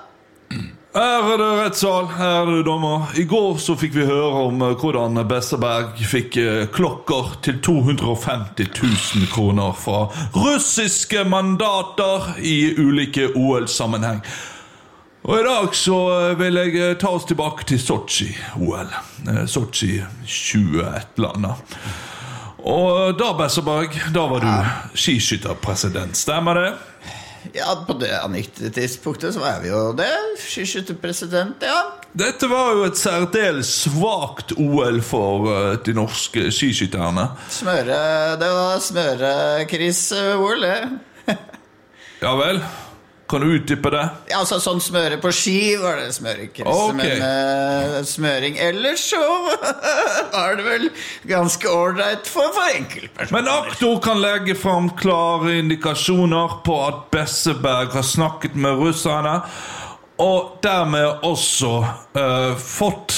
Ærede 0.95 1.63
rettssal, 1.63 2.05
ærede 2.19 2.63
dommer. 2.63 3.11
I 3.19 3.25
går 3.27 3.57
så 3.59 3.73
fikk 3.75 3.97
vi 3.97 4.05
høre 4.07 4.45
om 4.47 4.61
eh, 4.63 4.77
hvordan 4.79 5.19
Besseberg 5.27 5.97
fikk 6.07 6.37
eh, 6.39 6.61
klokker 6.71 7.33
til 7.43 7.57
250 7.59 8.69
000 8.79 9.27
kroner 9.33 9.75
fra 9.75 10.05
russiske 10.37 11.25
mandater 11.27 12.29
i 12.39 12.71
ulike 12.79 13.27
OL-sammenheng. 13.35 14.23
Og 15.25 15.35
i 15.41 15.43
dag 15.43 15.75
så 15.75 15.99
eh, 16.29 16.39
vil 16.39 16.61
jeg 16.63 16.95
ta 17.03 17.11
oss 17.11 17.27
tilbake 17.27 17.67
til 17.67 17.83
Sotsji-OL. 17.83 18.95
Sotsji 19.51 19.99
20 20.23 20.79
et 20.93 21.19
eller 21.19 21.35
annet. 21.35 21.77
Og 22.63 23.19
da, 23.19 23.33
Besseberg, 23.35 23.99
da 24.15 24.29
var 24.31 24.47
du 24.47 24.95
skiskytterpresident, 24.95 26.15
stemmer 26.15 26.63
det? 26.63 26.73
Ja, 27.53 27.75
på 27.87 27.93
det 27.99 28.11
tidspunktet 28.75 29.35
så 29.35 29.43
var 29.43 29.59
vi 29.63 29.69
jo 29.69 29.91
det. 29.97 30.09
Skiskytterpresident, 30.41 31.61
ja. 31.65 31.77
Dette 32.15 32.47
var 32.47 32.71
jo 32.77 32.85
et 32.87 32.97
særdeles 32.99 33.71
svakt 33.83 34.53
OL 34.57 35.01
for 35.03 35.49
eh, 35.51 35.73
de 35.85 35.95
norske 35.97 36.47
skiskytterne. 36.55 37.27
Smøre 37.51 37.99
Det 38.39 38.51
var 38.55 38.79
smørekris-OL, 38.89 40.65
det. 40.65 41.37
Ja 42.23 42.31
vel? 42.39 42.61
Kan 43.27 43.41
du 43.41 43.55
utdype 43.55 43.89
det? 43.89 44.03
Ja, 44.29 44.43
altså 44.43 44.59
sånn 44.61 44.81
smøre 44.83 45.17
på 45.21 45.31
ski 45.33 45.73
var 45.81 45.97
det 45.97 46.11
smørekris. 46.13 46.67
Okay. 46.69 46.97
Men 46.99 47.23
uh, 47.25 48.03
smøring 48.05 48.59
ellers 48.61 49.07
så 49.09 49.21
var 50.35 50.59
det 50.59 50.65
vel 50.67 50.85
ganske 51.25 51.71
ålreit 51.71 52.29
for, 52.29 52.53
for 52.53 52.75
enkeltpersoner. 52.77 53.33
Men 53.33 53.49
aktor 53.49 53.97
kan 54.05 54.21
legge 54.21 54.53
fram 54.59 54.91
klare 54.99 55.57
indikasjoner 55.63 56.59
på 56.67 56.77
at 56.85 57.01
Besseberg 57.15 57.97
har 57.97 58.05
snakket 58.05 58.59
med 58.61 58.77
russerne, 58.83 59.39
og 60.21 60.59
dermed 60.63 61.25
også 61.25 61.73
uh, 61.81 62.53
fått 62.61 63.17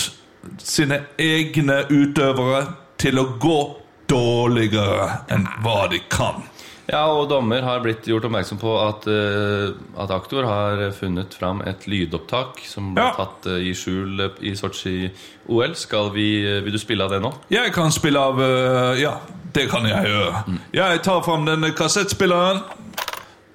sine 0.64 1.04
egne 1.20 1.84
utøvere 1.92 2.64
til 2.98 3.20
å 3.20 3.28
gå 3.44 3.60
dårligere 4.08 5.26
enn 5.36 5.44
hva 5.66 5.84
de 5.92 6.00
kan. 6.08 6.48
Ja, 6.88 7.02
og 7.12 7.26
dommer 7.28 7.62
har 7.68 7.82
blitt 7.84 8.06
gjort 8.08 8.24
oppmerksom 8.30 8.60
på 8.62 8.72
at, 8.80 9.08
uh, 9.12 9.74
at 10.00 10.12
aktor 10.16 10.46
har 10.48 10.86
funnet 10.96 11.34
fram 11.36 11.60
et 11.68 11.84
lydopptak 11.90 12.62
som 12.64 12.94
ble 12.96 13.04
Ja. 13.04 13.14
tatt 13.18 13.48
uh, 13.52 13.58
i 13.60 13.74
skjul 13.76 14.22
i 14.40 14.54
Sotsji-OL. 14.56 15.76
Skal 15.76 16.12
vi, 16.16 16.28
uh, 16.48 16.62
Vil 16.64 16.72
du 16.72 16.80
spille 16.80 17.04
av 17.04 17.12
det 17.12 17.20
nå? 17.26 17.34
Jeg 17.52 17.74
kan 17.76 17.92
spille 17.92 18.20
av 18.20 18.40
eh, 18.40 19.02
Ja, 19.02 19.18
det 19.54 19.68
kan 19.72 19.84
jeg 19.90 20.08
gjøre. 20.14 20.44
Jeg 20.80 21.02
tar 21.04 21.22
fram 21.28 21.44
denne 21.50 21.74
kassettspilleren. 21.76 22.64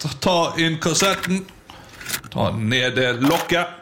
Ta- 0.02 0.12
Ta 0.20 0.36
inn 0.60 0.76
kassetten. 0.82 1.46
Ta 2.32 2.50
ned 2.52 2.96
det 3.00 3.14
lokket. 3.22 3.78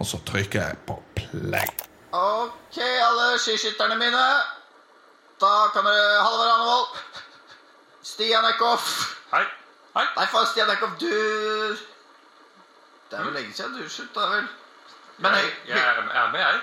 Og 0.00 0.06
så 0.08 0.16
trykker 0.26 0.60
jeg 0.64 0.78
på 0.88 0.96
play. 1.18 1.68
Ok, 2.14 2.78
alle 2.80 3.34
skiskytterne 3.42 3.98
mine. 4.00 4.24
Da 5.42 5.52
kan 5.74 5.84
dere 5.84 6.22
Halvard 6.24 6.52
Anevold. 6.54 7.02
Stian 8.04 8.44
Eckhoff. 8.44 9.16
Hei. 9.30 9.44
Hei. 9.94 10.04
Nei, 10.16 10.26
faen, 10.26 10.46
Stian 10.46 10.70
Eckhoff, 10.70 10.98
du 11.00 11.08
Det 13.10 13.18
er 13.18 13.24
vel 13.24 13.32
lenge 13.32 13.52
siden 13.56 13.76
du 13.78 13.88
slutta, 13.88 14.26
vel? 14.28 14.48
Men 15.18 15.32
er 15.34 16.30
med, 16.32 16.40
jeg. 16.40 16.60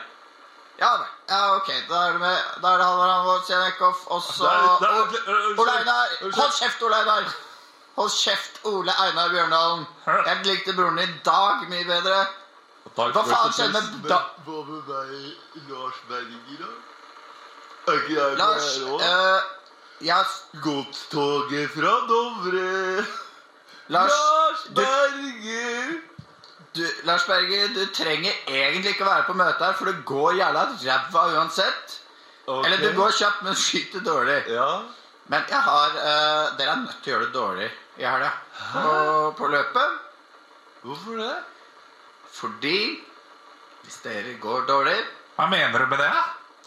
Ja, 0.80 0.91
ja, 1.30 1.56
ok. 1.56 1.69
Da 1.89 2.01
er 2.08 2.12
det, 2.12 2.19
med, 2.19 2.38
da 2.62 2.73
er 2.73 2.77
det 2.77 2.86
Halvard 2.86 3.25
vår, 3.25 3.39
Stian 3.45 3.63
Eckhoff, 3.67 4.04
og 4.06 4.21
så 4.21 4.51
Ole 5.58 5.71
Einar. 5.80 6.13
Hold 6.21 6.54
kjeft, 6.60 6.84
Ole 6.84 6.99
Einar! 6.99 7.32
Hold 7.95 8.12
kjeft, 8.17 8.62
Ole 8.63 8.93
Einar 9.06 9.30
Bjørndalen. 9.30 9.88
Jeg 10.06 10.45
likte 10.45 10.75
broren 10.77 10.97
din 11.01 11.15
Dag 11.25 11.65
mye 11.69 11.88
bedre. 11.89 12.19
Hva 12.95 13.23
faen 13.23 13.54
skjedde 13.56 13.82
med 13.82 14.10
da 14.10 14.19
Hva 14.45 14.62
med 14.67 14.93
meg, 14.93 15.10
Lars 15.69 15.99
Berger, 16.10 16.62
da? 16.62 16.71
Er 17.88 17.97
ikke 17.97 18.13
jeg 18.13 18.38
Lars, 18.38 18.77
ja, 20.01 20.23
Godstoget 20.63 21.69
fra 21.71 21.93
Dovre. 22.07 23.05
Lars, 23.87 24.11
Lars 24.11 24.67
Berger! 24.75 26.01
du, 26.75 26.85
Lars 27.03 27.25
Berger, 27.27 27.67
du 27.75 27.85
trenger 27.93 28.31
egentlig 28.47 28.89
ikke 28.95 29.05
være 29.05 29.23
på 29.27 29.33
møte 29.33 29.59
her, 29.65 29.75
for 29.75 29.89
det 29.91 30.05
går 30.05 30.39
jævla 30.39 30.63
ræva 30.71 31.25
uansett. 31.35 31.99
Okay. 32.47 32.71
Eller 32.71 32.89
du 32.89 32.95
går 32.97 33.11
kjapt, 33.17 33.43
men 33.43 33.55
skyter 33.55 34.03
dårlig. 34.05 34.43
Ja. 34.49 34.81
Men 35.31 35.43
jeg 35.49 35.61
har 35.61 35.93
uh, 35.95 36.57
Dere 36.57 36.71
er 36.73 36.81
nødt 36.81 37.03
til 37.03 37.11
å 37.11 37.15
gjøre 37.15 37.27
det 37.27 37.35
dårlig 37.35 37.69
i 37.99 38.07
helga. 38.07 38.31
På, 38.73 38.95
på 39.37 39.47
løpet. 39.51 39.99
Hvorfor 40.81 41.21
det? 41.21 41.35
Fordi 42.31 42.79
hvis 43.83 44.01
dere 44.05 44.37
går 44.41 44.65
dårlig, 44.67 44.99
Hva 45.35 45.47
mener 45.49 45.79
du 45.79 45.85
med 45.91 45.99
det? 46.01 46.11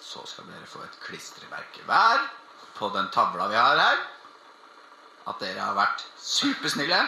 så 0.04 0.20
skal 0.28 0.46
dere 0.50 0.66
få 0.68 0.82
et 0.84 0.96
klistremerke 1.00 1.84
hver 1.88 2.24
på 2.78 2.90
den 2.94 3.08
tavla 3.14 3.48
vi 3.52 3.58
har 3.58 3.80
her. 3.80 4.02
At 5.30 5.40
dere 5.40 5.60
har 5.60 5.76
vært 5.76 6.04
supersnille, 6.20 6.98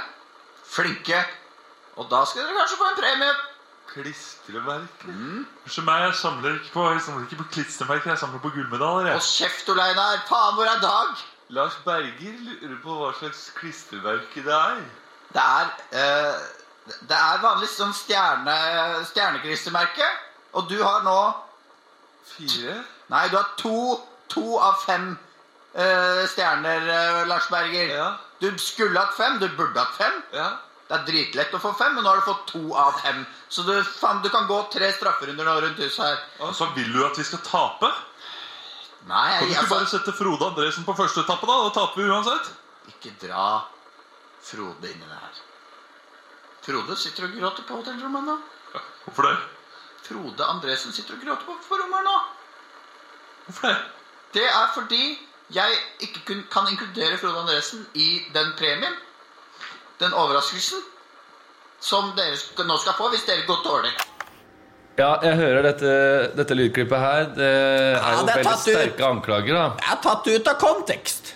flinke, 0.65 1.19
og 1.97 2.09
da 2.11 2.23
skal 2.29 2.45
dere 2.45 2.57
kanskje 2.61 2.81
få 2.81 2.89
en 2.91 2.99
premie. 3.01 3.37
Klistremerke? 3.93 5.09
Unnskyld 5.09 5.87
meg, 5.87 6.03
jeg 6.05 6.19
samler 6.21 6.59
ikke 6.59 6.73
på, 6.75 6.85
jeg 6.93 7.05
samler 7.07 7.25
ikke 7.25 7.39
på 7.41 7.49
klistremerker, 7.55 8.11
jeg 8.13 8.21
samler 8.21 8.43
på 8.45 8.53
gullmedaljer. 8.57 9.17
Og 9.17 9.25
kjeft, 9.25 9.71
Ole 9.73 9.87
Einar. 9.91 10.21
Faen, 10.29 10.55
hvor 10.59 10.69
er 10.69 10.83
Dag? 10.83 11.25
Lars 11.57 11.79
Berger 11.85 12.39
lurer 12.43 12.77
på 12.83 12.99
hva 13.01 13.13
slags 13.17 13.47
klistremerke 13.57 14.43
det 14.45 14.55
er. 14.55 14.81
Det 15.33 15.43
er 15.43 15.73
eh, 16.01 16.47
Det 17.09 17.17
er 17.19 17.43
vanlig 17.43 17.69
sånn 17.73 17.95
stjerne, 17.97 18.57
stjerneklistremerke. 19.11 20.07
Og 20.57 20.69
du 20.71 20.77
har 20.83 21.03
nå 21.07 21.19
Fire? 22.27 22.81
Nei, 23.11 23.29
du 23.31 23.37
har 23.39 23.49
to, 23.59 24.01
to 24.29 24.59
av 24.59 24.81
fem 24.83 25.13
stjerner, 26.33 26.89
eh, 26.89 27.27
Lars 27.29 27.49
Berger. 27.51 27.91
Ja. 27.97 28.09
Du 28.41 28.49
skulle 28.59 28.99
hatt 29.01 29.15
fem. 29.17 29.39
Du 29.39 29.49
burde 29.49 29.81
hatt 29.81 29.97
fem. 29.97 30.23
Ja. 30.33 30.49
Det 30.87 30.95
er 30.95 31.07
dritlett 31.07 31.55
å 31.55 31.59
få 31.59 31.73
fem, 31.75 31.97
men 31.97 32.05
nå 32.05 32.11
har 32.13 32.21
du 32.21 32.27
fått 32.29 32.45
to 32.53 32.75
av 32.79 33.01
fem. 33.03 33.25
Så 33.49 33.65
du, 33.67 33.73
fan, 33.85 34.21
du 34.23 34.29
kan 34.31 34.47
gå 34.47 34.59
tre 34.71 34.93
strafferunder 34.95 35.45
nå 35.49 35.57
rundt 35.65 35.81
huset 35.83 36.05
her. 36.05 36.21
Og 36.47 36.55
så 36.55 36.69
vil 36.77 36.93
du 36.95 37.01
at 37.05 37.19
vi 37.19 37.25
skal 37.27 37.43
tape? 37.43 37.91
Nei, 39.07 39.39
Kan 39.39 39.49
du 39.49 39.55
ikke 39.55 39.69
bare 39.71 39.85
altså 39.85 39.99
sette 39.99 40.15
Frode 40.19 40.47
Andresen 40.47 40.87
på 40.87 40.95
første 40.99 41.23
etappe, 41.23 41.47
da? 41.47 41.59
Da 41.67 41.75
taper 41.75 42.03
vi 42.03 42.09
uansett. 42.11 42.53
Ikke 42.91 43.13
dra 43.23 43.67
Frode 44.47 44.91
inn 44.91 45.03
i 45.03 45.11
det 45.11 45.19
her. 45.19 45.43
Frode 46.67 46.97
sitter 46.99 47.27
og 47.27 47.35
gråter 47.35 47.67
på 47.67 47.79
hotellrommet 47.81 48.27
nå. 48.27 48.39
Hvorfor 49.05 49.27
det? 49.29 49.37
Frode 50.07 50.49
Andresen 50.51 50.95
sitter 50.95 51.15
og 51.19 51.23
gråter 51.23 51.47
på, 51.47 51.79
rommet 51.83 52.07
nå. 52.07 52.17
Hvorfor 53.47 53.71
det? 53.71 53.77
Det 54.35 54.47
er 54.47 54.67
fordi 54.75 55.03
jeg 55.55 55.77
ikke 56.01 56.21
kun, 56.27 56.43
kan 56.53 56.67
inkludere 56.73 57.19
Frode 57.21 57.39
Andresen 57.45 57.87
i 57.95 58.23
den 58.35 58.53
premien, 58.59 58.97
den 60.01 60.13
overraskelsen, 60.13 60.81
som 61.81 62.13
dere 62.17 62.67
nå 62.67 62.77
skal 62.83 62.97
få 62.99 63.11
hvis 63.13 63.25
dere 63.29 63.45
går 63.47 63.63
dårlig. 63.65 63.93
Ja, 64.99 65.11
jeg 65.23 65.37
hører 65.37 65.63
dette, 65.67 65.91
dette 66.39 66.57
lydklippet 66.57 66.99
her. 66.99 67.27
Det 67.37 67.45
er 67.47 67.97
Ja, 68.01 68.13
jo 68.17 68.23
det 68.27 68.33
er 68.33 68.39
veldig 68.41 68.59
sterke 68.63 68.95
ut. 68.97 69.07
anklager, 69.11 69.55
da. 69.55 69.65
Jeg 69.85 69.93
er 69.93 70.03
tatt 70.07 70.27
ut 70.33 70.49
av 70.49 70.57
kontekst. 70.63 71.33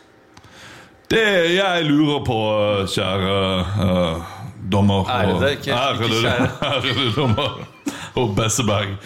Det 1.11 1.25
jeg 1.59 1.85
lurer 1.85 2.23
på, 2.25 2.39
kjære 2.89 3.35
uh, 3.83 4.23
dommer 4.73 5.05
Ærede, 5.11 5.53
ikke- 5.59 5.75
ærede, 5.77 6.05
ikke 6.09 6.21
kjære. 6.23 6.49
ærede 6.73 7.13
dommer 7.17 7.67
og 8.17 8.35
Besseberg. 8.37 8.97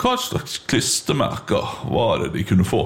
Hva 0.00 0.14
slags 0.20 0.58
klistremerker 0.68 1.80
var 1.92 2.18
det 2.24 2.32
de 2.36 2.44
kunne 2.48 2.64
få? 2.64 2.84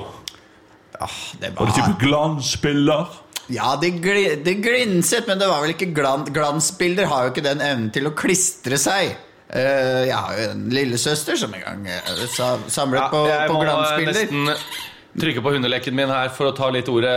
Det 1.40 1.52
Var 1.58 1.70
det 1.70 1.76
type 1.76 2.00
glansbilder? 2.00 3.20
Ja, 3.52 3.74
det, 3.80 3.90
gl 4.00 4.40
det, 4.44 4.54
glinset, 4.64 5.26
men 5.28 5.40
det 5.40 5.50
var 5.50 5.60
vel 5.64 5.74
ikke 5.74 5.90
glan, 5.96 6.24
glansbilder. 6.32 7.08
Har 7.10 7.26
jo 7.26 7.34
ikke 7.34 7.44
den 7.44 7.60
evnen 7.64 7.90
til 7.92 8.08
å 8.08 8.14
klistre 8.16 8.78
seg. 8.80 9.14
Uh, 9.54 10.02
jeg 10.08 10.16
har 10.16 10.38
jo 10.38 10.48
en 10.54 10.64
lillesøster 10.72 11.36
som 11.38 11.52
en 11.54 11.62
gang 11.62 11.84
uh, 11.84 12.24
sa, 12.32 12.54
samlet 12.72 13.12
på, 13.12 13.20
jeg 13.28 13.50
på 13.50 13.58
må 13.58 13.66
glansbilder. 13.66 14.16
nesten 14.16 14.93
trykke 15.20 15.42
på 15.44 15.52
hundeleken 15.54 15.94
min 15.94 16.10
her 16.10 16.30
for 16.34 16.50
å 16.50 16.54
ta 16.56 16.68
litt 16.74 16.88
ordet. 16.90 17.14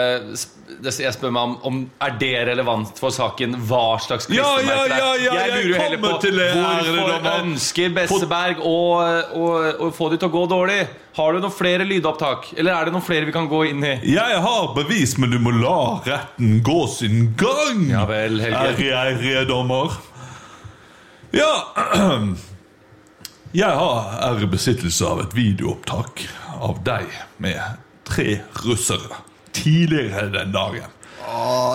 Jeg 0.83 1.13
spør 1.15 1.31
meg 1.33 1.43
om, 1.47 1.53
om 1.65 1.79
er 2.03 2.13
det 2.19 2.33
relevant 2.49 2.99
for 2.99 3.13
saken 3.13 3.55
hva 3.69 3.97
slags 4.03 4.27
klistremerke 4.29 4.67
det 4.67 4.97
er. 4.97 5.01
ja, 5.01 5.11
ja, 5.23 5.33
jeg 5.33 5.51
jeg 5.51 5.65
lurer 5.65 5.81
heller 5.81 6.01
på 6.03 6.11
det, 6.21 6.49
hvorfor 6.53 7.29
ønsker 7.33 7.95
Besseberg 7.95 8.61
å, 8.61 8.77
å, 9.33 9.47
å 9.87 9.89
få 9.95 10.11
det 10.13 10.19
til 10.21 10.29
å 10.29 10.35
gå 10.35 10.43
dårlig? 10.51 10.81
Har 11.17 11.33
du 11.33 11.41
noen 11.41 11.55
flere 11.55 11.87
lydopptak? 11.87 12.51
Eller 12.53 12.75
er 12.75 12.85
det 12.85 12.93
noen 12.93 13.05
flere 13.05 13.25
vi 13.25 13.33
kan 13.33 13.47
gå 13.49 13.63
inn 13.71 13.81
i? 13.81 13.95
Jeg 14.11 14.43
har 14.43 14.67
bevis, 14.75 15.15
men 15.17 15.33
du 15.33 15.39
må 15.41 15.55
la 15.55 15.79
retten 16.05 16.59
gå 16.65 16.83
sin 16.93 17.31
gang. 17.39 17.87
Ja 17.89 18.05
vel, 18.09 18.37
Helge. 18.43 18.61
Ærede, 18.61 18.91
ærede 18.93 19.47
dommer. 19.49 19.97
Ja 21.35 21.49
Jeg 23.57 23.73
har 23.79 24.13
ære 24.27 24.47
besittelse 24.51 25.07
av 25.07 25.21
et 25.23 25.33
videoopptak 25.35 26.25
av 26.61 26.81
deg 26.85 27.07
med 27.41 27.57
tre 28.07 28.39
russere 28.65 29.21
tidligere 29.57 30.29
den 30.33 30.51
dagen. 30.55 30.93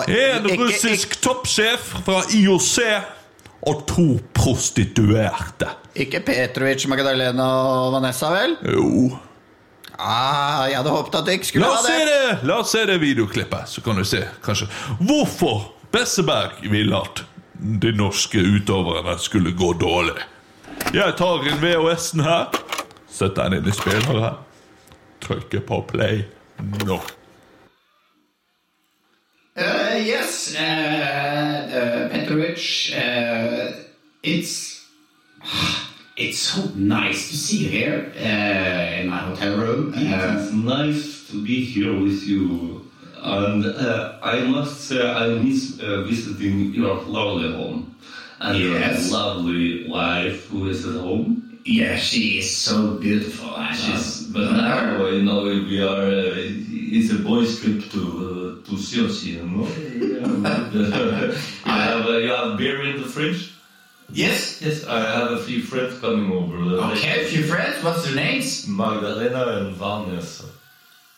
En 0.09 0.47
russisk 0.59 1.17
toppsjef 1.21 1.91
fra 2.05 2.21
IOC 2.33 2.77
og 3.69 3.83
to 3.87 4.05
prostituerte. 4.35 5.69
Ikke 5.95 6.19
Petrovic, 6.25 6.87
Magdalena 6.89 7.45
og 7.69 7.93
Vanessa, 7.93 8.31
vel? 8.33 8.55
Jo. 8.65 9.11
Ah, 9.99 10.65
jeg 10.71 10.79
hadde 10.79 10.89
håpet 10.95 11.15
at 11.19 11.27
det 11.29 11.35
ikke 11.37 11.47
skulle 11.51 11.67
La 11.69 11.75
ha 11.75 11.83
det. 11.85 11.91
se 11.93 12.07
det. 12.09 12.47
La 12.49 12.57
oss 12.63 12.71
se 12.73 12.81
det 12.89 12.97
videoklippet, 13.03 13.69
så 13.69 13.83
kan 13.85 13.99
du 13.99 14.03
se 14.07 14.23
kanskje 14.43 14.67
hvorfor 15.05 15.67
Besseberg 15.93 16.63
ville 16.73 16.97
at 16.97 17.21
de 17.83 17.91
norske 17.95 18.41
utøverne 18.41 19.13
skulle 19.21 19.53
gå 19.55 19.69
dårlig. 19.79 20.17
Jeg 20.93 21.13
tar 21.19 21.45
inn 21.47 21.61
VHS-en 21.61 22.23
her, 22.25 22.57
setter 23.13 23.45
den 23.53 23.61
inn 23.61 23.69
i 23.69 23.75
spilleren, 23.77 24.41
trykker 25.23 25.59
på 25.67 25.81
play 25.91 26.23
nå. 26.87 26.99
Uh, 29.55 29.95
yes, 30.01 30.55
uh, 30.55 30.63
uh, 30.63 32.09
Petrovic. 32.09 32.91
Uh, 32.97 33.71
it's 34.23 34.81
it's 36.17 36.39
so 36.39 36.61
nice 36.75 37.29
to 37.29 37.37
see 37.37 37.57
you 37.65 37.69
here 37.69 38.11
uh, 38.17 38.99
in 39.01 39.09
my 39.09 39.17
hotel 39.17 39.57
room. 39.57 39.93
It's 39.95 40.51
nice 40.53 41.27
to 41.29 41.43
be 41.43 41.63
here 41.63 41.93
with 41.93 42.23
you. 42.23 42.81
And 43.21 43.65
uh, 43.65 44.17
I 44.21 44.41
must 44.41 44.81
say, 44.89 44.99
I 45.01 45.27
miss 45.39 45.79
uh, 45.79 46.01
visiting 46.03 46.73
your 46.73 46.95
lovely 47.03 47.51
home. 47.53 47.95
And 48.39 48.57
Yes. 48.59 49.09
your 49.09 49.19
lovely 49.19 49.87
wife 49.87 50.47
who 50.49 50.67
is 50.69 50.85
at 50.85 50.99
home. 50.99 51.59
Yeah, 51.63 51.95
she 51.95 52.39
is 52.39 52.49
so 52.57 52.97
beautiful. 52.97 53.55
She's, 53.71 54.12
love 54.97 54.99
now, 55.01 55.07
you 55.09 55.21
know, 55.23 55.43
we 55.43 55.79
are, 55.81 56.05
uh, 56.05 56.33
it's 56.95 57.11
a 57.11 57.15
boys' 57.19 57.59
trip 57.59 57.89
to, 57.91 58.01
uh, 58.63 58.65
to 58.69 58.75
Sochi, 58.75 59.33
you 59.37 59.43
know? 59.43 59.67
I 61.65 61.83
have, 61.83 62.05
uh, 62.05 62.17
you 62.17 62.29
have 62.29 62.57
beer 62.57 62.81
in 62.83 63.01
the 63.01 63.07
fridge? 63.07 63.51
Yes. 64.11 64.61
Yes, 64.61 64.85
I 64.85 64.99
have 64.99 65.31
a 65.31 65.43
few 65.43 65.61
friends 65.63 65.99
coming 65.99 66.31
over. 66.31 66.57
Okay, 66.91 67.23
a 67.23 67.25
few 67.25 67.43
friends. 67.43 67.83
What's 67.83 68.03
their 68.05 68.15
names? 68.15 68.67
Magdalena 68.67 69.57
and 69.57 69.75
Vanessa. 69.75 70.45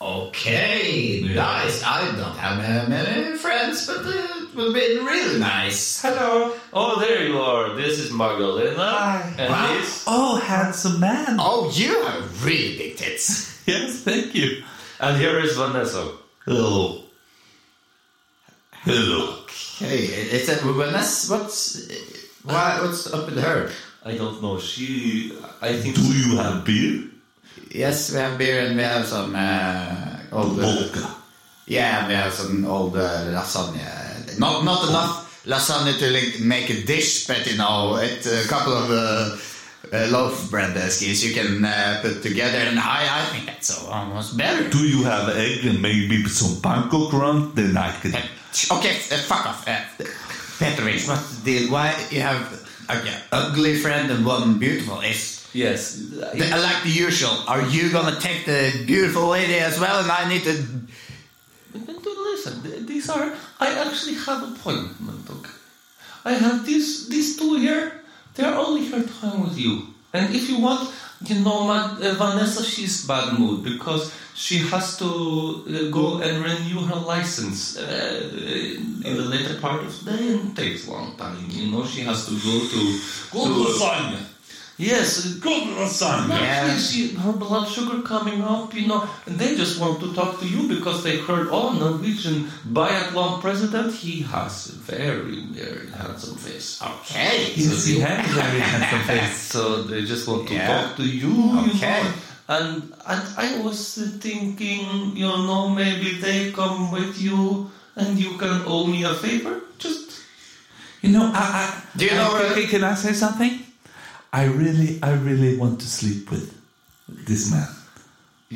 Okay, 0.01 1.19
Yeah. 1.23 1.35
nice. 1.35 1.81
I 1.83 2.05
don't 2.15 2.35
have 2.37 2.59
uh, 2.59 2.89
many 2.89 3.37
friends, 3.37 3.87
but 3.87 4.05
uh, 4.05 4.09
it 4.11 4.53
will 4.55 4.73
be 4.73 4.99
really 4.99 5.39
nice. 5.39 6.01
Hello. 6.01 6.53
Oh, 6.73 6.99
there 6.99 7.25
you 7.27 7.39
are. 7.39 7.73
This 7.75 7.97
is 7.99 8.11
Magdalena. 8.11 8.75
Hi. 8.77 9.33
And 9.37 9.49
Wow. 9.51 9.73
this. 9.73 10.03
Oh, 10.05 10.35
handsome 10.35 10.99
man. 10.99 11.37
Oh, 11.39 11.71
you 11.73 12.03
have 12.03 12.45
really 12.45 12.77
big 12.77 12.97
tits. 12.97 13.54
Yes, 13.73 14.01
thank 14.01 14.35
you. 14.35 14.63
And 14.99 15.17
here 15.17 15.39
is 15.39 15.57
Vanessa. 15.57 16.11
Hello. 16.45 17.01
Hello. 18.85 19.41
Hey, 19.79 20.05
it's 20.05 20.49
a 20.49 20.55
Vanessa. 20.61 21.33
What's 21.33 21.89
why? 22.43 22.77
What's 22.81 23.11
up 23.11 23.25
with 23.25 23.41
her? 23.41 23.71
I 24.05 24.15
don't 24.17 24.39
know. 24.41 24.59
She. 24.59 25.33
I 25.61 25.73
think. 25.81 25.95
Do 25.95 26.03
you 26.03 26.37
have 26.37 26.63
beer? 26.63 27.09
Yes, 27.71 28.13
we 28.13 28.19
have 28.19 28.37
beer 28.37 28.67
and 28.67 28.77
we 28.77 28.83
have 28.83 29.05
some 29.05 29.33
uh, 29.35 30.19
old. 30.31 30.57
Vodka. 30.61 31.15
Yeah, 31.65 32.07
we 32.07 32.13
have 32.13 32.33
some 32.33 32.63
old 32.65 32.95
uh, 32.95 33.33
lasagna. 33.33 34.37
Not 34.37 34.63
not 34.63 34.87
enough 34.89 35.41
lasagna 35.47 35.97
to 35.97 36.11
like, 36.11 36.39
make 36.39 36.69
a 36.69 36.85
dish, 36.85 37.25
but 37.25 37.49
you 37.49 37.57
know, 37.57 37.97
it, 37.97 38.25
a 38.27 38.47
couple 38.47 38.73
of 38.73 38.91
uh, 38.91 39.35
uh, 39.93 40.07
loaf 40.11 40.49
bread 40.49 40.75
uh, 40.77 40.89
skis 40.89 41.23
you 41.25 41.33
can 41.33 41.63
uh, 41.65 41.99
put 42.01 42.21
together, 42.23 42.57
and 42.57 42.79
I 42.79 43.01
I 43.21 43.25
think 43.31 43.45
that's 43.45 43.69
almost 43.87 44.37
better. 44.37 44.69
Do 44.69 44.83
you 44.87 45.03
have 45.03 45.29
egg 45.35 45.65
and 45.65 45.81
maybe 45.81 46.23
some 46.27 46.61
panko 46.61 47.09
grunt? 47.09 47.55
Then 47.55 47.75
I 47.77 47.91
can. 48.01 48.13
Okay, 48.71 48.95
uh, 49.11 49.17
fuck 49.27 49.45
off. 49.45 49.67
Uh, 49.67 49.81
Petrovic, 50.59 51.07
what's 51.07 51.37
the 51.39 51.43
deal? 51.45 51.71
Why 51.71 51.93
you 52.09 52.21
have 52.21 52.41
okay, 52.89 53.15
ugly 53.31 53.75
friend 53.75 54.09
and 54.11 54.25
one 54.25 54.57
beautiful? 54.59 55.01
Is 55.01 55.35
Yes. 55.55 55.95
the, 55.95 56.19
like 56.67 56.83
the 56.83 56.89
usual? 56.91 57.31
Are 57.47 57.61
you 57.71 57.89
gonna 57.89 58.19
take 58.19 58.45
the 58.45 58.83
beautiful 58.85 59.27
lady 59.27 59.55
as 59.55 59.79
well? 59.79 59.99
And 60.03 60.11
I 60.11 60.27
need 60.27 60.43
to. 60.43 60.53
Listen, 62.35 62.85
these 62.85 63.09
are. 63.09 63.31
I 63.59 63.67
actually 63.87 64.15
have 64.15 64.43
appointment. 64.43 65.29
Okay. 65.29 65.51
I 66.25 66.33
have 66.33 66.65
these 66.65 67.07
these 67.07 67.37
two 67.37 67.55
here. 67.55 68.01
They 68.35 68.43
are 68.43 68.55
only 68.55 68.81
here 68.81 69.01
to 69.01 69.13
hang 69.21 69.41
with 69.43 69.57
you. 69.57 69.87
And 70.13 70.33
if 70.33 70.49
you 70.49 70.59
want, 70.59 70.89
you 71.25 71.39
know, 71.43 71.69
uh, 71.71 72.13
Vanessa, 72.15 72.63
she's 72.63 73.05
bad 73.05 73.37
mood 73.39 73.63
because 73.63 74.13
she 74.33 74.59
has 74.59 74.97
to 74.97 75.05
uh, 75.05 75.89
go 75.91 76.19
and 76.19 76.43
renew 76.43 76.79
her 76.81 76.95
license 76.95 77.77
uh, 77.77 78.29
in 79.03 79.15
the 79.15 79.23
later 79.23 79.59
part 79.59 79.83
of 79.83 80.05
the 80.05 80.11
day 80.11 80.33
and 80.33 80.51
it 80.51 80.55
takes 80.61 80.87
a 80.87 80.91
long 80.91 81.15
time. 81.17 81.37
You 81.49 81.71
know, 81.71 81.85
she 81.85 82.01
has 82.01 82.25
to 82.27 82.31
go 82.31 82.59
to 82.73 82.99
Go 83.31 83.45
to 83.45 83.69
lasagna. 83.71 84.19
Yes, 84.77 85.35
Go 85.39 85.51
to 85.57 85.65
lasagna. 85.79 86.29
yeah. 86.37 86.77
she, 86.77 87.13
her 87.15 87.31
blood 87.31 87.65
sugar 87.69 88.01
coming 88.01 88.41
up, 88.41 88.73
you 88.73 88.87
know, 88.87 89.07
and 89.25 89.39
they 89.39 89.55
just 89.55 89.79
want 89.79 90.01
to 90.01 90.13
talk 90.13 90.39
to 90.41 90.45
you 90.47 90.67
because 90.67 91.01
they 91.01 91.17
heard, 91.19 91.47
oh, 91.49 91.71
Norwegian 91.71 92.43
biathlon 92.67 93.39
president, 93.39 93.93
he 93.93 94.21
has 94.23 94.67
a 94.69 94.73
very, 94.73 95.45
very 95.51 95.87
handsome 95.91 96.35
face. 96.35 96.81
Okay. 96.81 97.53
So 97.55 97.87
he 97.87 97.99
has 98.01 98.29
a 98.29 98.33
very 98.33 98.59
handsome 98.59 99.01
face. 99.07 99.37
So 99.37 99.83
they 99.83 100.03
just 100.03 100.27
want 100.27 100.49
to 100.49 100.53
Yeah. 100.55 100.67
talk 100.67 100.97
to 100.97 101.03
you, 101.03 101.31
you 101.31 101.71
Okay. 101.71 102.03
know. 102.03 102.13
And, 102.47 102.93
and 103.07 103.23
I 103.37 103.61
was 103.63 103.95
thinking, 104.19 105.15
you 105.15 105.25
know, 105.25 105.69
maybe 105.69 106.19
they 106.19 106.51
come 106.51 106.91
with 106.91 107.19
you 107.19 107.71
and 107.95 108.19
you 108.19 108.37
can 108.37 108.61
owe 108.67 108.85
me 108.85 109.03
a 109.05 109.13
favor. 109.15 109.61
Just 109.79 110.19
You 111.01 111.11
know, 111.13 111.31
I, 111.33 111.45
I 111.63 111.97
Do 111.97 112.05
you 112.05 112.11
know 112.11 112.29
I, 112.29 112.33
where- 112.33 112.53
can, 112.53 112.67
can 112.67 112.83
I 112.83 112.93
say 112.95 113.13
something? 113.13 113.64
I 114.35 114.45
really, 114.47 114.99
I 115.01 115.13
really 115.13 115.55
want 115.55 115.79
to 115.79 115.87
sleep 115.87 116.29
with 116.29 116.51
this 117.07 117.49
man. 117.51 117.69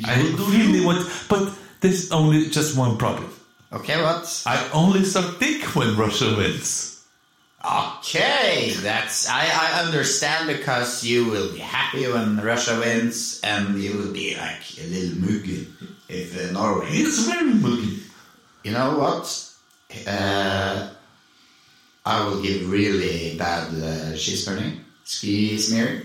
I 0.04 0.20
really 0.52 0.80
you? 0.80 0.86
want, 0.86 1.08
but 1.26 1.50
there's 1.80 2.12
only 2.12 2.50
just 2.50 2.76
one 2.76 2.98
problem. 2.98 3.32
Okay, 3.72 3.96
what? 4.02 4.42
I 4.44 4.68
only 4.74 5.04
suck 5.04 5.38
dick 5.40 5.64
when 5.74 5.96
Russia 5.96 6.36
wins. 6.36 7.02
Okay, 7.64 8.74
that's 8.76 9.26
I, 9.26 9.48
I 9.48 9.82
understand 9.84 10.48
because 10.48 11.02
you 11.02 11.24
will 11.24 11.50
be 11.50 11.60
happy 11.60 12.06
when 12.12 12.36
Russia 12.42 12.78
wins, 12.78 13.40
and 13.42 13.80
you 13.80 13.96
will 13.96 14.12
be 14.12 14.36
like 14.36 14.60
a 14.78 14.86
little 14.86 15.16
muggy 15.18 15.66
if 16.10 16.36
uh, 16.36 16.52
Norway. 16.52 16.88
It's 16.90 17.24
very 17.24 17.54
muggy. 17.54 18.02
You 18.64 18.72
know 18.72 18.98
what? 18.98 19.24
Uh, 20.06 20.90
I 22.04 22.24
will 22.26 22.42
give 22.42 22.70
really 22.70 23.38
bad 23.38 23.72
uh, 23.72 24.14
cheese 24.16 24.44
burning, 24.44 24.84
ski 25.14 25.58
smear 25.58 26.02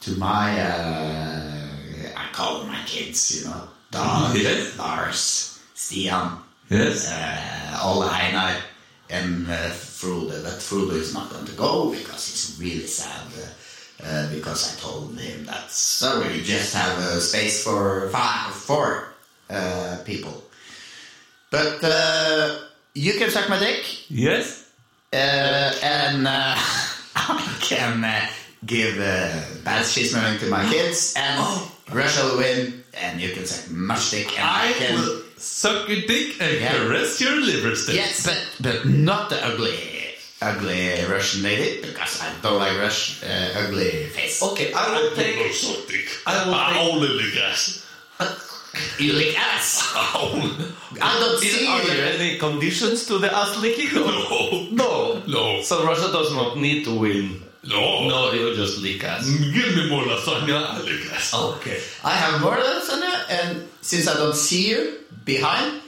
to 0.00 0.10
my, 0.18 0.48
uh, 0.60 1.68
I 2.16 2.24
call 2.32 2.60
them 2.60 2.68
my 2.68 2.82
kids, 2.86 3.18
you 3.36 3.50
know, 3.50 3.68
Dag, 3.90 4.34
Yes. 4.36 4.78
Lars, 4.78 5.60
Stian, 5.74 6.38
Yes. 6.70 7.06
uh, 7.08 7.80
Ole 7.84 8.04
Einar, 8.08 8.56
and 9.10 9.48
uh, 9.48 9.68
Frode. 9.70 10.42
But 10.42 10.60
Frode 10.62 10.94
is 10.94 11.12
not 11.12 11.30
going 11.30 11.44
to 11.46 11.52
go 11.52 11.90
because 11.90 12.22
he's 12.28 12.56
really 12.58 12.86
sad. 12.86 13.26
Uh, 13.36 14.06
uh, 14.06 14.28
because 14.30 14.60
I 14.76 14.80
told 14.80 15.18
him 15.18 15.46
that 15.46 15.70
sorry, 15.70 16.42
just 16.42 16.74
have 16.74 16.98
a 16.98 17.20
space 17.20 17.64
for 17.64 18.08
five, 18.10 18.52
four 18.52 19.14
uh, 19.48 19.96
people. 20.04 20.44
But 21.50 21.78
uh, 21.82 22.58
you 22.94 23.12
can 23.18 23.30
suck 23.30 23.48
my 23.48 23.58
dick. 23.58 24.10
Yes. 24.10 24.68
Uh, 25.12 25.72
and 25.82 26.26
uh, 26.26 26.54
I 27.16 27.56
can 27.60 28.04
uh, 28.04 28.26
give 28.66 28.98
uh, 28.98 29.30
bad 29.64 29.84
smelling 29.84 30.38
to 30.40 30.46
my 30.50 30.64
kids, 30.70 31.14
and 31.16 31.38
Russia 31.92 32.24
will 32.26 32.38
win, 32.38 32.84
and 32.94 33.20
you 33.20 33.30
can 33.34 33.46
suck 33.46 33.70
much 33.70 34.10
dick, 34.10 34.26
and 34.38 34.44
I, 34.44 34.68
I 34.70 34.72
can. 34.72 34.94
will 34.98 35.22
suck 35.38 35.88
your 35.88 36.02
dick 36.06 36.40
and 36.40 36.60
Yeah. 36.60 36.72
caress 36.72 37.20
your 37.20 37.36
liver. 37.40 37.72
Yes, 37.92 38.26
but 38.26 38.38
but 38.60 38.84
not 38.86 39.30
the 39.30 39.38
ugly, 39.44 39.78
ugly 40.42 41.04
Russian 41.08 41.42
lady 41.42 41.80
because 41.86 42.20
I 42.20 42.28
don't 42.42 42.58
like 42.58 42.76
Rush 42.78 43.22
uh, 43.22 43.60
ugly 43.66 44.06
face. 44.16 44.42
Okay, 44.42 44.72
I 44.72 44.84
will 44.92 45.14
take 45.14 45.36
it. 45.36 45.54
Suck 45.54 45.86
dick. 45.88 46.08
I 46.26 46.44
will 46.46 46.54
I 46.54 46.72
take 46.72 46.82
only 46.92 47.08
lick 47.08 47.36
ass. 47.38 47.82
You 48.98 49.12
lick 49.14 49.32
ass. 49.38 49.80
I 49.96 51.12
don't 51.20 51.42
Is, 51.42 51.52
see 51.52 51.66
are 51.66 51.80
there 51.86 52.12
any 52.14 52.36
conditions 52.38 53.06
to 53.06 53.18
the 53.18 53.32
ass 53.34 53.56
licking? 53.60 53.88
No. 53.94 54.68
No. 54.72 55.22
No. 55.26 55.62
So 55.62 55.84
Russia 55.86 56.12
does 56.12 56.32
not 56.32 56.56
need 56.58 56.84
to 56.84 56.92
win. 56.98 57.40
No. 57.68 58.08
No, 58.08 58.32
you 58.32 58.54
just 58.54 58.78
lick 58.78 59.02
ass. 59.04 59.26
Give 59.26 59.74
me 59.76 59.88
more 59.90 60.04
lasagna. 60.04 60.58
I 60.76 60.80
lick 60.84 61.12
ass. 61.14 61.32
Okay. 61.34 61.78
I 62.04 62.12
have 62.22 62.40
more 62.40 62.56
lasagna, 62.56 63.12
and 63.40 63.66
since 63.80 64.06
I 64.08 64.14
don't 64.14 64.36
see 64.36 64.70
you 64.70 64.98
behind, 65.24 65.80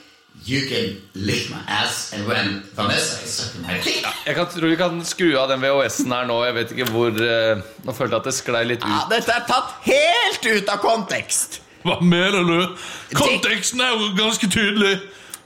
you 0.44 0.66
can 0.70 1.00
lick 1.14 1.50
my 1.50 1.60
ass. 1.68 2.12
And 2.12 2.26
when 2.26 2.62
Vanessa 2.74 3.22
is 3.24 3.30
sucking 3.38 3.62
my 3.62 3.78
dick, 3.84 4.04
Jeg 4.26 4.34
kan, 4.34 4.46
tror 4.46 4.68
vi 4.68 4.76
kan 4.76 5.04
skru 5.04 5.30
av 5.38 5.48
den 5.50 5.60
VHS-en 5.62 6.12
her 6.12 6.26
nå. 6.26 6.40
Jeg 6.44 6.54
vet 6.58 6.72
ikke 6.76 6.88
hvor 6.94 7.08
eh, 7.22 7.62
Nå 7.84 7.92
følte 7.96 8.14
jeg 8.16 8.20
at 8.22 8.28
det 8.30 8.34
sklei 8.36 8.64
litt 8.64 8.82
ut. 8.84 8.90
ja, 8.90 9.00
dette 9.10 9.32
er 9.38 9.46
tatt 9.48 9.74
helt 9.86 10.46
ut 10.56 10.68
av 10.74 10.82
kontekst. 10.82 11.60
Hva 11.86 12.00
mener 12.02 12.42
du? 12.44 12.76
Konteksten 13.14 13.80
er 13.80 13.94
jo 13.94 14.10
ganske 14.18 14.50
tydelig. 14.50 14.96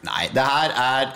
Nei, 0.08 0.28
det 0.34 0.42
her 0.48 0.72
er 0.82 1.12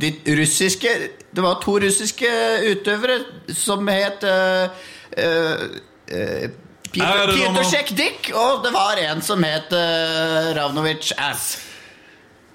de 0.00 0.10
russiske 0.36 0.90
Det 1.30 1.44
var 1.44 1.60
to 1.62 1.76
russiske 1.82 2.30
utøvere 2.70 3.18
som 3.54 3.88
het 3.92 4.24
uh, 4.24 4.70
uh, 5.18 6.48
Peter, 6.88 7.32
Peter 7.34 7.94
Dick, 7.96 8.30
og 8.32 8.64
det 8.64 8.72
var 8.72 9.00
en 9.02 9.22
som 9.22 9.42
het 9.44 9.72
uh, 9.76 10.54
Ravnovic 10.56 11.12
Ass. 11.18 11.58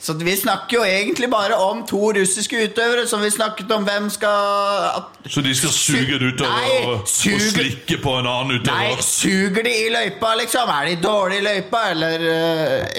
Så 0.03 0.13
vi 0.19 0.33
snakker 0.35 0.77
jo 0.77 0.83
egentlig 0.83 1.29
bare 1.31 1.55
om 1.55 1.85
to 1.87 2.09
russiske 2.17 2.57
utøvere 2.65 3.05
som 3.07 3.21
vi 3.23 3.29
snakket 3.31 3.69
om 3.71 3.85
hvem 3.87 4.09
skal 4.11 4.89
at, 4.97 5.13
Så 5.31 5.39
de 5.45 5.53
skal 5.55 5.71
suge 5.71 6.17
det 6.19 6.33
utover 6.33 6.57
Nei, 6.57 6.73
og, 6.89 7.05
og 7.05 7.45
slikke 7.53 8.01
på 8.03 8.17
en 8.19 8.27
annen 8.27 8.59
Nei, 8.67 8.97
suger 8.99 9.63
de 9.63 9.71
i 9.85 9.87
løypa, 9.93 10.33
liksom? 10.41 10.73
Er 10.75 10.89
de 10.91 10.97
dårlige 11.05 11.39
i 11.39 11.45
løypa, 11.47 11.85
eller, 11.93 12.27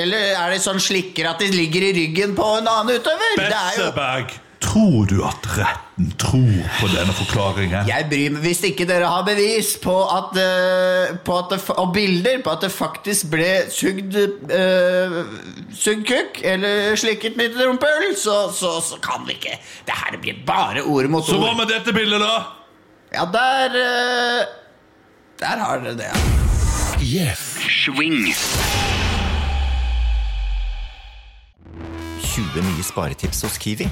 eller 0.00 0.30
er 0.30 0.54
de 0.54 0.62
sånn 0.64 0.80
slikker 0.80 1.28
at 1.34 1.44
de 1.44 1.50
ligger 1.52 1.90
i 1.90 1.92
ryggen 1.98 2.32
på 2.38 2.48
en 2.62 2.72
annen 2.72 2.96
utøver? 2.96 3.36
Er 3.36 3.52
Besseberg, 3.52 4.32
tror 4.64 5.04
du 5.10 5.18
at 5.26 5.44
retten 5.58 6.08
tror 6.18 6.64
på 6.80 6.88
denne 6.90 7.12
forklaringen? 7.14 7.86
Jeg 7.86 8.06
bryr 8.10 8.32
meg 8.34 8.46
hvis 8.46 8.62
ikke 8.66 8.86
dere 8.88 9.10
har 9.12 9.22
bevis 9.26 9.74
på 9.82 9.94
at, 10.16 10.32
eh, 10.40 11.12
på 11.26 11.36
at 11.42 11.52
det, 11.52 11.58
og 11.76 11.92
bilder 11.94 12.40
på 12.44 12.54
at 12.56 12.64
det 12.64 12.72
faktisk 12.74 13.28
ble 13.34 13.50
sugd 13.72 14.16
uh, 14.18 15.20
Sugd 15.76 16.02
kukk 16.08 16.40
eller 16.42 16.96
slikket 16.98 17.36
mitt 17.40 17.54
rumpehull, 17.60 18.16
så, 18.18 18.38
så, 18.56 18.74
så 18.84 18.98
kan 19.04 19.22
vi 19.28 19.36
ikke 19.38 19.54
Det 19.86 19.98
her 20.00 20.18
blir 20.24 20.40
bare 20.48 20.82
ord 20.82 21.10
mot 21.12 21.26
Så 21.28 21.36
ord. 21.38 21.46
hva 21.46 21.54
med 21.62 21.70
dette 21.74 21.94
bildet, 21.94 22.24
da? 22.24 22.34
Ja, 23.14 23.28
der 23.30 23.78
uh, 23.78 24.44
Der 25.44 25.64
har 25.66 25.84
dere 25.84 25.98
det. 26.02 26.12
ja. 27.04 27.30
Swing. 27.84 28.32
20 32.34 32.64
nye 32.66 32.82
sparetips 32.82 33.44
hos 33.46 33.54
Kiwi. 33.62 33.86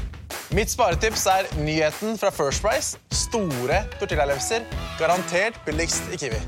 Mitt 0.57 0.73
sparetips 0.73 1.29
er 1.31 1.47
nyheten 1.63 2.17
fra 2.19 2.33
First 2.35 2.65
Price. 2.65 2.99
Store 3.15 3.85
tortillalefser. 4.01 4.65
Garantert 4.99 5.61
billigst 5.67 6.11
i 6.11 6.19
Kiwi. 6.19 6.41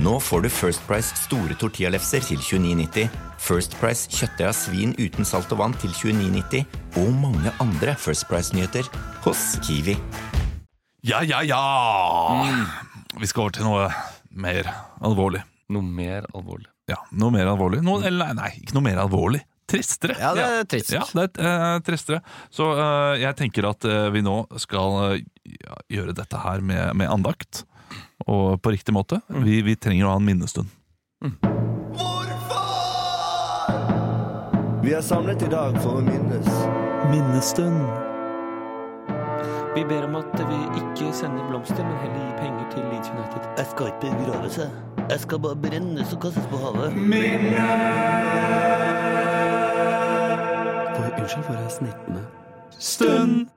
Nå 0.00 0.14
får 0.24 0.46
du 0.46 0.48
First 0.48 0.80
Price 0.88 1.12
store 1.20 1.52
tortillalefser 1.60 2.24
til 2.24 2.40
29,90. 2.40 3.12
First 3.44 3.76
Price 3.76 4.08
kjøttdeig 4.08 4.48
av 4.48 4.56
svin 4.56 4.96
uten 4.96 5.28
salt 5.28 5.52
og 5.52 5.60
vann 5.60 5.76
til 5.84 5.92
29,90. 5.92 6.64
Og 7.04 7.12
mange 7.20 7.52
andre 7.60 7.92
First 8.00 8.24
Price-nyheter 8.30 8.88
hos 9.26 9.44
Kiwi. 9.68 9.98
Ja, 11.04 11.20
ja, 11.28 11.44
ja! 11.44 11.60
Vi 13.20 13.28
skal 13.28 13.50
over 13.50 13.58
til 13.58 13.68
noe 13.68 13.90
mer 14.32 14.72
alvorlig. 15.04 15.44
Noe 15.68 15.84
mer 15.84 16.24
alvorlig. 16.32 16.70
Ja, 16.88 17.04
noe 17.12 17.36
mer 17.36 17.52
alvorlig. 17.52 17.84
Noe, 17.84 18.00
eller 18.08 18.32
nei, 18.32 18.46
nei, 18.48 18.54
ikke 18.64 18.80
noe 18.80 18.88
mer 18.88 19.04
alvorlig. 19.04 19.44
Tristere. 19.74 20.16
Ja, 20.20 20.32
det 20.36 20.46
er 20.46 20.66
trist. 20.70 20.94
Ja, 20.94 21.04
det 21.18 21.42
er 21.42 21.66
eh, 21.74 21.80
tristere. 21.86 22.20
Så 22.54 22.70
eh, 22.74 23.22
jeg 23.24 23.38
tenker 23.40 23.70
at 23.72 23.88
eh, 23.88 24.08
vi 24.14 24.22
nå 24.24 24.36
skal 24.62 25.18
gjøre 25.90 26.14
dette 26.16 26.44
her 26.44 26.62
med, 26.64 26.94
med 26.98 27.10
andakt. 27.10 27.64
Og 28.30 28.62
på 28.62 28.72
riktig 28.72 28.94
måte. 28.94 29.20
Vi, 29.44 29.60
vi 29.66 29.74
trenger 29.76 30.06
å 30.06 30.14
ha 30.14 30.22
en 30.22 30.26
minnestund. 30.26 30.70
Vi 34.84 34.92
er 34.92 35.00
samlet 35.00 35.42
i 35.42 35.46
dag 35.48 35.80
for 35.80 35.96
å 35.98 36.00
minnes. 36.04 36.48
Minnestund. 37.10 37.86
Vi 39.74 39.84
ber 39.88 40.04
om 40.06 40.14
at 40.20 40.38
vi 40.38 40.58
ikke 40.78 41.12
sender 41.16 41.48
blomster, 41.48 41.82
men 41.82 41.96
heller 42.02 42.20
gir 42.20 42.36
penger 42.38 42.64
til 42.74 42.82
Leeds 42.92 43.08
United. 43.10 43.42
Jeg 43.58 43.66
skal 43.72 43.86
ikke 43.90 44.10
begrave 44.20 44.48
seg. 44.58 44.68
Jeg 45.08 45.18
skal 45.24 45.38
bare 45.46 45.56
brennes 45.64 46.08
og 46.14 46.18
kastes 46.22 46.46
på 46.52 46.56
havet. 46.62 46.90
For, 46.94 47.00
unnskyld, 51.24 51.44
for 51.44 51.54
er 51.54 51.68
snittene? 51.68 52.26
Stund! 52.78 53.53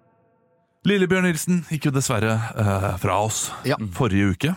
Lillebjørn 0.87 1.25
Nilsen 1.27 1.61
gikk 1.67 1.89
jo 1.89 1.91
dessverre 1.91 2.37
eh, 2.55 2.91
fra 3.01 3.17
oss 3.25 3.47
forrige 3.97 4.31
uke. 4.31 4.53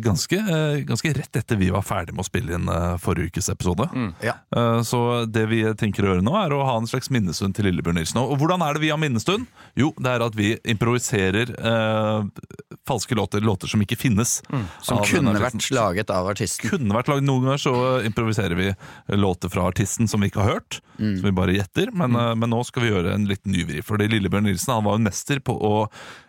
Ganske, 0.00 0.38
eh, 0.38 0.78
ganske 0.88 1.10
rett 1.12 1.36
etter 1.36 1.58
vi 1.60 1.68
var 1.74 1.84
ferdig 1.84 2.14
med 2.14 2.22
å 2.22 2.28
spille 2.28 2.56
inn 2.56 2.70
eh, 2.70 2.94
forrige 3.02 3.34
ukes 3.34 3.50
episode. 3.52 3.88
Ja. 4.24 4.38
Eh, 4.56 4.80
så 4.86 5.00
det 5.28 5.44
vi 5.50 5.60
tenker 5.76 6.06
å 6.06 6.14
gjøre 6.14 6.24
nå, 6.24 6.32
er 6.40 6.54
å 6.54 6.62
ha 6.64 6.78
en 6.80 6.88
slags 6.88 7.10
minnestund 7.12 7.58
til 7.58 7.68
Lillebjørn 7.68 8.00
Nilsen. 8.00 8.22
Og 8.22 8.38
hvordan 8.40 8.64
er 8.64 8.76
det 8.76 8.84
vi 8.86 8.92
har 8.94 9.00
minnestund? 9.02 9.44
Jo, 9.76 9.90
det 10.00 10.14
er 10.14 10.24
at 10.24 10.38
vi 10.38 10.54
improviserer 10.64 11.52
eh, 11.52 12.46
falske 12.88 13.18
låter, 13.18 13.44
låter 13.44 13.68
som 13.68 13.82
ikke 13.82 13.98
finnes. 14.00 14.38
Som 14.86 15.02
kunne 15.04 15.36
vært 15.36 15.68
laget 15.74 16.12
av 16.14 16.30
artisten. 16.32 16.70
Kunne 16.72 16.96
vært 16.96 17.12
laget 17.12 17.28
noen 17.28 17.50
ganger, 17.50 17.64
så 17.66 17.74
improviserer 18.06 18.56
vi 18.56 18.72
låter 19.18 19.52
fra 19.52 19.68
artisten 19.68 20.08
som 20.08 20.24
vi 20.24 20.32
ikke 20.32 20.44
har 20.46 20.56
hørt. 20.56 20.80
Mm. 20.96 21.18
Som 21.18 21.28
vi 21.28 21.34
bare 21.36 21.56
gjetter. 21.58 21.92
Men, 21.92 22.16
eh, 22.16 22.32
men 22.38 22.54
nå 22.54 22.62
skal 22.64 22.86
vi 22.86 22.94
gjøre 22.94 23.12
en 23.12 23.26
liten 23.28 23.52
ny 23.52 23.66
vri. 23.68 23.82
Fordi 23.84 24.08
Lillebjørn 24.14 24.48
Nilsen 24.48 24.76
han 24.78 24.86
var 24.86 24.96
jo 24.96 25.04
mester 25.04 25.42
på 25.44 25.58
å 25.66 25.76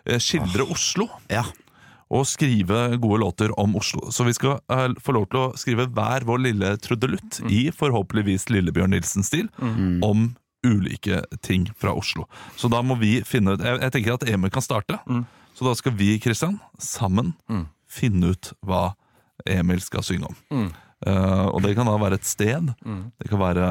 skildre 0.04 0.20
skildre 0.22 0.68
Oslo. 0.72 1.08
Og 2.08 2.24
skrive 2.24 2.96
gode 2.96 3.18
låter 3.20 3.52
om 3.60 3.74
Oslo. 3.76 4.06
Så 4.14 4.24
vi 4.24 4.32
skal 4.32 4.62
uh, 4.72 4.86
få 5.04 5.12
lov 5.12 5.26
til 5.28 5.40
å 5.42 5.48
skrive 5.60 5.84
hver 5.92 6.24
vår 6.24 6.40
lille 6.46 6.70
trudelutt 6.80 7.42
i 7.52 7.66
forhåpentligvis 7.74 8.48
Lillebjørn 8.48 8.94
Nilsen-stil 8.96 9.50
Mm. 9.60 9.98
om 10.02 10.22
ulike 10.64 11.20
ting 11.44 11.68
fra 11.76 11.92
Oslo. 11.92 12.24
Så 12.56 12.70
da 12.72 12.80
må 12.82 12.96
vi 12.98 13.20
finne 13.28 13.52
ut 13.54 13.60
Jeg, 13.62 13.80
jeg 13.84 13.92
tenker 13.92 14.16
at 14.16 14.24
Emil 14.28 14.50
kan 14.50 14.64
starte. 14.64 14.96
Så 15.54 15.66
da 15.66 15.74
skal 15.76 15.92
vi, 15.98 16.14
Kristian, 16.22 16.56
sammen 16.80 17.34
finne 17.88 18.32
ut 18.32 18.52
hva 18.64 18.94
Emil 19.46 19.80
skal 19.84 20.02
synge 20.02 20.30
om. 20.32 20.36
Mm. 20.50 20.68
Uh, 21.06 21.46
og 21.52 21.60
det 21.62 21.76
kan 21.76 21.86
da 21.86 21.94
være 22.00 22.16
et 22.18 22.26
sted. 22.26 22.72
Mm. 22.84 23.04
Det 23.20 23.28
kan 23.30 23.38
være 23.38 23.66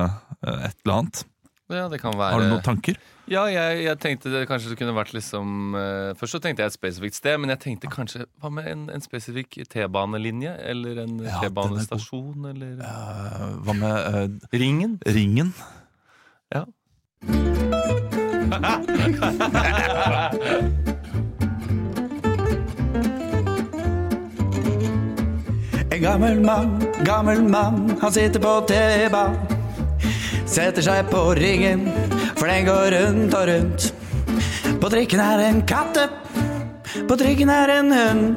uh, 0.46 0.62
et 0.70 0.78
eller 0.86 0.94
annet. 1.02 1.26
Ja, 1.70 1.88
det 1.92 2.00
kan 2.00 2.16
være 2.16 2.32
Har 2.32 2.40
du 2.40 2.48
noen 2.48 2.64
tanker? 2.64 2.96
Ja, 3.28 3.42
jeg, 3.52 3.82
jeg 3.84 4.00
tenkte 4.00 4.32
det 4.32 4.46
kanskje 4.48 4.72
det 4.72 4.78
kunne 4.80 4.94
vært 4.96 5.12
liksom 5.12 5.76
uh, 5.76 6.14
Først 6.16 6.38
så 6.38 6.40
tenkte 6.44 6.64
jeg 6.64 6.72
et 6.72 6.78
spesifikt 6.78 7.18
sted, 7.18 7.36
men 7.44 7.52
jeg 7.52 7.60
tenkte 7.66 7.92
kanskje 7.92 8.24
Hva 8.40 8.52
med 8.56 8.70
en, 8.72 8.86
en 8.94 9.04
spesifikk 9.04 9.60
T-banelinje? 9.68 10.54
Eller 10.64 11.04
en 11.04 11.20
Ja, 11.26 11.42
T-banestasjon? 11.44 12.48
Eller 12.54 12.80
Hva 13.66 13.76
med 13.76 14.08
uh, 14.08 14.48
Ringen? 14.56 14.96
Ringen? 15.04 15.52
Ja. 16.56 16.64
En 25.92 26.02
gammel 26.04 26.40
mann, 26.46 26.80
gammel 27.04 27.44
mann, 27.44 27.98
han 28.02 28.12
sitter 28.14 28.40
på 28.40 28.56
T-banen. 28.70 29.57
Setter 30.48 30.82
seg 30.82 31.10
på 31.12 31.22
ringen, 31.36 31.84
for 32.38 32.48
den 32.48 32.66
går 32.66 32.94
rundt 32.96 33.34
og 33.36 33.48
rundt. 33.50 33.88
På 34.82 34.90
trikken 34.90 35.20
er 35.20 35.44
en 35.50 35.62
katte, 35.68 36.08
På 37.08 37.16
trikken 37.20 37.50
er 37.50 37.70
en 37.70 37.92
hund. 37.92 38.36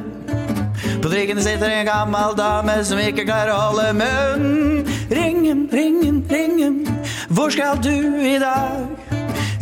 På 1.02 1.08
trikken 1.08 1.40
sitter 1.42 1.70
en 1.70 1.86
gammel 1.86 2.34
dame 2.36 2.74
som 2.84 2.98
ikke 3.00 3.24
klarer 3.24 3.54
å 3.54 3.61
holde 3.70 3.86
munn. 3.96 4.82
Ringen, 5.11 5.68
ringen, 5.72 6.20
ringen, 6.28 6.82
hvor 7.30 7.50
skal 7.50 7.80
du 7.80 7.94
i 8.20 8.36
dag? 8.42 8.84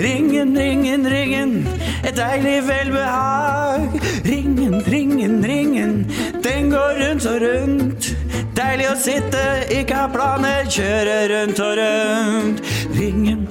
Ringen, 0.01 0.57
ringen, 0.59 1.07
ringen, 1.07 1.55
et 2.03 2.17
deilig 2.17 2.63
velbehag. 2.67 4.01
Ringen, 4.27 4.81
ringen, 4.89 5.45
ringen, 5.45 6.07
den 6.43 6.71
går 6.75 7.03
rundt 7.05 7.27
og 7.27 7.43
rundt. 7.45 8.18
Deilig 8.59 8.89
å 8.91 8.95
sitte, 8.99 9.41
ikke 9.71 9.95
ha 9.95 10.07
planer, 10.11 10.65
kjøre 10.67 11.13
rundt 11.31 11.61
og 11.63 11.77
rundt. 11.79 12.63
Ringen, 12.97 13.45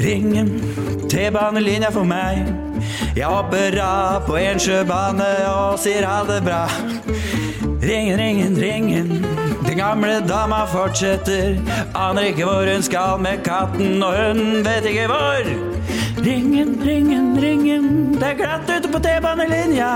ringen, 0.00 0.48
T-banelinja 1.12 1.90
for 1.92 2.08
meg. 2.08 2.40
Jeg 3.18 3.28
hopper 3.28 3.76
av 3.84 4.24
på 4.24 4.38
en 4.40 4.62
sjøbane 4.62 5.28
og 5.50 5.76
sier 5.82 6.08
ha 6.08 6.22
det 6.24 6.38
bra. 6.46 6.62
Ringen, 7.84 8.16
ringen, 8.16 8.56
ringen. 8.56 9.12
Den 9.66 9.76
gamle 9.76 10.22
dama 10.24 10.62
fortsetter. 10.72 11.58
Aner 11.92 12.30
ikke 12.30 12.48
hvor 12.48 12.64
hun 12.72 12.84
skal 12.86 13.20
med 13.20 13.44
katten, 13.44 14.00
og 14.00 14.16
hun 14.16 14.64
vet 14.64 14.88
ikke 14.88 15.10
hvor. 15.12 15.50
Ringen, 16.24 16.78
ringen, 16.80 17.34
ringen. 17.44 17.90
Det 18.16 18.32
er 18.32 18.40
glatt 18.40 18.72
ute 18.72 18.88
på 18.88 19.04
T-banelinja. 19.04 19.92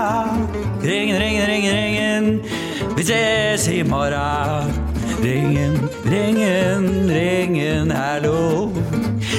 Ringen, 0.85 1.17
ringen, 1.17 1.49
ringen, 1.49 1.73
ringen. 1.81 2.70
Vi 2.97 3.03
ses 3.07 3.67
i 3.71 3.83
morgen. 3.83 4.71
Ringen, 5.21 5.75
ringen, 6.09 7.09
ringen, 7.09 7.91
hallo. 7.91 8.71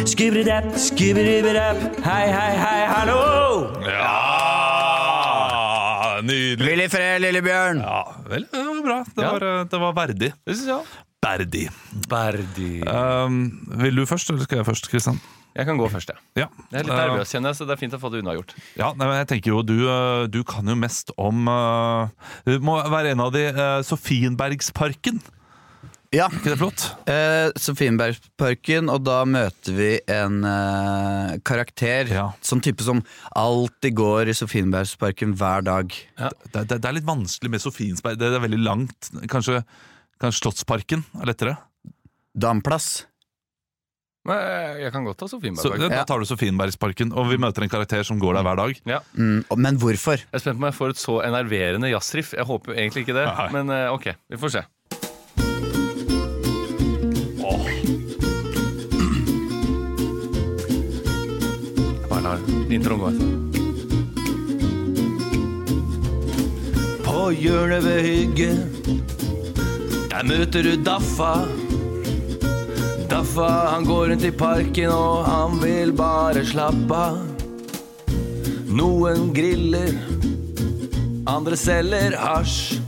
Skubberidap, 0.06 0.64
skubberidap, 0.78 1.76
hei, 2.04 2.26
hei, 2.32 2.52
hei, 2.58 2.80
hallo. 2.90 3.18
Ja, 3.86 4.12
nydelig. 6.22 6.66
Hvil 6.66 6.84
i 6.84 6.88
fred, 6.92 7.20
lille 7.24 7.42
bjørn. 7.44 7.82
Ja, 7.82 8.02
vel, 8.30 8.46
det 8.52 8.62
var 8.68 8.82
bra. 8.86 8.98
Det, 9.08 9.24
var, 9.26 9.46
eh, 9.48 9.64
det 9.72 9.78
var 9.86 9.92
verdig. 9.98 10.30
Det 10.46 10.56
synes 10.58 10.70
jeg 10.72 10.82
Verdig. 11.22 11.68
Berdi. 12.10 12.82
Um, 12.82 13.36
vil 13.78 13.96
du 14.00 14.06
først, 14.10 14.30
eller 14.30 14.42
skal 14.42 14.56
jeg 14.58 14.66
først, 14.66 14.90
Kristian? 14.90 15.20
Jeg 15.52 15.68
kan 15.68 15.76
gå 15.76 15.88
først, 15.92 16.08
jeg. 16.08 16.22
Ja. 16.40 16.46
Jeg 16.70 16.80
er 16.80 16.86
litt 16.88 16.96
nervøs, 16.96 17.32
kjenner 17.34 17.52
jeg, 17.52 17.58
så 17.58 17.66
det 17.68 17.74
er 17.74 17.80
fint 17.82 17.94
å 17.96 18.00
få 18.00 18.08
det 18.12 18.22
unnagjort. 18.22 18.54
Ja, 18.78 18.92
nei, 18.96 19.04
men 19.04 19.18
jeg 19.20 19.28
tenker 19.34 19.52
jo 19.52 19.60
du, 19.66 19.76
eh, 19.84 20.24
du 20.32 20.40
kan 20.48 20.68
jo 20.68 20.76
mest 20.78 21.12
om 21.20 21.44
uh, 21.50 22.08
Du 22.48 22.56
må 22.64 22.78
være 22.80 23.12
en 23.12 23.24
av 23.26 23.34
de 23.34 23.44
uh, 23.52 23.80
Sofienbergsparken. 23.84 25.20
Ja. 26.12 26.26
ikke 26.28 26.52
det 26.52 26.58
flott? 26.60 26.86
Uh, 27.08 27.52
Sofienbergsparken, 27.60 28.88
og 28.92 29.04
da 29.04 29.22
møter 29.28 29.76
vi 29.76 29.90
en 30.12 30.40
uh, 30.44 31.36
karakter. 31.44 32.10
Sånn 32.44 32.64
type 32.64 32.84
som 32.84 33.04
alltid 33.36 33.96
går 34.00 34.32
i 34.32 34.36
Sofienbergsparken 34.36 35.36
hver 35.40 35.68
dag. 35.68 35.92
Det, 36.16 36.64
det, 36.64 36.80
det 36.80 36.82
er 36.88 36.96
litt 36.96 37.08
vanskelig 37.08 37.52
med 37.52 37.64
Sofiensberg. 37.64 38.20
Det, 38.20 38.32
det 38.32 38.40
er 38.40 38.48
veldig 38.48 38.64
langt. 38.64 39.12
Kanskje, 39.32 39.62
kanskje 40.20 40.46
Slottsparken 40.46 41.04
er 41.20 41.32
lettere? 41.32 41.56
Damplass. 42.32 43.02
Men 44.22 44.38
jeg, 44.38 44.74
jeg 44.84 44.92
kan 44.94 45.06
godt 45.08 45.18
ta 45.18 45.26
Så, 45.26 45.38
Da 45.82 46.04
tar 46.06 46.22
du 46.22 46.26
Sofienbergsparken, 46.28 47.10
og 47.18 47.26
vi 47.32 47.40
møter 47.42 47.64
en 47.66 47.72
karakter 47.72 48.04
som 48.06 48.20
går 48.22 48.38
der 48.38 48.46
hver 48.46 48.60
dag. 48.60 48.82
Ja. 48.86 49.00
Mm, 49.18 49.42
men 49.58 49.80
hvorfor? 49.82 50.22
Jeg 50.22 50.38
er 50.38 50.44
spent 50.44 50.60
på 50.60 50.62
om 50.62 50.68
jeg 50.70 50.78
får 50.78 50.94
et 50.94 51.02
så 51.02 51.16
enerverende 51.26 51.90
jazzriff. 51.90 52.30
Jeg 52.38 52.46
håper 52.46 52.78
egentlig 52.78 53.02
ikke 53.02 53.18
det, 53.18 53.26
Nei. 53.26 53.48
men 53.56 53.74
eh, 53.74 53.90
ok, 53.90 54.12
vi 54.30 54.38
får 54.38 54.54
se. 54.54 54.62
Bare 62.12 62.22
lar 62.28 62.38
introen 62.70 63.02
gå. 63.02 63.10
På 67.02 67.26
hjørnet 67.34 67.84
ved 67.84 68.00
hygget 68.06 68.58
Der 70.14 70.22
møter 70.30 70.62
du 70.62 70.76
Daffa 70.86 71.34
Daffa 73.12 73.68
han 73.68 73.84
går 73.84 74.06
rundt 74.08 74.24
i 74.24 74.30
parken 74.32 74.88
Og 74.88 75.24
han 75.26 75.58
vil 75.60 75.90
bare 75.92 76.40
slappe 76.48 76.96
av. 76.96 77.18
Noen 78.72 79.26
griller 79.36 79.90
Andre 81.28 81.58
selger 81.60 82.16
hasj. 82.16 82.78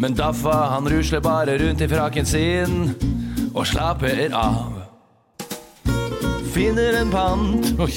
Men 0.00 0.16
Daffa 0.16 0.54
han 0.72 0.88
rusler 0.88 1.20
bare 1.20 1.58
rundt 1.60 1.84
i 1.84 1.88
frakken 1.90 2.26
sin 2.26 2.94
Og 3.52 3.66
slapper 3.68 4.32
av. 4.32 4.72
Finner 6.56 7.02
en 7.02 7.12
pant 7.12 7.68
Oi. 7.84 7.92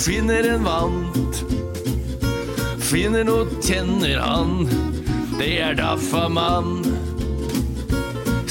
Finner 0.00 0.50
en 0.52 0.68
vant. 0.68 1.42
Finner 2.90 3.24
noe, 3.24 3.48
kjenner 3.64 4.20
han 4.20 4.68
Det 5.38 5.54
er 5.64 5.80
Daffa-mann. 5.80 6.84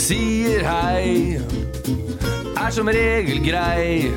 Sier 0.10 0.66
hei 0.66 1.59
Er 2.60 2.72
som 2.72 2.88
regel 2.88 3.40
grei. 3.44 4.12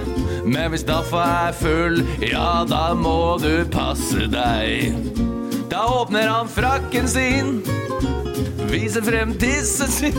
Men 0.45 0.72
hvis 0.72 0.82
Daffa 0.82 1.22
er 1.49 1.53
full 1.55 2.01
Ja, 2.24 2.64
da 2.66 2.90
må 2.99 3.38
du 3.38 3.62
passe 3.70 4.26
deg. 4.30 4.97
Da 5.70 5.84
åpner 5.86 6.26
han 6.28 6.51
frakken 6.51 7.09
sin. 7.09 7.61
Viser 8.72 9.05
frem 9.05 9.34
tissen 9.36 9.90
sin 9.93 10.14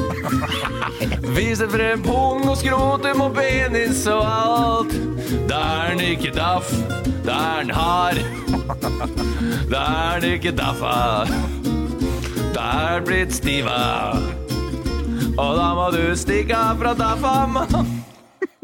Viser 1.35 1.69
frem 1.73 2.03
pung 2.05 2.43
og 2.45 2.57
skrotum 2.61 3.23
og 3.25 3.35
penis 3.35 4.05
og 4.07 4.21
alt. 4.23 4.93
Da 5.49 5.59
er 5.59 5.89
han 5.89 6.03
ikke 6.05 6.31
daff 6.35 6.69
Da 7.25 7.33
er 7.33 7.59
han 7.63 7.73
hard. 7.73 8.21
Da 9.73 9.81
er 9.81 10.13
han 10.13 10.29
ikke 10.29 10.53
daffa. 10.55 11.25
Da 12.53 12.61
er 12.61 12.93
han 12.93 13.05
blitt 13.09 13.35
stiva. 13.35 13.81
Og 15.33 15.51
da 15.57 15.67
må 15.75 15.89
du 15.95 16.15
stikke 16.15 16.55
av 16.55 16.79
fra 16.79 16.93
daffa 16.97 17.35
mann 17.49 18.02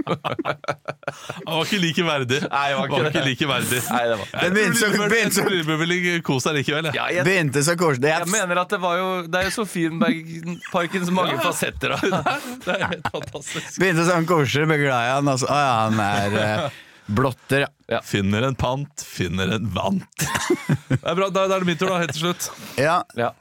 Han 0.09 1.55
var 1.57 1.65
ikke 1.65 1.79
like 1.81 2.03
verdig. 2.07 2.39
Nei, 2.45 2.63
det 2.69 2.77
var 2.79 2.87
ikke 2.89 2.99
var 2.99 3.09
ikke 3.11 3.23
like 3.25 3.47
verdig. 3.49 3.79
Nei, 3.91 4.03
det 4.11 4.17
var- 4.19 4.41
Den 4.43 4.53
begynte 4.57 4.79
så- 4.79 4.89
Jeg 4.89 4.95
tror 4.99 5.09
begynte 5.13 5.37
så- 5.39 5.49
Lille 5.49 5.65
bør 5.69 5.79
vel 5.83 6.21
kose 6.21 6.43
seg 6.49 6.55
likevel. 6.59 6.83
jeg. 6.89 6.95
Ja, 6.99 7.07
jeg, 7.13 7.25
Begynte 7.25 7.63
så 7.65 7.75
koselig. 7.79 8.09
jeg 8.09 8.19
Jeg, 8.25 8.31
mener 8.33 8.61
at 8.61 8.69
det 8.69 8.79
var 8.81 8.97
jo 8.97 9.07
Det 9.27 9.39
er 9.39 9.49
jo 9.49 9.55
Sofienbergparkens 9.63 11.09
mange 11.11 11.37
fasetter 11.41 11.91
av 11.95 12.01
Det 12.65 12.75
er 12.75 12.85
helt 12.87 13.09
fantastisk. 13.11 13.79
begynte 13.79 14.05
sånn 14.07 14.25
koselig, 14.29 14.67
ble 14.69 14.77
glad 14.85 15.01
i 15.07 15.11
han. 15.15 15.27
Og 15.27 15.39
så, 15.39 15.47
å 15.49 15.57
ja, 15.57 15.89
han 15.89 15.99
er 15.99 16.39
eh, 16.43 16.69
blotter, 17.19 17.65
ja. 17.89 17.99
Finner 18.05 18.43
en 18.45 18.55
pant, 18.55 19.01
finner 19.01 19.55
en 19.55 19.65
vant. 19.73 20.05
Det 20.89 20.99
er 21.03 21.15
bra, 21.17 21.29
Da 21.33 21.47
da 21.47 21.55
er 21.55 21.59
det 21.63 21.65
min 21.71 21.77
tur, 21.79 21.89
da, 21.89 21.97
helt 22.03 22.13
til 22.13 22.27
slutt. 22.27 22.49
Ja. 22.77 22.99
Ja. 23.17 23.31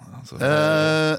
eh, 0.40 1.16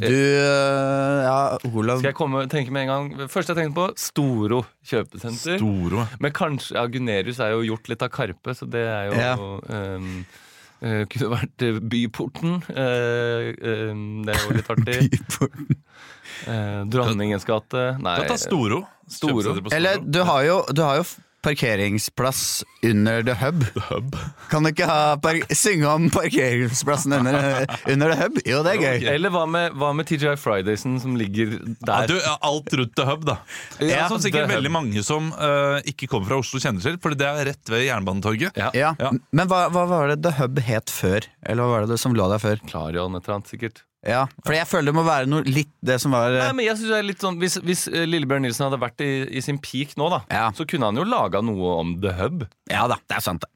du 0.00 0.06
eh, 0.08 1.24
Ja, 1.26 1.58
Olav 1.68 1.98
Skal 2.00 2.12
jeg 2.12 2.16
komme, 2.16 2.46
tenke 2.48 2.72
med 2.72 2.86
en 2.86 2.92
gang 2.92 3.28
Først 3.32 3.52
jeg 3.52 3.58
tenkte 3.58 3.76
på 3.76 3.86
Storo 4.00 4.62
kjøpesenter. 4.88 5.58
Storo. 5.60 6.06
Men 6.22 6.32
kanskje 6.36 6.78
ja, 6.78 6.86
Gunerius 6.88 7.42
er 7.44 7.52
jo 7.56 7.60
gjort 7.66 7.90
litt 7.92 8.04
av 8.06 8.10
Karpe, 8.14 8.54
så 8.56 8.68
det 8.70 8.86
er 8.88 9.10
jo 9.10 9.18
Ja. 9.20 9.34
um, 9.36 10.08
uh, 10.82 11.02
Kunne 11.12 11.28
vært 11.36 11.66
eh, 11.68 11.78
Byporten. 11.92 12.56
Uh, 12.72 13.52
uh, 13.52 13.92
det 14.26 14.34
er 14.34 14.46
jo 14.46 14.56
litt 14.58 14.72
artig. 14.72 14.98
Eh, 16.48 16.84
Dronningens 16.90 17.44
gate. 17.46 17.82
Nei. 18.02 18.16
Kan 18.18 18.30
ta 18.32 18.36
Storo. 18.40 18.80
Storo. 19.06 19.42
Storo. 19.42 19.70
Eller 19.74 20.00
du 20.02 20.22
har 20.26 20.42
jo, 20.46 20.56
du 20.74 20.80
har 20.82 20.96
jo 20.98 21.04
parkeringsplass 21.42 22.62
under 22.86 23.22
The 23.26 23.34
Hub. 23.42 24.14
Kan 24.50 24.64
du 24.64 24.70
ikke 24.72 24.86
ha 24.88 25.16
par 25.22 25.38
synge 25.54 25.86
om 25.90 26.08
parkeringsplassen 26.14 27.12
under, 27.18 27.66
under 27.90 28.12
The 28.12 28.18
Hub? 28.22 28.38
Jo, 28.48 28.62
det 28.66 28.74
er 28.76 28.80
gøy. 28.82 29.06
Eller 29.14 29.32
hva 29.34 29.44
med, 29.50 29.76
hva 29.78 29.92
med 29.96 30.08
TGI 30.08 30.34
Fridaysen 30.40 30.98
som 31.02 31.16
ligger 31.18 31.54
Ja, 31.58 31.76
der? 31.90 32.08
du, 32.12 32.16
ja, 32.22 32.36
alt 32.48 32.72
rundt 32.78 32.94
The 32.98 33.06
Hub, 33.10 33.26
da. 33.28 33.38
Ja, 33.82 34.06
som 34.10 34.20
sikkert 34.22 34.50
veldig 34.50 34.70
Hub. 34.72 34.76
mange 34.78 35.04
som 35.06 35.30
uh, 35.36 35.78
ikke 35.88 36.08
kommer 36.10 36.30
fra 36.32 36.40
Oslo, 36.42 36.62
kjenner 36.62 36.82
til. 36.84 36.98
For 37.02 37.14
det 37.18 37.28
er 37.28 37.46
rett 37.52 37.72
ved 37.74 37.86
Jernbanetorget. 37.86 38.58
Ja. 38.58 38.70
Ja. 38.76 38.94
Ja. 39.02 39.12
Men 39.34 39.50
hva, 39.50 39.66
hva 39.74 39.86
var 39.90 40.12
det 40.14 40.20
The 40.26 40.34
Hub 40.40 40.62
het 40.66 40.90
før? 40.92 41.26
Eller 41.46 41.62
hva 41.66 41.80
var 41.82 41.90
det 41.90 42.00
som 42.02 42.14
lå 42.18 42.28
der 42.32 42.42
før? 42.42 42.62
Klarion 42.70 43.18
et 43.18 43.26
eller 43.26 43.40
annet, 43.40 43.50
sikkert. 43.54 43.84
Ja, 44.02 44.24
For 44.42 44.50
jeg 44.56 44.66
føler 44.66 44.90
det 44.90 44.96
må 44.98 45.04
være 45.06 45.28
noe 45.30 45.46
litt 45.46 45.70
det 45.86 46.00
som 46.02 46.10
var 46.16 46.34
eh, 46.34 46.40
Nei, 46.42 46.54
men 46.58 46.66
jeg 46.66 46.74
synes 46.80 46.90
det 46.90 46.96
er 46.98 47.06
litt 47.06 47.22
sånn 47.22 47.36
Hvis, 47.38 47.54
hvis 47.62 47.84
eh, 47.86 48.02
Lillebjørn 48.10 48.42
Nilsen 48.42 48.66
hadde 48.66 48.80
vært 48.82 49.04
i, 49.06 49.10
i 49.30 49.42
sin 49.44 49.60
peak 49.62 49.94
nå, 50.00 50.08
da, 50.10 50.24
Ja. 50.26 50.48
så 50.58 50.66
kunne 50.66 50.90
han 50.90 50.98
jo 50.98 51.06
laga 51.06 51.38
noe 51.44 51.76
om 51.84 51.94
The 52.02 52.16
Hub. 52.18 52.42
Ja 52.72 52.88
da, 52.90 52.98
det 53.06 53.20
er 53.20 53.22
sant, 53.30 53.46
det. 53.46 53.50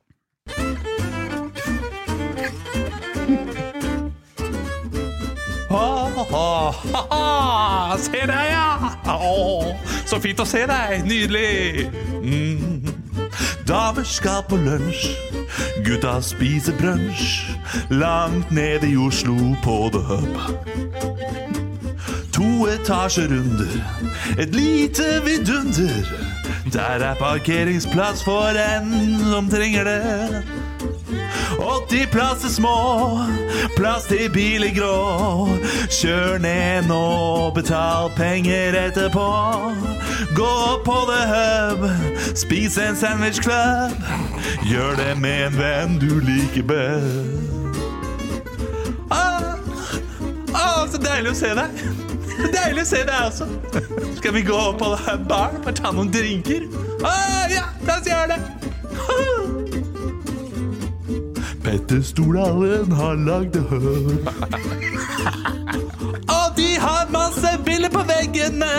Se 7.99 8.21
deg, 8.27 8.45
ja! 8.51 8.93
Så 10.07 10.19
fint 10.23 10.41
å 10.43 10.47
se 10.49 10.63
deg! 10.69 11.03
Nydelig! 11.07 11.89
Mm. 12.23 12.96
Damer 13.67 14.05
skal 14.05 14.45
på 14.49 14.57
lunsj, 14.57 15.09
gutta 15.85 16.21
spiser 16.23 16.77
brunsj. 16.79 17.51
Langt 17.91 18.51
nede 18.51 18.91
i 18.91 18.97
Oslo 18.97 19.35
på 19.65 19.91
The 19.93 20.03
Hub. 20.07 20.39
To 22.33 22.67
etasjer 22.71 23.27
under, 23.27 23.75
et 24.39 24.55
lite 24.55 25.05
vidunder. 25.25 26.07
Der 26.73 27.03
er 27.11 27.15
parkeringsplass 27.15 28.25
for 28.25 28.55
en 28.55 29.19
som 29.33 29.51
trenger 29.51 29.85
det. 29.85 30.43
80 31.89 32.07
plasser 32.07 32.49
små, 32.49 33.21
plass 33.77 34.05
til 34.05 34.65
i 34.65 34.73
grå. 34.75 35.47
Kjør 35.91 36.39
ned 36.39 36.89
nå, 36.89 37.51
betal 37.55 38.11
penger 38.17 38.75
etterpå. 38.75 39.27
Gå 40.35 40.83
på 40.85 40.97
The 41.11 41.21
Hub, 41.31 41.87
spis 42.35 42.79
en 42.79 42.97
sandwich 42.97 43.41
club. 43.41 43.95
Gjør 44.67 44.97
det 44.97 45.15
med 45.21 45.47
en 45.47 45.59
venn 45.59 45.99
du 46.03 46.19
liker 46.19 46.67
best. 46.67 47.79
Ah, 49.11 49.55
ah, 50.55 50.83
så 50.91 50.99
deilig 50.99 51.37
å 51.37 51.39
se 51.39 51.55
deg. 51.55 51.83
Deilig 52.51 52.83
å 52.83 52.91
se 52.91 53.07
deg 53.07 53.31
også. 53.31 53.47
Skal 54.19 54.35
vi 54.35 54.43
gå 54.43 54.63
på 54.75 54.95
The 54.97 55.03
Hub 55.07 55.29
bar 55.31 55.55
og 55.63 55.75
ta 55.79 55.95
noen 55.95 56.11
drinker? 56.11 56.67
Ah, 57.05 57.47
ja, 57.53 57.69
la 57.87 58.01
oss 58.01 58.11
gjøre 58.11 58.35
det. 58.35 58.66
Petter 61.77 62.03
Stordalen 62.03 62.93
har 62.93 63.15
lagd 63.15 63.57
hør. 63.69 64.11
Og 66.37 66.57
de 66.57 66.79
har 66.81 67.11
masse 67.13 67.49
bilder 67.65 67.91
på 67.93 68.01
veggene. 68.09 68.77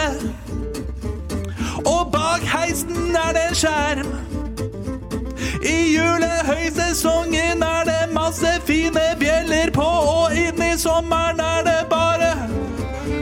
Og 1.85 2.09
bak 2.11 2.41
heisen 2.41 3.13
er 3.13 3.33
det 3.37 3.43
en 3.49 3.55
skjerm. 3.59 4.09
I 5.61 5.93
julehøysesongen 5.93 7.61
er 7.67 7.83
det 7.85 8.09
masse 8.15 8.49
fine 8.65 9.05
bjeller 9.19 9.69
på, 9.77 9.85
og 10.15 10.33
inni 10.33 10.73
sommeren 10.81 11.39
er 11.39 11.61
det 11.69 11.85
bare 11.93 12.33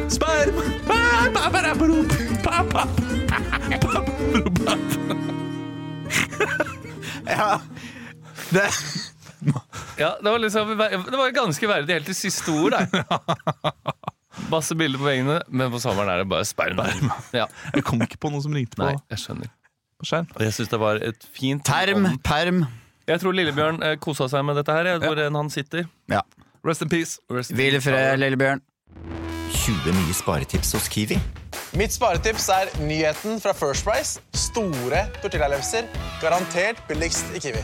sperm. 0.10 0.56
Ja, 7.28 7.60
det 8.52 8.70
Ja, 10.00 10.16
det 10.20 10.28
var 10.32 10.42
liksom 10.44 10.72
Det 10.78 11.18
var 11.18 11.32
ganske 11.36 11.68
verdig 11.70 11.96
helt 11.96 12.10
til 12.10 12.18
siste 12.18 12.52
ord 12.52 12.76
der. 12.76 12.88
Masse 14.52 14.76
bilder 14.76 15.00
på 15.00 15.08
veggene, 15.08 15.38
men 15.48 15.72
på 15.72 15.80
sommeren 15.80 16.12
er 16.12 16.22
det 16.22 16.30
bare 16.30 16.46
sperm. 16.46 16.82
Ja. 17.34 17.46
Jeg 17.74 17.86
kom 17.88 18.02
ikke 18.04 18.20
på 18.20 18.32
noen 18.34 18.44
som 18.44 18.56
ringte 18.56 18.76
på. 18.78 18.84
Nei, 18.84 18.98
jeg 19.14 19.22
skjønner. 19.24 19.52
På 20.02 20.10
skjerm. 20.10 20.28
Og 20.36 20.44
jeg 20.44 20.56
syns 20.58 20.72
det 20.74 20.80
var 20.82 21.00
et 21.08 21.28
fint 21.38 21.64
Perm, 21.66 22.10
perm. 22.26 22.66
Jeg 23.08 23.22
tror 23.22 23.36
Lillebjørn 23.38 23.80
eh, 23.86 23.96
kosa 24.02 24.28
seg 24.32 24.44
med 24.48 24.58
dette 24.60 24.76
her, 24.76 24.90
jeg, 24.92 25.02
hvor 25.06 25.20
enn 25.24 25.40
han 25.40 25.52
sitter. 25.54 25.86
Ja. 26.12 26.24
Rest 26.66 26.84
in 26.84 26.92
peace. 26.92 27.20
Hvil 27.30 27.78
i 27.78 27.82
fred, 27.84 28.18
Lillebjørn. 28.20 28.64
20 29.56 29.96
nye 29.96 30.14
sparetips 30.14 30.74
hos 30.76 30.90
Kiwi. 30.92 31.18
Mitt 31.80 31.96
sparetips 31.96 32.50
er 32.54 32.70
nyheten 32.86 33.40
fra 33.42 33.54
First 33.56 33.86
Price. 33.88 34.20
Store 34.36 35.06
tortillalefser. 35.24 35.88
Garantert 36.22 36.82
billigst 36.90 37.32
i 37.38 37.42
Kiwi. 37.44 37.64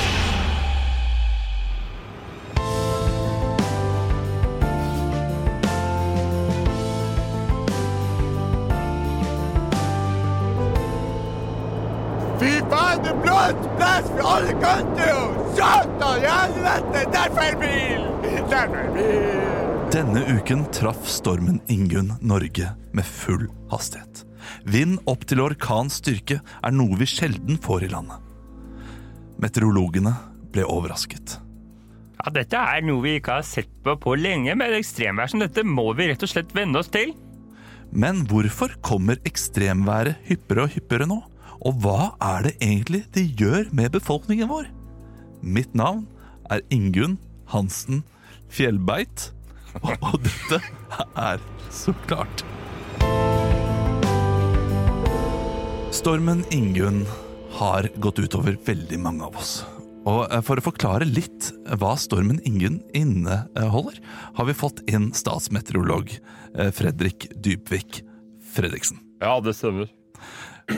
Det 13.05 13.13
blåser 13.23 13.75
plass 13.77 14.09
fra 14.15 14.33
alle 14.37 14.55
kanter! 14.61 15.21
Satan 15.57 16.21
i 16.21 16.29
helvete! 16.29 17.05
Der 17.13 17.23
er 17.25 17.35
feil 17.37 17.59
bil! 17.61 18.07
Der 18.23 18.57
er 18.61 18.73
feil 18.75 18.91
bil! 18.97 19.61
Denne 19.91 20.23
uken 20.37 20.65
traff 20.71 21.07
stormen 21.11 21.59
Ingunn 21.67 22.13
Norge 22.23 22.69
med 22.95 23.07
full 23.07 23.49
hastighet. 23.73 24.23
Vind 24.63 25.01
opp 25.09 25.25
til 25.27 25.41
orkans 25.43 25.97
styrke 25.99 26.37
er 26.39 26.75
noe 26.75 26.95
vi 26.99 27.07
sjelden 27.09 27.59
får 27.61 27.89
i 27.89 27.91
landet. 27.91 28.21
Meteorologene 29.41 30.13
ble 30.53 30.63
overrasket. 30.63 31.39
Ja, 32.21 32.31
Dette 32.31 32.59
er 32.61 32.85
noe 32.85 33.01
vi 33.03 33.17
ikke 33.17 33.39
har 33.39 33.45
sett 33.47 33.71
på 33.83 33.97
på 33.99 34.15
lenge, 34.19 34.53
men 34.55 34.77
ekstremvær 34.77 35.31
som 35.31 35.41
dette 35.41 35.65
må 35.65 35.89
vi 35.97 36.11
rett 36.11 36.23
og 36.23 36.29
slett 36.29 36.53
venne 36.55 36.79
oss 36.79 36.91
til. 36.93 37.15
Men 37.91 38.23
hvorfor 38.29 38.77
kommer 38.85 39.19
ekstremværet 39.27 40.21
hyppigere 40.29 40.69
og 40.69 40.75
hyppigere 40.77 41.09
nå? 41.09 41.19
Og 41.61 41.77
hva 41.83 42.13
er 42.25 42.47
det 42.47 42.55
egentlig 42.57 43.03
de 43.13 43.27
gjør 43.37 43.67
med 43.75 43.93
befolkningen 43.93 44.49
vår? 44.49 44.69
Mitt 45.41 45.75
navn 45.77 46.07
er 46.49 46.63
Ingunn 46.73 47.19
Hansen 47.51 48.01
Fjellbeit, 48.51 49.29
og 50.09 50.17
dette 50.25 50.57
er 51.15 51.43
så 51.71 51.93
klart. 52.09 52.43
Stormen 55.95 56.41
Ingunn 56.51 57.05
har 57.59 57.87
gått 58.01 58.23
utover 58.23 58.57
veldig 58.65 58.99
mange 59.03 59.29
av 59.29 59.37
oss. 59.37 59.61
Og 60.09 60.25
eh, 60.31 60.41
For 60.41 60.57
å 60.57 60.65
forklare 60.65 61.05
litt 61.05 61.51
hva 61.77 61.93
stormen 61.99 62.41
Ingunn 62.47 62.81
inneholder, 62.97 64.01
har 64.33 64.49
vi 64.49 64.57
fått 64.57 64.81
inn 64.89 65.11
statsmeteorolog 65.13 66.09
eh, 66.17 66.71
Fredrik 66.73 67.29
Dybvik 67.37 68.01
Fredriksen. 68.51 68.97
Ja, 69.21 69.37
det 69.45 69.53
stemmer. 69.59 69.91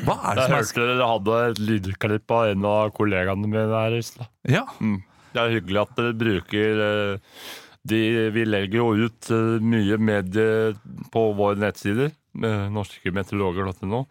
Hva 0.03 0.15
er 0.31 0.37
det 0.37 0.43
Jeg 0.43 0.47
som 0.47 0.53
er 0.53 0.61
hørte 0.61 0.85
dere 0.89 1.09
hadde 1.09 1.39
et 1.47 1.59
lydklipp 1.67 2.33
av 2.35 2.51
en 2.51 2.69
av 2.69 2.93
kollegaene 2.97 3.49
mine 3.49 3.65
her 3.71 3.97
i 3.97 4.03
stad. 4.05 4.29
Ja. 4.49 4.63
Mm. 4.79 5.01
Det 5.33 5.41
er 5.41 5.55
hyggelig 5.55 5.81
at 5.81 5.93
dere 5.97 6.15
bruker 6.17 6.83
eh, 6.87 7.43
de, 7.89 7.99
Vi 8.35 8.45
legger 8.45 8.79
jo 8.79 9.07
ut 9.07 9.31
eh, 9.33 9.63
mye 9.73 9.97
medie 9.97 10.73
på 11.13 11.25
våre 11.37 11.59
nettsider, 11.63 12.13
med 12.33 12.73
norskemeteorologer.no. 12.77 14.05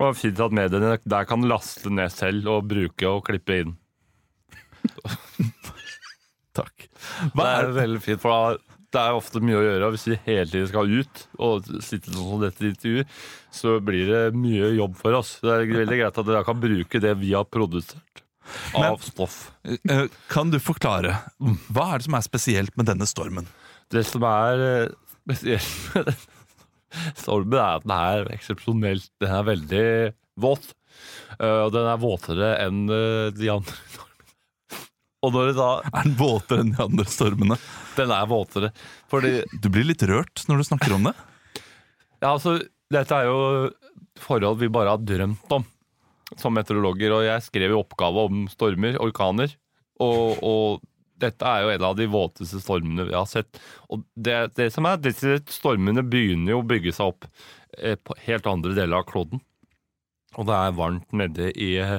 Og 0.00 0.06
det 0.06 0.08
er 0.08 0.16
fint 0.16 0.40
at 0.40 0.56
mediene 0.56 0.96
der 1.04 1.28
kan 1.28 1.44
laste 1.48 1.92
ned 1.92 2.12
selv 2.14 2.48
og 2.48 2.68
bruke 2.70 3.10
og 3.10 3.24
klippe 3.26 3.60
inn. 3.64 3.76
Takk. 6.58 6.88
det 7.36 7.46
er 7.46 7.74
veldig 7.76 8.00
fint, 8.02 8.22
for 8.22 8.32
da, 8.32 8.69
det 8.90 9.00
er 9.00 9.14
ofte 9.14 9.40
mye 9.44 9.58
å 9.58 9.62
gjøre. 9.64 9.90
Hvis 9.94 10.06
vi 10.10 10.16
hele 10.26 10.48
tiden 10.50 10.68
skal 10.70 10.90
ut 10.90 11.20
og 11.38 11.68
sitte 11.84 12.10
sånn 12.12 12.26
som 12.32 12.40
dette 12.42 12.66
intervjuet, 12.72 13.12
så 13.54 13.76
blir 13.84 14.08
det 14.10 14.22
mye 14.34 14.72
jobb 14.76 14.96
for 14.98 15.14
oss. 15.20 15.36
Det 15.44 15.52
er 15.54 15.66
veldig 15.70 15.98
greit 16.00 16.18
at 16.22 16.26
dere 16.26 16.42
kan 16.48 16.58
bruke 16.62 17.02
det 17.04 17.14
vi 17.20 17.30
har 17.36 17.46
produsert 17.46 18.24
av 18.74 18.98
stoff. 19.04 19.36
Eh, 19.64 20.06
Kan 20.32 20.50
du 20.50 20.58
forklare, 20.58 21.14
hva 21.70 21.84
er 21.94 22.00
det 22.02 22.08
som 22.08 22.18
er 22.18 22.26
spesielt 22.26 22.74
med 22.80 22.88
denne 22.90 23.06
stormen? 23.06 23.46
Det 23.90 24.02
som 24.06 24.26
er 24.26 24.64
eh, 24.66 25.14
spesielt 25.22 25.94
med 25.94 26.10
den 26.10 26.20
stormen, 27.14 27.58
er 27.60 27.78
at 27.78 27.86
den 27.86 27.94
er 27.94 28.30
eksepsjonelt 28.34 29.06
Den 29.22 29.34
er 29.38 29.46
veldig 29.46 29.84
våt. 30.42 30.72
Eh, 31.38 31.60
Og 31.68 31.70
den 31.76 31.86
er 31.86 32.00
våtere 32.02 32.50
enn 32.66 32.82
eh, 32.90 33.30
de 33.38 33.52
andre. 33.54 33.76
Og 35.20 35.34
når 35.34 35.50
det 35.50 35.56
da 35.58 35.70
Er 35.90 36.06
den 36.06 36.16
våtere 36.18 36.64
enn 36.64 36.74
de 36.76 36.84
andre 36.84 37.06
stormene? 37.08 37.58
Den 37.98 38.14
er 38.14 38.30
våtere. 38.30 38.72
Fordi 39.12 39.40
Du 39.60 39.68
blir 39.72 39.88
litt 39.88 40.04
rørt 40.08 40.44
når 40.48 40.62
du 40.62 40.68
snakker 40.70 40.96
om 40.96 41.10
det. 41.10 41.16
Ja, 42.20 42.34
altså, 42.34 42.58
dette 42.92 43.16
er 43.16 43.28
jo 43.30 43.40
forhold 44.20 44.60
vi 44.60 44.68
bare 44.72 44.92
har 44.92 45.04
drømt 45.04 45.52
om 45.56 45.64
som 46.38 46.54
meteorologer, 46.54 47.10
og 47.10 47.24
jeg 47.26 47.42
skrev 47.42 47.72
jo 47.74 47.80
oppgave 47.82 48.26
om 48.28 48.44
stormer, 48.52 48.94
orkaner, 49.02 49.50
og, 49.98 50.38
og 50.46 50.84
dette 51.20 51.46
er 51.46 51.64
jo 51.64 51.72
en 51.74 51.86
av 51.90 51.96
de 51.98 52.06
våteste 52.10 52.60
stormene 52.62 53.06
vi 53.08 53.16
har 53.16 53.26
sett. 53.28 53.60
Og 53.92 54.04
det, 54.14 54.36
det 54.56 54.70
som 54.74 54.86
er, 54.88 55.00
disse 55.02 55.40
stormene 55.52 56.04
begynner 56.06 56.54
jo 56.54 56.60
å 56.62 56.68
bygge 56.70 56.94
seg 56.96 57.12
opp 57.12 57.26
eh, 57.78 57.98
på 57.98 58.16
helt 58.28 58.48
andre 58.48 58.76
deler 58.78 59.02
av 59.02 59.08
kloden. 59.10 59.42
Og 60.38 60.46
det 60.48 60.56
er 60.56 60.78
varmt 60.78 61.16
nede 61.16 61.50
i 61.58 61.72
eh, 61.82 61.98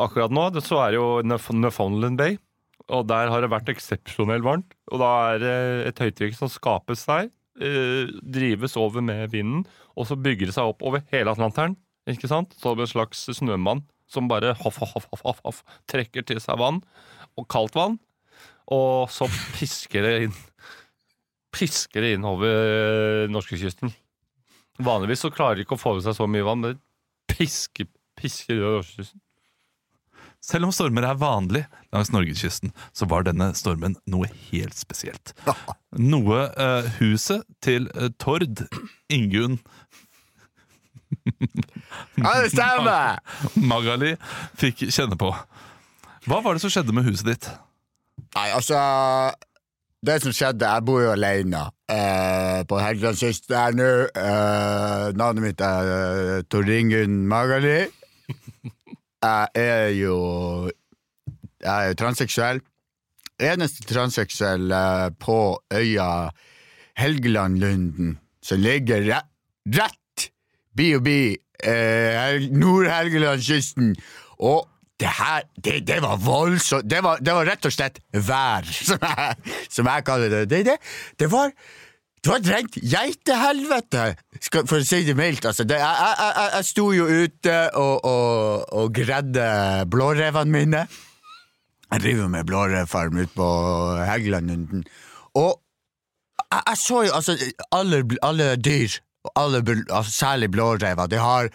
Akkurat 0.00 0.32
nå 0.34 0.48
så 0.64 0.80
er 0.82 0.94
det 0.94 0.98
jo 0.98 1.08
Newfoundland 1.26 2.18
Bay, 2.18 2.36
og 2.90 3.06
der 3.08 3.30
har 3.30 3.44
det 3.44 3.52
vært 3.52 3.70
eksepsjonelt 3.72 4.44
varmt. 4.44 4.74
Og 4.92 5.00
da 5.02 5.10
er 5.32 5.42
det 5.42 5.56
et 5.90 6.04
høytrykk 6.04 6.36
som 6.38 6.50
skapes 6.52 7.06
der, 7.08 7.30
eh, 7.60 8.10
drives 8.22 8.76
over 8.80 9.04
med 9.04 9.30
vinden, 9.32 9.64
og 9.94 10.08
så 10.08 10.18
bygger 10.18 10.50
det 10.50 10.56
seg 10.56 10.72
opp 10.72 10.82
over 10.82 11.04
hele 11.12 11.30
Atlanteren. 11.30 11.76
Ikke 12.10 12.28
sant? 12.28 12.52
Som 12.60 12.80
en 12.80 12.90
slags 12.90 13.24
snømann 13.32 13.84
som 14.10 14.28
bare 14.28 14.54
hoff, 14.60 14.78
hoff, 14.78 15.06
hoff, 15.12 15.40
hoff, 15.44 15.62
trekker 15.90 16.24
til 16.26 16.40
seg 16.42 16.58
vann, 16.60 16.82
og 17.38 17.48
kaldt 17.50 17.76
vann. 17.78 17.98
Og 18.72 19.10
så 19.12 19.28
pisker 19.56 20.06
det 20.06 20.16
inn 20.28 20.36
Pisker 21.54 22.02
det 22.02 22.16
inn 22.16 22.24
over 22.26 22.50
eh, 22.50 23.28
norskekysten. 23.30 23.92
Vanligvis 24.82 25.20
så 25.22 25.28
klarer 25.30 25.60
de 25.60 25.62
ikke 25.62 25.76
å 25.76 25.78
få 25.78 25.92
i 25.94 26.02
seg 26.02 26.16
så 26.16 26.26
mye 26.26 26.42
vann, 26.42 26.64
men 26.64 26.74
det 26.74 27.30
pisker, 27.30 27.86
pisker 28.18 28.58
over 28.58 28.80
norskekysten. 28.80 29.20
Selv 30.44 30.68
om 30.68 30.72
stormer 30.76 31.06
er 31.08 31.16
vanlig 31.16 31.64
langs 31.94 32.10
norgeskysten, 32.12 32.74
så 32.92 33.08
var 33.08 33.24
denne 33.24 33.52
stormen 33.56 33.96
noe 34.10 34.28
helt 34.50 34.76
spesielt. 34.76 35.32
Noe 36.12 36.48
eh, 36.58 36.88
huset 36.98 37.46
til 37.64 37.86
eh, 37.94 38.10
Tord 38.18 38.64
Ingunn 39.14 39.60
Ja, 42.18 42.32
det 42.42 42.50
stemmer! 42.52 43.20
Magali 43.70 44.14
fikk 44.58 44.84
kjenne 44.90 45.16
på. 45.20 45.30
Hva 46.26 46.40
var 46.44 46.56
det 46.56 46.64
som 46.64 46.72
skjedde 46.72 46.94
med 46.96 47.06
huset 47.06 47.28
ditt? 47.30 47.48
Nei, 48.34 48.48
altså 48.54 48.78
Det 50.04 50.18
som 50.22 50.34
skjedde, 50.34 50.66
jeg 50.66 50.84
bor 50.86 51.02
jo 51.02 51.12
alene 51.14 51.66
eh, 51.90 52.60
på 52.68 52.78
Helgelandskysten 52.80 53.56
her 53.56 53.76
nå. 53.76 53.90
Eh, 54.12 55.06
navnet 55.16 55.44
mitt 55.46 55.64
er 55.64 55.92
eh, 55.94 56.40
Tor 56.50 56.68
Ingunn 56.68 57.22
Magali. 57.30 57.84
Jeg 59.24 59.48
er 59.56 59.88
jo 59.96 60.16
Jeg 61.64 61.90
er 61.90 61.94
transseksuell. 61.96 62.60
Eneste 63.40 63.86
transseksuell 63.88 64.68
på 65.22 65.38
øya 65.74 66.08
Helgelandlunden, 67.00 68.18
som 68.44 68.60
ligger 68.62 69.02
rett, 69.08 69.30
rett 69.74 70.28
bi 70.76 70.92
og 70.94 71.02
bi 71.06 71.16
eh, 71.32 72.14
Hel- 72.20 72.52
Nord-Helgelandskysten. 72.54 73.94
Og 74.44 74.68
det 75.00 75.10
her, 75.18 75.42
det, 75.58 75.80
det 75.88 75.98
var 76.04 76.20
voldsomt. 76.22 76.86
Det 76.90 77.00
var, 77.02 77.18
det 77.24 77.34
var 77.34 77.48
rett 77.50 77.66
og 77.66 77.74
slett 77.74 77.98
vær, 78.14 78.68
som 78.90 79.02
jeg, 79.02 79.56
som 79.72 79.90
jeg 79.90 80.06
kaller 80.06 80.30
det. 80.36 80.44
Det, 80.52 80.62
det, 80.68 80.76
det 81.18 81.30
var 81.32 81.50
det 82.24 82.32
har 82.32 82.40
drengt 82.40 82.76
geitehelvete, 82.80 84.04
for 84.64 84.78
å 84.78 84.84
si 84.86 85.02
det 85.04 85.12
mildt. 85.18 85.44
Altså, 85.44 85.66
det, 85.68 85.76
jeg, 85.76 86.12
jeg, 86.20 86.46
jeg, 86.54 86.66
sto 86.70 86.84
jo 86.96 87.04
ute 87.04 87.56
og, 87.76 88.06
og, 88.08 88.64
og 88.80 88.94
gredde 88.96 89.48
blårevene 89.92 90.54
mine. 90.54 90.86
Jeg 91.90 92.00
driver 92.00 92.30
med 92.32 92.48
blårevfarm 92.48 93.20
ute 93.20 93.36
på 93.36 93.48
Helgeland. 94.08 94.88
Og 95.36 95.52
jeg 96.54 96.80
så 96.80 97.02
jo 97.04 97.12
altså 97.20 97.36
alle, 97.76 98.00
alle 98.22 98.54
dyr, 98.56 98.96
alle, 99.36 99.60
altså, 99.90 100.12
særlig 100.12 100.50
blårever, 100.56 101.06
de 101.06 101.20
har, 101.20 101.52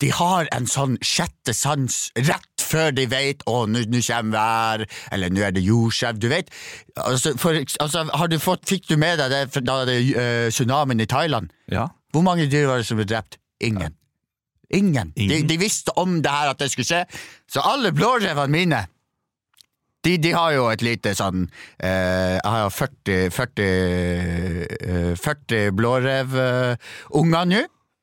de 0.00 0.12
har 0.14 0.46
en 0.54 0.70
sånn 0.70 0.94
sjette 1.02 1.56
sans 1.58 1.98
rett 2.22 2.53
før 2.64 2.94
de 2.96 3.06
vet 3.10 3.44
å, 3.50 3.64
nå 3.70 3.84
kommer 3.84 4.34
vær, 4.34 4.86
eller 5.14 5.32
nå 5.32 5.44
er 5.46 5.54
det 5.56 5.64
jordskjelv. 5.64 6.20
Du 6.22 6.28
vet, 6.32 6.50
altså, 6.96 7.34
for, 7.40 7.58
altså, 7.84 8.06
har 8.12 8.32
du 8.32 8.38
fått, 8.42 8.64
fikk 8.68 8.88
du 8.90 8.96
med 9.00 9.20
deg 9.22 9.34
det 9.34 9.64
da 9.66 9.82
det 9.88 9.98
uh, 10.14 10.48
tsunamien 10.52 11.04
i 11.04 11.10
Thailand? 11.10 11.52
Ja. 11.72 11.88
Hvor 12.14 12.24
mange 12.26 12.48
dyr 12.50 12.68
var 12.70 12.80
det 12.80 12.88
som 12.88 13.00
ble 13.00 13.06
drept? 13.10 13.38
Ingen. 13.64 13.96
Ingen. 14.74 15.12
De, 15.16 15.42
de 15.46 15.60
visste 15.60 15.92
om 16.00 16.18
det 16.24 16.32
her 16.32 16.50
at 16.50 16.60
det 16.62 16.72
skulle 16.72 16.88
skje, 16.88 17.04
så 17.50 17.62
alle 17.68 17.92
blårevene 17.94 18.52
mine 18.52 18.84
de, 20.04 20.18
de 20.20 20.34
har 20.36 20.52
jo 20.52 20.66
et 20.68 20.84
lite 20.84 21.14
sånn 21.16 21.46
eh, 21.78 22.36
Jeg 22.36 22.50
har 22.52 22.72
40 22.74 23.30
40, 23.32 23.68
eh, 24.76 25.12
40 25.16 25.72
blårevunger 25.78 27.48
nå, 27.48 27.62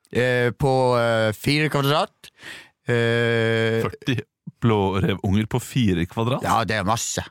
eh, 0.09 0.49
på 0.57 0.73
eh, 0.97 1.29
fire 1.37 1.69
kvadrat. 1.73 2.31
Eh, 2.89 3.85
40 3.85 4.30
blårevunger 4.61 5.47
på 5.51 5.61
fire 5.63 6.05
kvadrat? 6.09 6.45
Ja, 6.45 6.61
det 6.67 6.79
er 6.79 6.87
masse. 6.87 7.23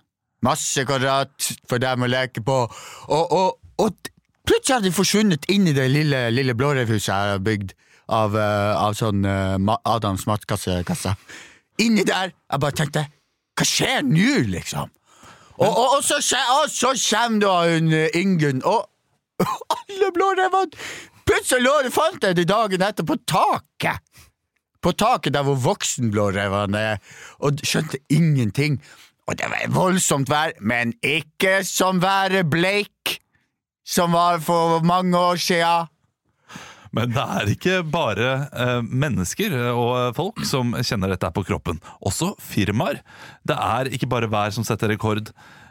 Masse 0.45 0.85
kvadrat 0.89 1.51
for 1.68 1.83
dem 1.83 2.07
å 2.07 2.09
leke 2.11 2.43
på. 2.45 2.62
Og, 3.09 3.35
og, 3.37 3.59
og 3.83 4.11
plutselig 4.49 4.76
har 4.76 4.85
de 4.85 4.95
forsvunnet 4.95 5.49
inn 5.53 5.68
i 5.68 5.76
det 5.76 5.89
lille, 5.93 6.26
lille 6.35 6.57
blårevhuset 6.57 7.11
jeg 7.12 7.35
har 7.35 7.45
bygd 7.45 7.74
av, 8.11 8.37
eh, 8.37 8.72
av 8.85 8.97
sånn 8.99 9.24
eh, 9.28 9.74
Adams 9.85 10.26
matkasse. 10.31 10.81
Inni 11.81 12.05
der. 12.05 12.35
Jeg 12.51 12.62
bare 12.62 12.76
tenkte 12.76 13.07
Hva 13.59 13.66
skjer 13.68 14.03
nå, 14.07 14.41
liksom? 14.55 14.91
Og, 15.61 15.68
og, 15.68 15.99
og, 15.99 16.05
så, 16.07 16.16
og 16.57 16.70
så 16.72 16.95
kommer 16.97 17.43
da 17.45 17.55
hun 17.68 17.93
eh, 17.93 18.16
Ingunn, 18.16 18.62
og 18.64 18.89
alle 19.76 20.11
blårevene 20.16 20.78
Plutselig 21.31 21.62
lå 21.62 21.72
det, 21.85 21.93
fant 21.95 22.24
jeg 22.26 22.35
det 22.41 22.49
dagen 22.51 22.83
etter 22.83 23.07
på 23.07 23.14
taket! 23.28 24.03
På 24.81 24.93
taket 24.97 25.35
der 25.37 25.45
hvor 25.45 25.59
voksenblårevene 25.61 26.83
er, 26.95 27.01
og 27.39 27.61
skjønte 27.64 28.01
ingenting. 28.09 28.81
Og 29.28 29.37
det 29.39 29.51
var 29.53 29.70
voldsomt 29.74 30.31
vær, 30.31 30.57
men 30.61 30.95
ikke 31.07 31.61
som 31.66 32.01
været 32.03 32.49
Blake, 32.51 33.20
som 33.87 34.12
var 34.16 34.41
for 34.43 34.81
mange 34.87 35.18
år 35.18 35.41
sia. 35.41 35.74
Men 36.91 37.12
det 37.14 37.22
er 37.22 37.51
ikke 37.53 37.76
bare 37.87 38.31
eh, 38.51 38.81
mennesker 38.83 39.55
og 39.70 40.16
folk 40.16 40.43
som 40.49 40.74
kjenner 40.83 41.12
dette 41.12 41.31
på 41.35 41.45
kroppen. 41.47 41.78
Også 42.03 42.33
firmaer. 42.43 42.99
Det 43.47 43.55
er 43.55 43.93
ikke 43.95 44.11
bare 44.11 44.31
vær 44.31 44.51
som 44.55 44.66
setter 44.66 44.91
rekord. 44.91 45.31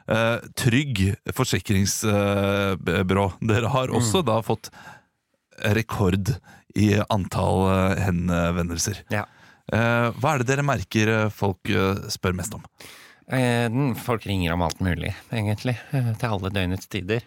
Eh, 0.09 0.37
trygg 0.57 1.03
forsikringsbyrå. 1.35 3.25
Dere 3.51 3.73
har 3.75 3.91
også 3.91 4.23
da 4.25 4.39
fått 4.45 4.71
rekord 5.75 6.31
i 6.77 6.93
antall 7.09 7.65
eh, 7.71 8.05
henvendelser. 8.05 9.03
Ja. 9.13 9.25
Eh, 9.69 10.07
hva 10.17 10.33
er 10.33 10.41
det 10.41 10.49
dere 10.49 10.65
merker 10.65 11.13
eh, 11.13 11.27
folk 11.33 11.69
spør 12.11 12.37
mest 12.37 12.57
om? 12.57 12.65
Folk 14.01 14.23
ringer 14.25 14.55
om 14.55 14.63
alt 14.65 14.79
mulig, 14.81 15.11
egentlig. 15.29 15.75
Til 15.91 16.31
alle 16.31 16.49
døgnets 16.49 16.89
tider. 16.89 17.21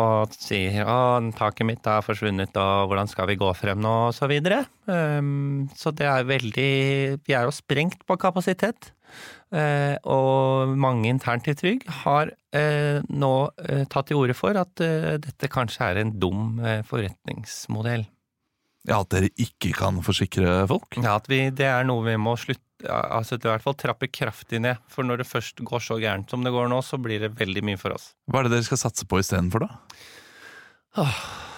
Og 0.00 0.32
sier 0.32 0.78
'Å, 0.80 1.28
taket 1.36 1.68
mitt 1.68 1.84
har 1.84 2.00
forsvunnet, 2.00 2.56
og 2.56 2.88
hvordan 2.88 3.10
skal 3.12 3.28
vi 3.28 3.36
gå 3.36 3.50
frem 3.52 3.82
nå?' 3.84 4.08
og 4.08 4.14
så 4.16 4.24
videre. 4.32 4.64
Um, 4.86 5.68
Så 5.76 5.92
det 5.92 6.08
er 6.08 6.24
veldig 6.24 7.20
Vi 7.20 7.34
er 7.36 7.44
jo 7.44 7.52
sprengt 7.52 8.00
på 8.08 8.16
kapasitet. 8.16 8.92
Og 9.52 10.72
mange 10.72 11.12
internt 11.12 11.46
i 11.48 11.52
Trygg 11.52 11.84
har 11.84 12.32
nå 13.12 13.34
tatt 13.92 14.06
til 14.08 14.16
orde 14.16 14.32
for 14.32 14.56
at 14.56 14.72
dette 14.74 15.52
kanskje 15.52 15.84
er 15.84 16.00
en 16.00 16.18
dum 16.18 16.64
forretningsmodell. 16.88 18.08
Ja, 18.88 19.02
At 19.02 19.12
dere 19.12 19.28
ikke 19.36 19.74
kan 19.76 20.00
forsikre 20.04 20.62
folk? 20.70 20.96
Ja, 20.96 21.18
at 21.18 21.28
vi, 21.30 21.42
det 21.54 21.68
er 21.68 21.86
noe 21.88 22.06
vi 22.06 22.16
må 22.20 22.36
slutte 22.40 22.64
altså 22.86 23.34
i 23.34 23.42
hvert 23.42 23.64
fall 23.64 23.74
trappe 23.78 24.06
kraftig 24.06 24.60
ned. 24.62 24.78
For 24.92 25.06
når 25.06 25.22
det 25.22 25.28
først 25.28 25.60
går 25.66 25.82
så 25.82 25.98
gærent 25.98 26.30
som 26.30 26.44
det 26.46 26.52
går 26.54 26.70
nå, 26.70 26.78
så 26.86 26.98
blir 27.02 27.20
det 27.24 27.34
veldig 27.38 27.64
mye 27.66 27.80
for 27.80 27.96
oss. 27.96 28.12
Hva 28.30 28.40
er 28.40 28.48
det 28.48 28.56
dere 28.58 28.68
skal 28.68 28.80
satse 28.86 29.06
på 29.08 29.18
istedenfor, 29.18 29.66
da? 29.66 29.98
Åh, 30.98 31.16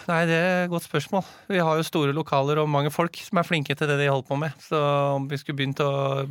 nei, 0.08 0.20
det 0.28 0.36
er 0.36 0.62
et 0.64 0.72
godt 0.72 0.86
spørsmål. 0.88 1.26
Vi 1.52 1.60
har 1.62 1.78
jo 1.78 1.86
store 1.86 2.14
lokaler 2.16 2.60
og 2.62 2.70
mange 2.72 2.92
folk 2.92 3.20
som 3.22 3.40
er 3.40 3.46
flinke 3.46 3.76
til 3.76 3.90
det 3.90 3.98
de 4.00 4.08
holder 4.10 4.28
på 4.28 4.38
med. 4.40 4.56
Så 4.64 4.80
om 5.16 5.28
vi 5.30 5.38
skulle 5.40 5.60
begynt 5.60 5.82
å 5.84 5.90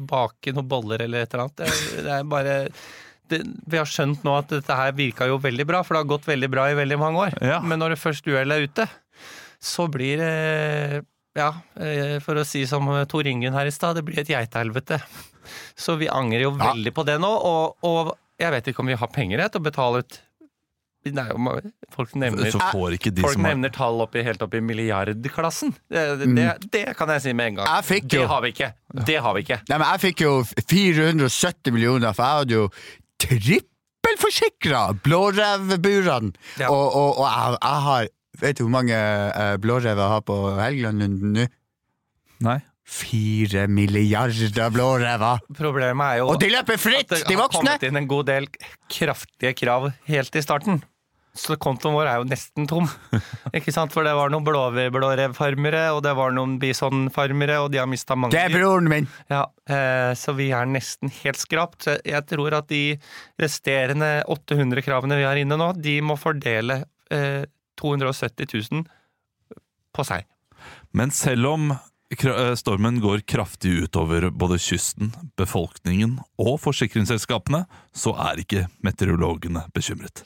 bake 0.10 0.56
noen 0.56 0.70
boller 0.70 1.06
eller 1.06 1.24
et 1.26 1.34
eller 1.34 1.48
annet, 1.48 1.62
det, 1.62 2.02
det 2.08 2.16
er 2.18 2.26
bare 2.30 2.58
det, 3.30 3.44
Vi 3.70 3.78
har 3.78 3.90
skjønt 3.90 4.26
nå 4.26 4.34
at 4.40 4.50
dette 4.52 4.74
her 4.74 4.96
virka 4.98 5.30
jo 5.30 5.38
veldig 5.42 5.68
bra, 5.70 5.84
for 5.86 5.96
det 5.96 6.04
har 6.04 6.12
gått 6.16 6.28
veldig 6.30 6.50
bra 6.50 6.66
i 6.72 6.78
veldig 6.78 6.98
mange 7.02 7.28
år. 7.28 7.38
Men 7.62 7.82
når 7.82 7.94
det 7.94 8.02
først 8.02 8.26
duellet 8.26 8.58
er 8.58 8.66
ute, 8.66 8.90
så 9.62 9.88
blir 9.92 10.22
det 10.22 11.04
ja, 11.38 11.50
eh, 11.80 12.18
for 12.24 12.40
å 12.42 12.46
si 12.48 12.66
som 12.68 12.88
Tor 13.12 13.28
Ingunn 13.30 13.54
her 13.56 13.68
i 13.70 13.74
stad, 13.76 14.00
det 14.00 14.06
blir 14.08 14.20
et 14.24 14.32
geitehelvete. 14.32 14.98
Så 15.80 15.96
vi 15.98 16.10
angrer 16.12 16.44
jo 16.44 16.52
veldig 16.58 16.92
på 16.94 17.04
det 17.08 17.16
nå, 17.22 17.30
og, 17.30 17.78
og 17.88 18.10
jeg 18.40 18.52
vet 18.54 18.68
ikke 18.70 18.84
om 18.84 18.90
vi 18.92 18.98
har 19.00 19.10
penger 19.14 19.42
til 19.50 19.62
å 19.62 19.66
betale 19.66 20.02
ut 20.04 20.18
jo, 21.10 21.38
ma- 21.40 21.56
folk 21.96 22.12
nevner, 22.20 22.52
folk 23.24 23.40
nevner 23.40 23.72
tall 23.74 24.02
oppi, 24.04 24.20
helt 24.28 24.42
opp 24.44 24.54
i 24.54 24.60
milliardklassen. 24.62 25.72
Det, 25.90 26.04
det, 26.20 26.28
det, 26.36 26.48
det 26.76 26.84
kan 27.00 27.10
jeg 27.16 27.24
si 27.24 27.34
med 27.34 27.54
en 27.54 27.62
gang. 27.62 27.72
Fikk 27.88 28.10
det 28.12 28.26
har 28.30 28.44
vi 28.44 28.52
ikke. 28.54 28.70
Det 29.08 29.16
har 29.24 29.38
vi 29.38 29.46
ikke. 29.48 29.60
Nei, 29.72 29.78
men 29.80 29.88
jeg 29.94 30.04
fikk 30.04 30.26
jo 30.26 30.34
470 30.60 31.74
millioner, 31.78 32.14
for 32.18 32.28
jeg 32.28 32.44
hadde 32.44 32.58
jo 32.60 32.68
trippelforsikra 33.24 34.84
blårevburene. 35.08 36.34
Og, 36.68 36.86
og, 36.86 37.10
og 37.24 37.26
jeg, 37.26 37.58
jeg 37.64 37.86
har 37.88 38.10
Vet 38.40 38.60
du 38.60 38.66
hvor 38.66 38.74
mange 38.80 38.96
uh, 38.96 39.56
blårever 39.62 40.00
jeg 40.04 40.14
har 40.16 40.26
på 40.28 40.38
Helgelandlunden 40.60 41.34
nå? 41.38 41.48
Nei. 42.46 42.60
Fire 42.90 43.68
milliarder 43.70 44.70
blårever! 44.74 45.44
Problemet 45.58 46.06
er 46.16 46.22
jo 46.24 46.30
Og 46.32 46.40
de 46.42 46.48
løper 46.50 46.80
fritt, 46.82 47.12
De 47.12 47.20
voksne! 47.20 47.36
det 47.36 47.42
har 47.44 47.52
kommet 47.54 47.84
inn 47.86 48.00
en 48.00 48.08
god 48.10 48.30
del 48.32 48.48
kraftige 48.90 49.52
krav 49.60 49.92
helt 50.10 50.40
i 50.40 50.42
starten. 50.42 50.80
Så 51.38 51.54
kontoen 51.62 51.94
vår 51.94 52.08
er 52.10 52.16
jo 52.24 52.26
nesten 52.28 52.66
tom. 52.68 52.88
Ikke 53.58 53.72
sant? 53.72 53.94
For 53.94 54.04
det 54.08 54.16
var 54.18 54.32
noen 54.34 54.44
blå- 54.44 54.72
blårevfarmere, 54.96 55.84
og 55.94 56.02
det 56.04 56.16
var 56.18 56.34
noen 56.36 56.56
bisonfarmere, 56.60 57.60
og 57.62 57.70
de 57.72 57.80
har 57.84 57.88
mista 57.92 58.18
mange 58.18 58.34
Det 58.34 58.42
er 58.48 58.56
broren 58.58 58.90
min! 58.90 59.08
Ja, 59.30 59.44
eh, 59.70 60.16
så 60.18 60.34
vi 60.40 60.50
er 60.58 60.66
nesten 60.68 61.14
helt 61.22 61.40
skrapt. 61.40 61.86
Jeg 62.02 62.26
tror 62.32 62.58
at 62.58 62.68
de 62.74 62.82
resterende 63.40 64.16
800 64.28 64.84
kravene 64.88 65.22
vi 65.22 65.28
har 65.30 65.40
inne 65.40 65.60
nå, 65.62 65.70
de 65.78 66.00
må 66.02 66.18
fordele 66.20 66.82
eh, 67.14 67.46
270 67.80 68.52
000 68.72 68.84
på 69.96 70.06
seg. 70.08 70.28
Men 70.92 71.14
selv 71.16 71.54
om 71.54 71.70
eh, 71.74 72.56
stormen 72.60 73.00
går 73.04 73.24
kraftig 73.30 73.86
utover 73.86 74.30
både 74.32 74.60
kysten, 74.62 75.14
befolkningen 75.40 76.18
og 76.42 76.60
forsikringsselskapene, 76.64 77.64
så 77.96 78.16
er 78.30 78.44
ikke 78.44 78.68
meteorologene 78.86 79.66
bekymret. 79.76 80.26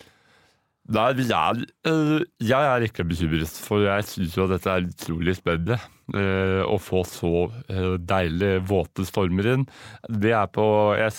Nei, 0.91 1.13
jeg, 1.23 1.65
øh, 1.87 2.23
jeg 2.43 2.67
er 2.67 2.83
ikke 2.83 3.05
bekymret, 3.07 3.51
for 3.63 3.85
jeg 3.85 4.03
syns 4.03 4.33
jo 4.35 4.43
at 4.43 4.51
dette 4.57 4.71
er 4.71 4.87
utrolig 4.89 5.35
spennende. 5.37 5.77
øh, 6.11 6.63
Å 6.67 6.75
få 6.83 7.05
så 7.07 7.29
øh, 7.71 7.93
deilige, 8.03 8.57
våte 8.67 9.05
stormer 9.07 9.47
inn. 9.53 9.63
Vi 10.11 10.33
er 10.35 10.49
på 10.51 10.65
Jeg 10.99 11.13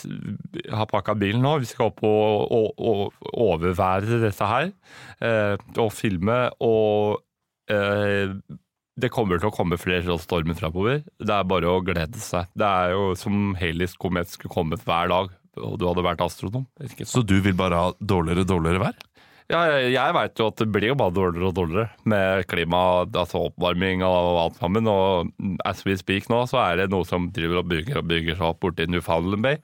har 0.68 0.90
pakka 0.90 1.14
bilen 1.16 1.40
nå, 1.40 1.54
vi 1.62 1.70
skal 1.70 1.88
opp 1.88 2.04
og, 2.04 2.52
og, 2.52 2.76
og 2.76 3.30
overvære 3.46 4.20
dette 4.26 4.50
her. 4.50 4.68
Og 5.80 5.88
filme 5.96 6.36
og 6.60 7.22
øh, 7.72 8.36
det 9.00 9.10
kommer 9.10 9.40
til 9.40 9.48
å 9.48 9.54
komme 9.54 9.80
flere 9.80 10.18
stormer 10.22 10.54
fremover. 10.60 11.00
Det 11.18 11.34
er 11.34 11.48
bare 11.50 11.72
å 11.72 11.80
glede 11.82 12.20
seg. 12.22 12.52
Det 12.54 12.68
er 12.68 12.92
jo 12.92 13.08
som 13.18 13.56
Helis 13.58 13.96
komet 13.98 14.28
skulle 14.30 14.52
kommet 14.54 14.84
hver 14.86 15.08
dag, 15.10 15.32
og 15.56 15.80
du 15.80 15.88
hadde 15.88 16.04
vært 16.04 16.22
astronom. 16.22 16.68
Så 17.08 17.24
du 17.26 17.38
vil 17.42 17.56
bare 17.58 17.80
ha 17.80 17.90
dårligere 17.98 18.44
dårligere 18.46 18.84
vær? 18.84 19.00
Ja, 19.52 19.60
jeg, 19.76 20.14
veit 20.16 20.40
jo 20.40 20.46
at 20.48 20.56
det 20.56 20.70
blir 20.72 20.88
jo 20.88 20.96
bare 20.96 21.12
dårligere 21.12 21.50
og 21.50 21.56
dårligere 21.58 22.08
med 22.08 22.46
klima, 22.48 22.78
altså 23.04 23.42
oppvarming 23.50 24.00
og 24.06 24.38
alt 24.40 24.56
sammen. 24.56 24.88
Og 24.88 25.28
as 25.68 25.82
we 25.84 25.96
speak 26.00 26.30
nå, 26.32 26.40
så 26.48 26.62
er 26.62 26.80
det 26.80 26.88
noe 26.94 27.04
som 27.08 27.28
driver 27.34 27.60
og 27.60 27.68
bygger 27.68 28.00
og 28.00 28.08
bygger 28.08 28.38
seg 28.38 28.46
opp 28.48 28.62
borti 28.64 28.88
Newfoundland 28.88 29.44
Bay. 29.44 29.60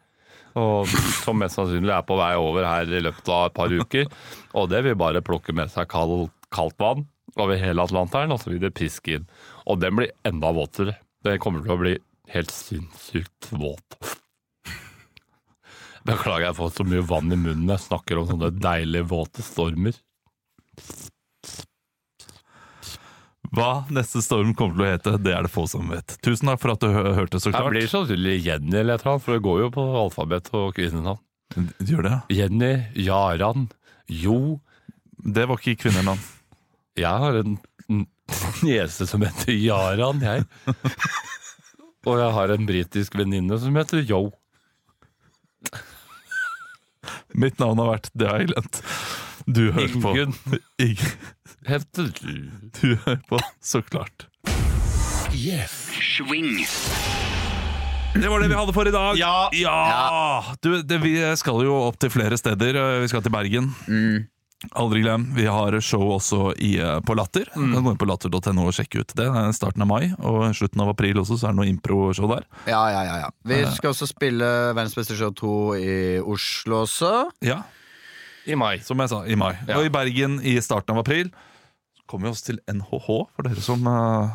Og 0.60 0.90
som 1.22 1.40
mest 1.40 1.56
sannsynlig 1.56 1.94
er 1.94 2.04
på 2.04 2.18
vei 2.18 2.34
over 2.36 2.66
her 2.66 2.92
i 2.92 3.00
løpet 3.06 3.32
av 3.32 3.48
et 3.48 3.56
par 3.56 3.72
uker. 3.72 4.10
Og 4.58 4.68
det 4.72 4.84
vil 4.84 4.98
bare 5.00 5.24
plukke 5.24 5.56
med 5.56 5.72
seg 5.72 5.88
kald, 5.92 6.28
kaldt 6.52 6.76
vann 6.82 7.06
over 7.38 7.56
hele 7.56 7.84
Atlanteren, 7.86 8.34
og 8.34 8.42
så 8.42 8.52
vil 8.52 8.60
det 8.60 8.74
piske 8.76 9.16
inn. 9.16 9.28
Og 9.64 9.80
den 9.80 9.96
blir 9.96 10.12
enda 10.28 10.52
våtere. 10.52 10.98
Den 11.24 11.40
kommer 11.40 11.64
til 11.64 11.76
å 11.76 11.80
bli 11.80 11.94
helt 12.34 12.52
sinnssykt 12.52 13.52
våt. 13.54 14.00
Beklager, 16.08 16.46
jeg 16.48 16.56
får 16.56 16.70
så 16.78 16.84
mye 16.88 17.02
vann 17.04 17.32
i 17.32 17.36
munnen 17.36 17.68
jeg 17.74 17.82
snakker 17.84 18.20
om 18.22 18.28
sånne 18.30 18.48
deilige, 18.56 19.04
våte 19.10 19.44
stormer. 19.44 19.98
Hva 23.50 23.70
neste 23.90 24.22
storm 24.22 24.52
kommer 24.54 24.76
til 24.78 24.84
å 24.84 24.90
hete, 24.92 25.12
det 25.24 25.32
er 25.34 25.46
det 25.46 25.50
få 25.50 25.64
som 25.68 25.88
vet. 25.90 26.14
Tusen 26.22 26.46
takk 26.52 26.60
for 26.62 26.72
at 26.76 26.84
du 26.84 26.88
hørte 26.94 27.40
så 27.42 27.50
Jeg 27.50 27.56
klart. 27.58 27.72
blir 27.74 27.88
sannsynlig 27.90 28.36
Jenny 28.46 28.76
eller 28.78 28.94
et 28.94 29.02
eller 29.02 29.16
annet, 29.16 29.24
for 29.24 29.34
det 29.34 29.42
går 29.46 29.60
jo 29.64 29.70
på 29.74 29.86
alfabet 30.04 30.50
og 30.54 30.68
kvinnenavn. 30.76 31.20
Gjør 31.82 32.04
det? 32.06 32.12
ja. 32.14 32.20
Jenny, 32.44 32.72
Jaran, 32.94 33.68
Jo. 34.08 34.60
Det 35.20 35.44
var 35.50 35.58
ikke 35.58 35.82
kvinnenavn. 35.82 36.22
Jeg 36.96 37.10
har 37.24 37.40
en 37.42 37.58
niese 38.62 39.06
som 39.10 39.20
heter 39.26 39.52
Jaran, 39.52 40.22
jeg. 40.22 40.46
Og 42.08 42.16
jeg 42.16 42.30
har 42.32 42.52
en 42.54 42.64
britisk 42.70 43.18
venninne 43.18 43.58
som 43.60 43.74
heter 43.76 44.00
Yo. 44.08 44.30
Mitt 47.40 47.58
navn 47.62 47.80
har 47.80 47.92
vært 47.94 48.10
The 48.20 48.32
Island. 48.44 48.80
Du 49.50 49.62
hører 49.72 49.94
på 50.02 50.10
Ingunn. 50.14 50.34
Ing- 50.82 51.14
Heter 51.68 52.10
du 52.16 52.50
Du 52.80 52.94
hører 53.04 53.20
på, 53.28 53.38
så 53.64 53.80
klart. 53.84 54.26
Swing. 55.30 56.60
Det 58.14 58.26
var 58.28 58.42
det 58.42 58.48
vi 58.50 58.56
hadde 58.58 58.72
for 58.74 58.88
i 58.88 58.92
dag. 58.94 59.16
Ja! 59.20 59.48
Ja. 59.54 60.42
Du, 60.64 60.72
det, 60.82 60.98
vi 61.04 61.14
skal 61.38 61.62
jo 61.64 61.76
opp 61.86 61.98
til 62.02 62.10
flere 62.12 62.36
steder. 62.40 62.78
Vi 63.04 63.08
skal 63.12 63.22
til 63.24 63.32
Bergen. 63.34 63.70
Aldri 64.76 65.00
glem, 65.00 65.22
vi 65.34 65.46
har 65.48 65.72
show 65.80 66.02
også 66.12 66.50
i, 66.60 66.74
eh, 66.78 66.98
på 67.00 67.14
Latter. 67.16 67.48
Mm. 67.56 67.72
kan 67.74 67.84
gå 67.84 67.92
inn 67.94 68.00
på 68.00 68.08
latter.no 68.10 68.66
og 68.68 68.74
sjekke 68.76 69.00
ut 69.00 69.14
det. 69.14 69.24
Det 69.24 69.26
er 69.26 69.54
starten 69.56 69.82
av 69.82 69.88
mai, 69.88 70.12
og 70.20 70.52
slutten 70.54 70.82
av 70.84 70.92
april 70.92 71.22
også, 71.22 71.38
så 71.40 71.48
er 71.48 71.54
det 71.54 71.60
noe 71.62 71.70
impro-show 71.70 72.28
der. 72.28 72.44
Ja, 72.68 72.82
ja, 72.92 73.02
ja, 73.08 73.16
ja. 73.24 73.30
Vi 73.48 73.62
skal 73.72 73.94
også 73.94 74.08
spille 74.10 74.44
Verdens 74.76 74.94
beste 74.98 75.16
show 75.16 75.32
2 75.32 75.54
i 75.80 75.94
Oslo 76.20 76.82
også. 76.84 77.30
Ja. 77.40 77.62
I 78.46 78.54
mai. 78.54 78.78
Som 78.84 79.00
jeg 79.00 79.08
sa, 79.12 79.24
i 79.24 79.36
mai. 79.36 79.54
Og 79.76 79.86
i 79.88 79.92
Bergen 79.92 80.40
i 80.44 80.58
starten 80.60 80.92
av 80.92 81.06
april. 81.06 81.32
Kommer 82.10 82.26
vi 82.26 82.32
oss 82.34 82.42
til 82.42 82.58
NHH, 82.66 83.06
for 83.06 83.46
dere 83.46 83.62
som 83.62 83.84
eh, 83.86 84.30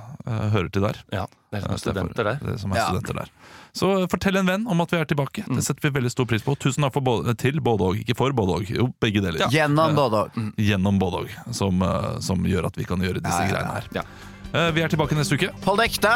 hører 0.53 0.69
til 0.71 0.86
der. 0.86 0.99
Ja, 1.11 1.26
dere 1.51 1.65
som 1.65 1.67
er 1.67 1.73
Eh, 1.73 1.76
er 1.76 1.82
studenter 1.84 2.23
der. 2.30 2.38
Dere 2.45 2.59
som 2.61 2.71
er 2.71 2.80
Ja. 2.80 2.86
studenter 2.88 3.17
der. 3.19 3.32
Så 3.76 3.89
fortell 4.07 4.38
en 4.39 4.47
venn 4.47 4.63
om 4.71 4.80
at 4.80 4.91
vi 4.93 4.97
er 5.01 5.05
tilbake. 5.09 5.43
Det 5.49 5.63
setter 5.65 5.89
vi 5.89 5.91
veldig 5.99 6.11
stor 6.13 6.26
pris 6.32 6.41
på. 6.45 6.55
Tusen 6.55 6.86
takk 6.88 6.93
for 6.95 7.03
både, 7.03 7.36
til 7.36 7.59
både 7.59 7.82
og. 7.89 7.99
Ikke 7.99 8.15
for 8.15 8.32
både 8.32 8.55
og, 8.61 8.69
jo, 8.71 8.88
begge 9.03 9.19
deler. 9.19 9.43
Ja. 9.43 9.49
Gjennom 9.51 9.95
både 9.99 10.23
og. 10.23 10.39
Gjennom 10.55 10.99
både 11.03 11.26
og, 11.26 11.36
som, 11.51 11.84
som 12.23 12.47
gjør 12.47 12.69
at 12.71 12.80
vi 12.80 12.88
kan 12.88 13.03
gjøre 13.03 13.19
disse 13.19 13.43
Ja, 13.43 13.43
ja, 13.43 13.51
ja. 13.51 13.53
greiene 13.59 13.76
her. 13.76 14.15
Uh, 14.55 14.71
Vi 14.71 14.82
er 14.82 14.88
tilbake 14.88 15.19
neste 15.19 15.36
uke. 15.36 15.51
Hold 15.67 15.84
det 15.84 15.91
ekte! 15.91 16.15